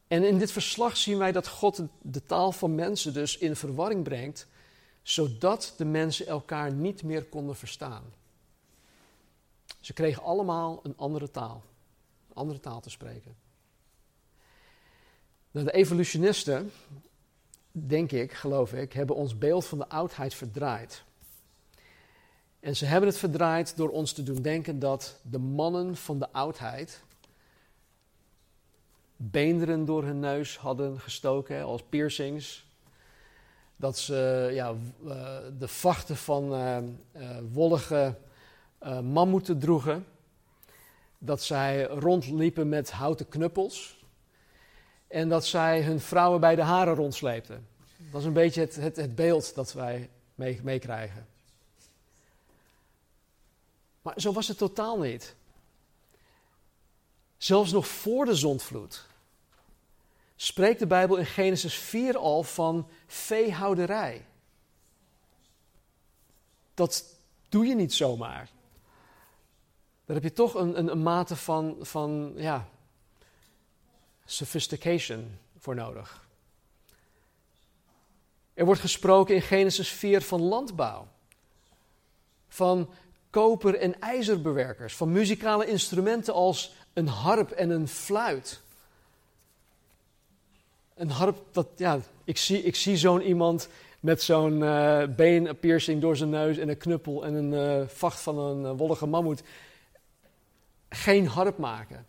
En 0.06 0.24
in 0.24 0.38
dit 0.38 0.52
verslag 0.52 0.96
zien 0.96 1.18
wij 1.18 1.32
dat 1.32 1.48
God 1.48 1.82
de 2.02 2.22
taal 2.22 2.52
van 2.52 2.74
mensen 2.74 3.12
dus 3.12 3.38
in 3.38 3.56
verwarring 3.56 4.02
brengt, 4.02 4.46
zodat 5.02 5.74
de 5.76 5.84
mensen 5.84 6.26
elkaar 6.26 6.72
niet 6.72 7.02
meer 7.02 7.24
konden 7.24 7.56
verstaan. 7.56 8.04
Ze 9.80 9.92
kregen 9.92 10.22
allemaal 10.22 10.80
een 10.82 10.96
andere 10.96 11.30
taal, 11.30 11.62
een 12.28 12.34
andere 12.34 12.60
taal 12.60 12.80
te 12.80 12.90
spreken. 12.90 13.36
Nou, 15.50 15.66
de 15.66 15.72
evolutionisten 15.72 16.72
denk 17.76 18.12
ik, 18.12 18.32
geloof 18.32 18.72
ik, 18.72 18.92
hebben 18.92 19.16
ons 19.16 19.38
beeld 19.38 19.66
van 19.66 19.78
de 19.78 19.88
oudheid 19.88 20.34
verdraaid. 20.34 21.04
En 22.60 22.76
ze 22.76 22.84
hebben 22.84 23.08
het 23.08 23.18
verdraaid 23.18 23.76
door 23.76 23.90
ons 23.90 24.12
te 24.12 24.22
doen 24.22 24.42
denken 24.42 24.78
dat 24.78 25.20
de 25.22 25.38
mannen 25.38 25.96
van 25.96 26.18
de 26.18 26.32
oudheid 26.32 27.02
beenderen 29.16 29.84
door 29.84 30.04
hun 30.04 30.20
neus 30.20 30.56
hadden 30.58 31.00
gestoken 31.00 31.64
als 31.64 31.82
piercings. 31.88 32.66
Dat 33.76 33.98
ze 33.98 34.50
ja, 34.52 34.74
eh, 35.08 35.36
de 35.58 35.68
vachten 35.68 36.16
van 36.16 36.52
uh, 36.52 36.76
uh, 37.16 37.38
wollige 37.52 38.14
uh, 38.82 39.00
mammoeten 39.00 39.58
droegen. 39.58 40.06
Dat 41.18 41.42
zij 41.42 41.84
rondliepen 41.84 42.68
met 42.68 42.90
houten 42.90 43.28
knuppels 43.28 44.03
en 45.14 45.28
dat 45.28 45.46
zij 45.46 45.82
hun 45.82 46.00
vrouwen 46.00 46.40
bij 46.40 46.54
de 46.54 46.62
haren 46.62 46.94
rondsleepten. 46.94 47.68
Dat 48.10 48.20
is 48.20 48.26
een 48.26 48.32
beetje 48.32 48.60
het, 48.60 48.74
het, 48.74 48.96
het 48.96 49.14
beeld 49.14 49.54
dat 49.54 49.72
wij 49.72 50.10
meekrijgen. 50.34 51.26
Mee 51.26 51.26
maar 54.02 54.14
zo 54.16 54.32
was 54.32 54.48
het 54.48 54.58
totaal 54.58 54.98
niet. 54.98 55.34
Zelfs 57.36 57.72
nog 57.72 57.86
voor 57.86 58.24
de 58.24 58.34
zondvloed 58.34 59.06
spreekt 60.36 60.78
de 60.78 60.86
Bijbel 60.86 61.16
in 61.16 61.26
Genesis 61.26 61.74
4 61.74 62.16
al 62.16 62.42
van 62.42 62.88
veehouderij. 63.06 64.26
Dat 66.74 67.04
doe 67.48 67.66
je 67.66 67.74
niet 67.74 67.94
zomaar. 67.94 68.50
Daar 70.04 70.16
heb 70.16 70.24
je 70.24 70.32
toch 70.32 70.54
een, 70.54 70.78
een, 70.78 70.90
een 70.90 71.02
mate 71.02 71.36
van, 71.36 71.76
van 71.80 72.32
ja, 72.36 72.68
sophistication 74.24 75.38
voor 75.58 75.74
nodig. 75.74 76.26
Er 78.54 78.64
wordt 78.64 78.80
gesproken 78.80 79.34
in 79.34 79.42
Genesis 79.42 79.88
4 79.88 80.22
van 80.22 80.40
landbouw, 80.40 81.08
van 82.48 82.90
koper- 83.30 83.78
en 83.78 84.00
ijzerbewerkers, 84.00 84.94
van 84.94 85.12
muzikale 85.12 85.66
instrumenten 85.66 86.34
als 86.34 86.74
een 86.92 87.08
harp 87.08 87.50
en 87.50 87.70
een 87.70 87.88
fluit. 87.88 88.60
Een 90.94 91.10
harp, 91.10 91.38
dat, 91.52 91.68
ja, 91.76 92.00
ik 92.24 92.36
zie, 92.36 92.62
ik 92.62 92.76
zie 92.76 92.96
zo'n 92.96 93.22
iemand 93.22 93.68
met 94.00 94.22
zo'n 94.22 94.60
uh, 94.60 95.04
beenpiercing 95.06 96.00
door 96.00 96.16
zijn 96.16 96.30
neus 96.30 96.58
en 96.58 96.68
een 96.68 96.76
knuppel 96.76 97.24
en 97.24 97.34
een 97.34 97.80
uh, 97.80 97.88
vacht 97.88 98.20
van 98.20 98.38
een 98.38 98.62
uh, 98.62 98.78
wollige 98.78 99.06
mammoet. 99.06 99.42
Geen 100.88 101.26
harp 101.26 101.58
maken. 101.58 102.06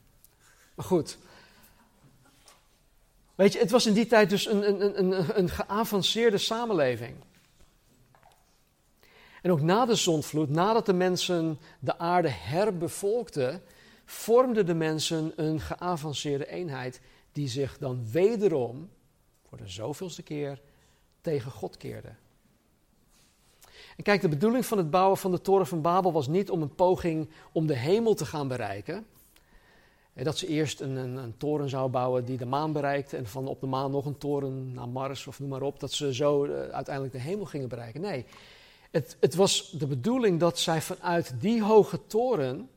Maar 0.75 0.85
goed. 0.85 1.17
Weet 3.35 3.53
je, 3.53 3.59
het 3.59 3.71
was 3.71 3.85
in 3.85 3.93
die 3.93 4.05
tijd 4.05 4.29
dus 4.29 4.45
een, 4.45 4.69
een, 4.69 4.99
een, 4.99 5.39
een 5.39 5.49
geavanceerde 5.49 6.37
samenleving. 6.37 7.15
En 9.41 9.51
ook 9.51 9.61
na 9.61 9.85
de 9.85 9.95
zondvloed, 9.95 10.49
nadat 10.49 10.85
de 10.85 10.93
mensen 10.93 11.59
de 11.79 11.97
aarde 11.97 12.29
herbevolkten, 12.29 13.61
vormden 14.05 14.65
de 14.65 14.73
mensen 14.73 15.33
een 15.35 15.59
geavanceerde 15.59 16.47
eenheid 16.47 17.01
die 17.31 17.47
zich 17.47 17.77
dan 17.77 18.11
wederom, 18.11 18.89
voor 19.47 19.57
de 19.57 19.67
zoveelste 19.67 20.23
keer, 20.23 20.61
tegen 21.21 21.51
God 21.51 21.77
keerde. 21.77 22.15
En 23.97 24.03
kijk, 24.03 24.21
de 24.21 24.29
bedoeling 24.29 24.65
van 24.65 24.77
het 24.77 24.89
bouwen 24.89 25.17
van 25.17 25.31
de 25.31 25.41
toren 25.41 25.67
van 25.67 25.81
Babel 25.81 26.11
was 26.11 26.27
niet 26.27 26.49
om 26.49 26.61
een 26.61 26.75
poging 26.75 27.29
om 27.51 27.67
de 27.67 27.75
hemel 27.75 28.13
te 28.13 28.25
gaan 28.25 28.47
bereiken. 28.47 29.05
Dat 30.23 30.37
ze 30.37 30.47
eerst 30.47 30.81
een, 30.81 30.95
een, 30.95 31.15
een 31.15 31.37
toren 31.37 31.69
zou 31.69 31.89
bouwen 31.89 32.25
die 32.25 32.37
de 32.37 32.45
maan 32.45 32.71
bereikte 32.71 33.17
en 33.17 33.27
van 33.27 33.47
op 33.47 33.59
de 33.59 33.67
maan 33.67 33.91
nog 33.91 34.05
een 34.05 34.17
toren 34.17 34.73
naar 34.73 34.89
Mars 34.89 35.27
of 35.27 35.39
noem 35.39 35.49
maar 35.49 35.61
op, 35.61 35.79
dat 35.79 35.91
ze 35.91 36.13
zo 36.13 36.45
uh, 36.45 36.59
uiteindelijk 36.59 37.13
de 37.13 37.21
hemel 37.21 37.45
gingen 37.45 37.67
bereiken. 37.67 38.01
Nee, 38.01 38.25
het, 38.91 39.17
het 39.19 39.35
was 39.35 39.71
de 39.71 39.87
bedoeling 39.87 40.39
dat 40.39 40.59
zij 40.59 40.81
vanuit 40.81 41.33
die 41.39 41.63
hoge 41.63 41.99
toren 42.07 42.69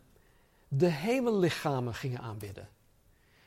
de 0.69 0.87
hemellichamen 0.87 1.95
gingen 1.95 2.21
aanbidden. 2.21 2.69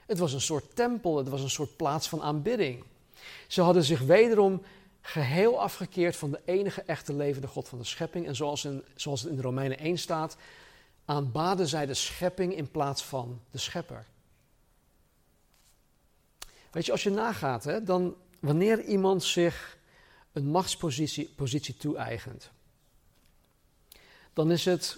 Het 0.06 0.20
was 0.20 0.34
een 0.34 0.42
soort 0.42 0.76
tempel, 0.76 1.18
het 1.18 1.30
was 1.30 1.42
een 1.42 1.50
soort 1.50 1.76
plaats 1.76 2.10
van 2.10 2.22
aanbidding. 2.22 2.84
Ze 3.48 3.62
hadden 3.62 3.84
zich 3.84 4.00
wederom 4.00 4.62
geheel 5.02 5.60
afgekeerd 5.60 6.16
van 6.16 6.32
de 6.32 6.42
enige 6.46 6.82
echte 6.82 7.14
levende 7.14 7.48
God 7.48 7.68
van 7.68 7.78
de 7.78 7.84
schepping. 7.84 8.28
En 8.28 8.36
zoals, 8.36 8.66
in, 8.66 8.84
zoals 8.96 9.22
het 9.22 9.30
in 9.30 9.36
de 9.36 9.42
Romeinen 9.42 9.80
1 9.80 9.98
staat, 9.98 10.38
aanbaden 11.06 11.68
zij 11.68 11.86
de 11.86 11.93
schepping 11.93 12.56
in 12.56 12.72
plaats 12.72 13.04
van 13.04 13.41
de 13.49 13.58
schepper. 13.58 14.06
Weet 16.72 16.86
je, 16.86 16.91
als 16.91 17.04
je 17.04 17.10
nagaat, 17.10 17.64
hè, 17.64 17.84
dan 17.84 18.16
wanneer 18.39 18.84
iemand 18.84 19.24
zich 19.24 19.78
een 20.32 20.47
machtspositie 20.47 21.30
positie 21.36 21.78
toe-eigent, 21.78 22.52
dan 24.34 24.52
is 24.52 24.66
het 24.66 24.97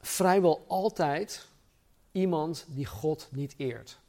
vrijwel 0.00 0.64
altijd 0.68 1.46
iemand 2.12 2.64
die 2.68 2.86
God 2.86 3.28
niet 3.30 3.54
eert. 3.56 4.00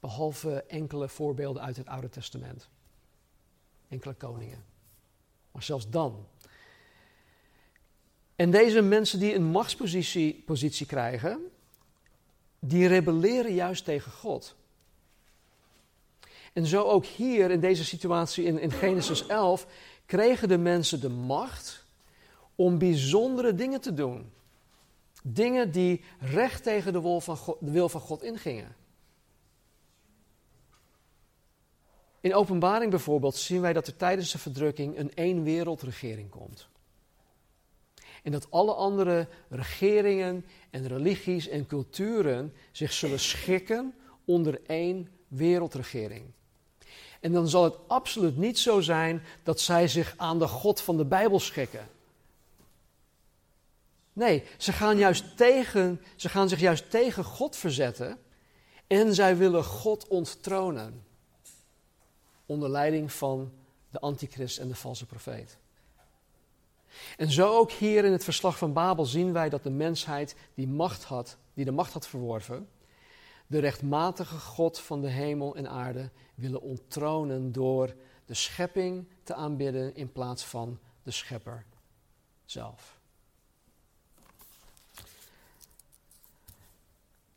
Behalve 0.00 0.62
enkele 0.62 1.08
voorbeelden 1.08 1.62
uit 1.62 1.76
het 1.76 1.86
Oude 1.86 2.08
Testament. 2.08 2.68
Enkele 3.88 4.14
koningen. 4.14 4.64
Maar 5.52 5.62
zelfs 5.62 5.88
dan. 5.88 6.26
En 8.40 8.50
deze 8.50 8.80
mensen 8.80 9.18
die 9.18 9.34
een 9.34 9.44
machtspositie 9.44 10.42
positie 10.46 10.86
krijgen, 10.86 11.50
die 12.58 12.86
rebelleren 12.86 13.54
juist 13.54 13.84
tegen 13.84 14.12
God. 14.12 14.56
En 16.52 16.66
zo 16.66 16.82
ook 16.82 17.04
hier 17.04 17.50
in 17.50 17.60
deze 17.60 17.84
situatie 17.84 18.44
in, 18.44 18.58
in 18.58 18.70
Genesis 18.70 19.26
11 19.26 19.66
kregen 20.06 20.48
de 20.48 20.58
mensen 20.58 21.00
de 21.00 21.08
macht 21.08 21.84
om 22.54 22.78
bijzondere 22.78 23.54
dingen 23.54 23.80
te 23.80 23.94
doen. 23.94 24.32
Dingen 25.22 25.70
die 25.70 26.04
recht 26.18 26.62
tegen 26.62 26.92
de 26.92 27.00
wil 27.00 27.20
van 27.20 27.36
God, 27.36 27.56
de 27.60 27.70
wil 27.70 27.88
van 27.88 28.00
God 28.00 28.22
ingingen. 28.22 28.76
In 32.20 32.34
openbaring 32.34 32.90
bijvoorbeeld 32.90 33.36
zien 33.36 33.60
wij 33.60 33.72
dat 33.72 33.86
er 33.86 33.96
tijdens 33.96 34.32
de 34.32 34.38
verdrukking 34.38 34.98
een 34.98 35.14
één 35.14 35.42
wereldregering 35.42 36.30
komt. 36.30 36.69
En 38.22 38.32
dat 38.32 38.50
alle 38.50 38.74
andere 38.74 39.28
regeringen 39.48 40.46
en 40.70 40.88
religies 40.88 41.48
en 41.48 41.66
culturen 41.66 42.54
zich 42.72 42.92
zullen 42.92 43.20
schikken 43.20 43.94
onder 44.24 44.60
één 44.66 45.08
wereldregering. 45.28 46.24
En 47.20 47.32
dan 47.32 47.48
zal 47.48 47.64
het 47.64 47.76
absoluut 47.86 48.36
niet 48.36 48.58
zo 48.58 48.80
zijn 48.80 49.22
dat 49.42 49.60
zij 49.60 49.88
zich 49.88 50.14
aan 50.16 50.38
de 50.38 50.48
God 50.48 50.80
van 50.80 50.96
de 50.96 51.04
Bijbel 51.04 51.40
schikken. 51.40 51.88
Nee, 54.12 54.44
ze 54.58 54.72
gaan, 54.72 54.98
juist 54.98 55.36
tegen, 55.36 56.00
ze 56.16 56.28
gaan 56.28 56.48
zich 56.48 56.60
juist 56.60 56.90
tegen 56.90 57.24
God 57.24 57.56
verzetten 57.56 58.18
en 58.86 59.14
zij 59.14 59.36
willen 59.36 59.64
God 59.64 60.08
onttronen. 60.08 61.04
Onder 62.46 62.70
leiding 62.70 63.12
van 63.12 63.52
de 63.90 64.00
antichrist 64.00 64.58
en 64.58 64.68
de 64.68 64.74
valse 64.74 65.06
profeet. 65.06 65.58
En 67.16 67.30
zo 67.30 67.56
ook 67.56 67.70
hier 67.70 68.04
in 68.04 68.12
het 68.12 68.24
verslag 68.24 68.58
van 68.58 68.72
Babel 68.72 69.04
zien 69.04 69.32
wij 69.32 69.48
dat 69.48 69.62
de 69.62 69.70
mensheid 69.70 70.36
die, 70.54 70.68
macht 70.68 71.04
had, 71.04 71.36
die 71.54 71.64
de 71.64 71.70
macht 71.70 71.92
had 71.92 72.06
verworven, 72.06 72.68
de 73.46 73.58
rechtmatige 73.58 74.38
God 74.38 74.78
van 74.78 75.00
de 75.00 75.08
hemel 75.08 75.56
en 75.56 75.68
aarde 75.68 76.10
willen 76.34 76.62
onttronen 76.62 77.52
door 77.52 77.94
de 78.26 78.34
schepping 78.34 79.08
te 79.22 79.34
aanbidden 79.34 79.94
in 79.94 80.12
plaats 80.12 80.44
van 80.44 80.78
de 81.02 81.10
schepper 81.10 81.64
zelf. 82.44 82.98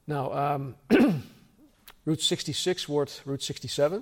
Nou, 0.04 0.54
um, 0.54 0.76
Route 2.04 2.24
66 2.24 2.86
wordt 2.86 3.22
Route 3.26 3.44
67. 3.44 4.02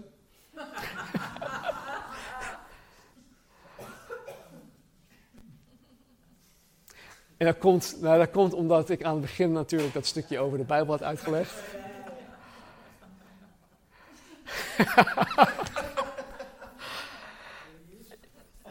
En 7.42 7.48
dat 7.48 7.58
komt, 7.58 7.98
nou, 8.02 8.18
dat 8.18 8.32
komt 8.32 8.54
omdat 8.54 8.90
ik 8.90 9.04
aan 9.04 9.12
het 9.12 9.22
begin 9.22 9.52
natuurlijk 9.52 9.94
dat 9.94 10.06
stukje 10.06 10.40
over 10.40 10.58
de 10.58 10.64
Bijbel 10.64 10.92
had 10.92 11.04
uitgelegd. 11.04 11.54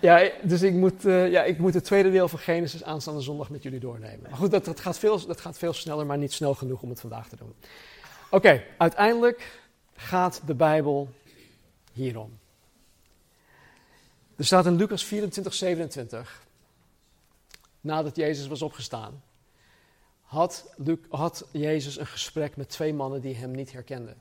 Ja, 0.01 0.31
dus 0.43 0.63
ik 0.63 0.73
moet, 0.73 1.05
uh, 1.07 1.31
ja, 1.31 1.43
ik 1.43 1.59
moet 1.59 1.75
het 1.75 1.85
tweede 1.85 2.11
deel 2.11 2.29
van 2.29 2.39
Genesis 2.39 2.85
aanstaande 2.85 3.21
zondag 3.21 3.51
met 3.51 3.63
jullie 3.63 3.81
doornemen. 3.81 4.31
Maar 4.31 4.39
goed, 4.39 4.51
dat, 4.51 4.65
dat, 4.65 4.81
gaat, 4.81 4.99
veel, 4.99 5.27
dat 5.27 5.41
gaat 5.41 5.59
veel 5.59 5.73
sneller, 5.73 6.07
maar 6.07 6.19
niet 6.19 6.33
snel 6.33 6.55
genoeg 6.55 6.83
om 6.83 6.89
het 6.89 7.01
vandaag 7.01 7.29
te 7.29 7.37
doen. 7.37 7.55
Oké, 8.31 8.63
uiteindelijk 8.79 9.61
gaat 9.97 10.41
de 10.47 10.55
Bijbel 10.55 11.09
hierom. 11.93 12.39
Er 14.37 14.45
staat 14.45 14.67
in 14.67 14.77
Lucas 14.77 15.05
24, 15.05 15.55
27, 15.55 16.43
nadat 17.81 18.17
Jezus 18.17 18.47
was 18.47 18.63
opgestaan, 18.63 19.23
had, 20.21 20.75
had 21.09 21.49
Jezus 21.53 21.99
een 21.99 22.07
gesprek 22.07 22.57
met 22.57 22.69
twee 22.69 22.95
mannen 22.95 23.21
die 23.21 23.35
hem 23.35 23.51
niet 23.51 23.73
herkenden. 23.73 24.17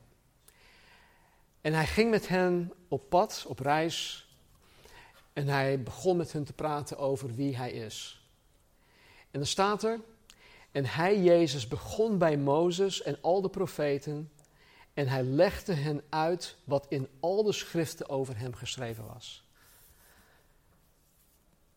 En 1.61 1.73
hij 1.73 1.87
ging 1.87 2.09
met 2.09 2.27
hen 2.27 2.73
op 2.87 3.09
pad, 3.09 3.45
op 3.47 3.59
reis, 3.59 4.27
en 5.33 5.47
hij 5.47 5.83
begon 5.83 6.17
met 6.17 6.31
hen 6.31 6.43
te 6.43 6.53
praten 6.53 6.97
over 6.97 7.35
wie 7.35 7.57
hij 7.57 7.71
is. 7.71 8.27
En 9.31 9.39
dan 9.39 9.45
staat 9.45 9.83
er, 9.83 9.99
en 10.71 10.85
hij, 10.85 11.21
Jezus, 11.21 11.67
begon 11.67 12.17
bij 12.17 12.37
Mozes 12.37 13.01
en 13.01 13.17
al 13.21 13.41
de 13.41 13.49
profeten, 13.49 14.31
en 14.93 15.07
hij 15.07 15.23
legde 15.23 15.73
hen 15.73 16.03
uit 16.09 16.57
wat 16.63 16.85
in 16.89 17.07
al 17.19 17.43
de 17.43 17.51
schriften 17.51 18.09
over 18.09 18.37
hem 18.37 18.53
geschreven 18.53 19.05
was. 19.05 19.43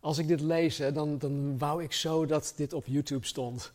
Als 0.03 0.19
ik 0.19 0.29
dit 0.29 0.41
lees, 0.41 0.77
dan, 0.77 1.19
dan 1.19 1.59
wou 1.59 1.83
ik 1.83 1.93
zo 1.93 2.27
dat 2.27 2.53
dit 2.57 2.73
op 2.73 2.87
YouTube 2.87 3.27
stond. 3.27 3.73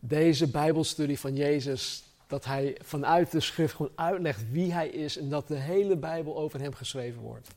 Deze 0.00 0.50
Bijbelstudie 0.50 1.18
van 1.18 1.36
Jezus, 1.36 2.04
dat 2.26 2.44
hij 2.44 2.78
vanuit 2.82 3.30
de 3.30 3.40
schrift 3.40 3.74
gewoon 3.74 3.92
uitlegt 3.94 4.50
wie 4.50 4.72
hij 4.72 4.88
is 4.88 5.16
en 5.16 5.28
dat 5.28 5.48
de 5.48 5.56
hele 5.56 5.96
Bijbel 5.96 6.36
over 6.36 6.60
hem 6.60 6.74
geschreven 6.74 7.20
wordt. 7.20 7.48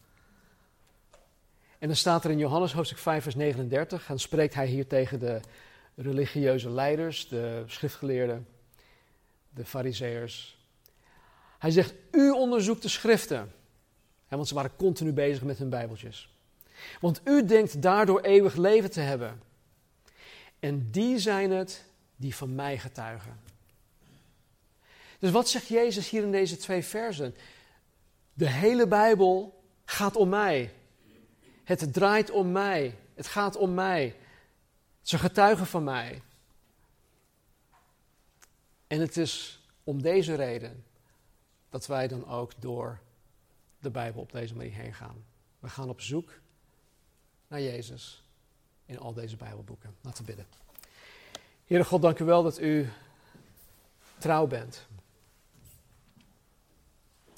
En 1.80 1.88
dan 1.88 1.96
staat 1.96 2.24
er 2.24 2.32
in 2.32 2.38
Johannes 2.38 2.74
hoofdstuk 2.74 2.98
5, 2.98 3.24
vers 3.24 3.36
39, 3.36 4.10
en 4.10 4.20
spreekt 4.20 4.54
hij 4.54 4.68
hier 4.68 4.88
tegen 4.88 5.20
de 5.20 5.40
religieuze 5.96 6.70
leiders, 6.70 7.28
de 7.28 7.64
schriftgeleerden, 7.66 8.48
de 9.50 9.66
fariseërs. 9.66 10.58
Hij 11.60 11.72
zegt, 11.72 11.94
u 12.12 12.30
onderzoekt 12.30 12.82
de 12.82 12.90
schriften. 12.90 13.52
want 14.28 14.48
ze 14.48 14.54
waren 14.54 14.76
continu 14.76 15.14
bezig 15.14 15.44
met 15.44 15.58
hun 15.58 15.70
bijbeltjes. 15.70 16.30
Want 17.00 17.22
u 17.24 17.46
denkt 17.46 17.82
daardoor 17.82 18.22
eeuwig 18.22 18.56
leven 18.56 18.92
te 18.92 19.00
hebben. 19.00 19.42
En 20.60 20.92
die 20.92 21.20
zijn 21.20 21.52
het 21.52 21.86
die 22.16 22.36
van 22.36 22.56
mij 22.56 22.78
getuigen. 22.78 23.40
Dus 25.20 25.32
wat 25.32 25.50
zegt 25.50 25.68
Jezus 25.68 26.10
hier 26.10 26.24
in 26.24 26.32
deze 26.32 26.58
twee 26.58 26.84
versen? 26.84 27.36
De 28.34 28.50
hele 28.50 28.88
Bijbel 28.88 29.64
gaat 29.86 30.16
om 30.16 30.30
mij. 30.30 30.74
Het 31.64 31.94
draait 31.94 32.32
om 32.32 32.52
mij. 32.52 32.98
Het 33.14 33.28
gaat 33.28 33.56
om 33.56 33.74
mij. 33.74 34.16
Ze 35.02 35.18
getuigen 35.18 35.66
van 35.66 35.84
mij. 35.84 36.22
En 38.88 39.00
het 39.00 39.18
is 39.18 39.64
om 39.84 40.02
deze 40.02 40.36
reden 40.36 40.86
dat 41.70 41.88
wij 41.88 42.08
dan 42.08 42.28
ook 42.28 42.62
door 42.62 43.00
de 43.80 43.90
Bijbel 43.90 44.22
op 44.22 44.32
deze 44.32 44.56
manier 44.56 44.74
heen 44.74 44.94
gaan. 44.94 45.26
We 45.60 45.70
gaan 45.70 45.90
op 45.90 46.02
zoek 46.02 46.32
naar 47.48 47.62
Jezus 47.62 48.24
in 48.86 49.00
al 49.00 49.14
deze 49.14 49.36
Bijbelboeken. 49.36 49.96
Laten 50.02 50.26
we 50.26 50.28
bidden. 50.28 50.46
Heere 51.66 51.84
God, 51.84 52.02
dank 52.02 52.20
u 52.20 52.26
wel 52.26 52.44
dat 52.44 52.60
u 52.60 52.90
trouw 54.18 54.48
bent. 54.48 54.88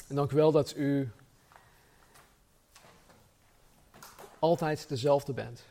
En 0.08 0.16
dank 0.16 0.32
u 0.32 0.36
wel 0.36 0.52
dat 0.52 0.76
u 0.76 1.10
altijd 4.40 4.90
dezelfde 4.90 5.34
bent. 5.34 5.64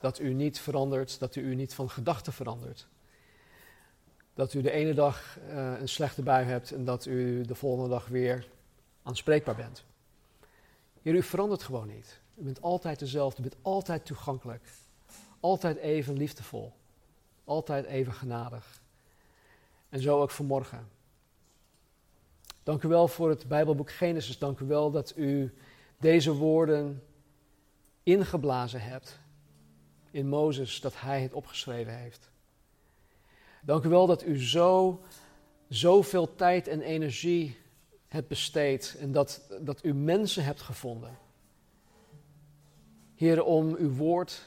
Dat 0.00 0.18
u 0.18 0.32
niet 0.32 0.60
verandert, 0.60 1.18
dat 1.18 1.36
u, 1.36 1.40
u 1.40 1.54
niet 1.54 1.74
van 1.74 1.90
gedachten 1.90 2.32
verandert. 2.32 2.86
Dat 4.34 4.54
u 4.54 4.62
de 4.62 4.70
ene 4.70 4.94
dag 4.94 5.38
uh, 5.48 5.80
een 5.80 5.88
slechte 5.88 6.22
bui 6.22 6.46
hebt 6.46 6.72
en 6.72 6.84
dat 6.84 7.06
u 7.06 7.42
de 7.42 7.54
volgende 7.54 7.88
dag 7.88 8.06
weer 8.06 8.48
aanspreekbaar 9.02 9.56
bent. 9.56 9.84
U 11.14 11.22
verandert 11.22 11.62
gewoon 11.62 11.86
niet. 11.86 12.20
U 12.34 12.42
bent 12.42 12.62
altijd 12.62 12.98
dezelfde, 12.98 13.40
u 13.40 13.42
bent 13.42 13.62
altijd 13.62 14.06
toegankelijk. 14.06 14.62
Altijd 15.40 15.76
even 15.76 16.16
liefdevol. 16.16 16.72
Altijd 17.44 17.84
even 17.84 18.12
genadig. 18.12 18.80
En 19.88 20.00
zo 20.00 20.20
ook 20.20 20.30
vanmorgen. 20.30 20.88
Dank 22.62 22.82
u 22.82 22.88
wel 22.88 23.08
voor 23.08 23.28
het 23.28 23.48
Bijbelboek 23.48 23.90
Genesis. 23.90 24.38
Dank 24.38 24.60
u 24.60 24.64
wel 24.64 24.90
dat 24.90 25.12
u 25.16 25.54
deze 25.98 26.32
woorden 26.32 27.02
ingeblazen 28.02 28.80
hebt 28.80 29.18
in 30.10 30.28
Mozes, 30.28 30.80
dat 30.80 31.00
hij 31.00 31.22
het 31.22 31.32
opgeschreven 31.32 31.98
heeft. 31.98 32.30
Dank 33.62 33.84
u 33.84 33.88
wel 33.88 34.06
dat 34.06 34.24
u 34.24 34.42
zo, 34.42 35.00
zoveel 35.68 36.34
tijd 36.34 36.68
en 36.68 36.80
energie 36.80 37.56
hebt 38.08 38.28
besteed 38.28 38.96
en 39.00 39.12
dat, 39.12 39.40
dat 39.60 39.84
u 39.84 39.94
mensen 39.94 40.44
hebt 40.44 40.62
gevonden. 40.62 41.18
Heer, 43.14 43.44
om 43.44 43.74
uw 43.74 43.94
woord 43.94 44.42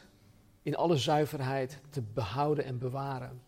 in 0.61 0.75
alle 0.75 0.97
zuiverheid 0.97 1.79
te 1.89 2.01
behouden 2.13 2.65
en 2.65 2.77
bewaren. 2.77 3.41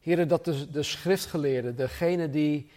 Heren, 0.00 0.28
dat 0.28 0.44
de, 0.44 0.70
de 0.70 0.82
schriftgeleerden, 0.82 1.76
degene 1.76 2.30
die 2.30 2.70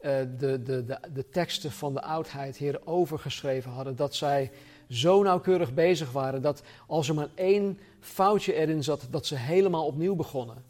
uh, 0.00 0.18
de, 0.38 0.62
de, 0.62 0.84
de, 0.84 0.98
de 1.12 1.28
teksten 1.28 1.72
van 1.72 1.94
de 1.94 2.02
oudheid, 2.02 2.56
Heer, 2.56 2.80
overgeschreven 2.84 3.70
hadden, 3.70 3.96
dat 3.96 4.14
zij 4.14 4.50
zo 4.88 5.22
nauwkeurig 5.22 5.74
bezig 5.74 6.12
waren 6.12 6.42
dat 6.42 6.62
als 6.86 7.08
er 7.08 7.14
maar 7.14 7.28
één 7.34 7.78
foutje 8.00 8.54
erin 8.54 8.84
zat, 8.84 9.06
dat 9.10 9.26
ze 9.26 9.36
helemaal 9.36 9.86
opnieuw 9.86 10.14
begonnen. 10.14 10.64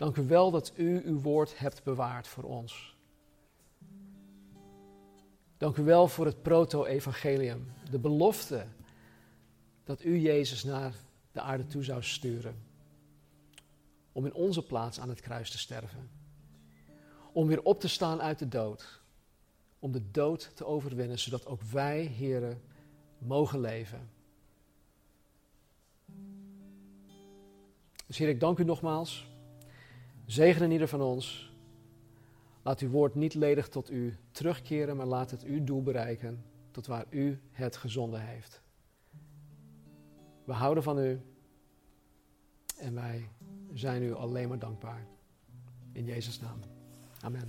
Dank 0.00 0.16
u 0.16 0.26
wel 0.26 0.50
dat 0.50 0.72
u 0.76 1.02
uw 1.04 1.20
woord 1.20 1.58
hebt 1.58 1.82
bewaard 1.82 2.28
voor 2.28 2.44
ons. 2.44 2.96
Dank 5.56 5.76
u 5.76 5.82
wel 5.82 6.08
voor 6.08 6.26
het 6.26 6.42
proto-evangelium, 6.42 7.72
de 7.90 7.98
belofte 7.98 8.66
dat 9.84 10.04
u 10.04 10.18
Jezus 10.18 10.64
naar 10.64 10.94
de 11.32 11.40
aarde 11.40 11.66
toe 11.66 11.84
zou 11.84 12.02
sturen. 12.02 12.62
Om 14.12 14.26
in 14.26 14.34
onze 14.34 14.66
plaats 14.66 15.00
aan 15.00 15.08
het 15.08 15.20
kruis 15.20 15.50
te 15.50 15.58
sterven. 15.58 16.10
Om 17.32 17.46
weer 17.46 17.62
op 17.62 17.80
te 17.80 17.88
staan 17.88 18.22
uit 18.22 18.38
de 18.38 18.48
dood. 18.48 19.00
Om 19.78 19.92
de 19.92 20.10
dood 20.10 20.50
te 20.54 20.64
overwinnen, 20.64 21.18
zodat 21.18 21.46
ook 21.46 21.62
wij, 21.62 22.00
heren, 22.00 22.62
mogen 23.18 23.60
leven. 23.60 24.10
Dus 28.06 28.18
Heer, 28.18 28.28
ik 28.28 28.40
dank 28.40 28.58
u 28.58 28.64
nogmaals. 28.64 29.29
Zegen 30.30 30.62
in 30.62 30.70
ieder 30.70 30.88
van 30.88 31.00
ons. 31.00 31.52
Laat 32.62 32.80
uw 32.80 32.88
woord 32.88 33.14
niet 33.14 33.34
ledig 33.34 33.68
tot 33.68 33.90
u 33.90 34.16
terugkeren, 34.30 34.96
maar 34.96 35.06
laat 35.06 35.30
het 35.30 35.42
uw 35.42 35.64
doel 35.64 35.82
bereiken, 35.82 36.44
tot 36.70 36.86
waar 36.86 37.04
u 37.08 37.40
het 37.50 37.76
gezonden 37.76 38.20
heeft. 38.20 38.62
We 40.44 40.52
houden 40.52 40.82
van 40.82 40.98
u 40.98 41.20
en 42.78 42.94
wij 42.94 43.28
zijn 43.72 44.02
u 44.02 44.14
alleen 44.14 44.48
maar 44.48 44.58
dankbaar. 44.58 45.06
In 45.92 46.04
Jezus' 46.04 46.40
naam. 46.40 46.60
Amen. 47.20 47.48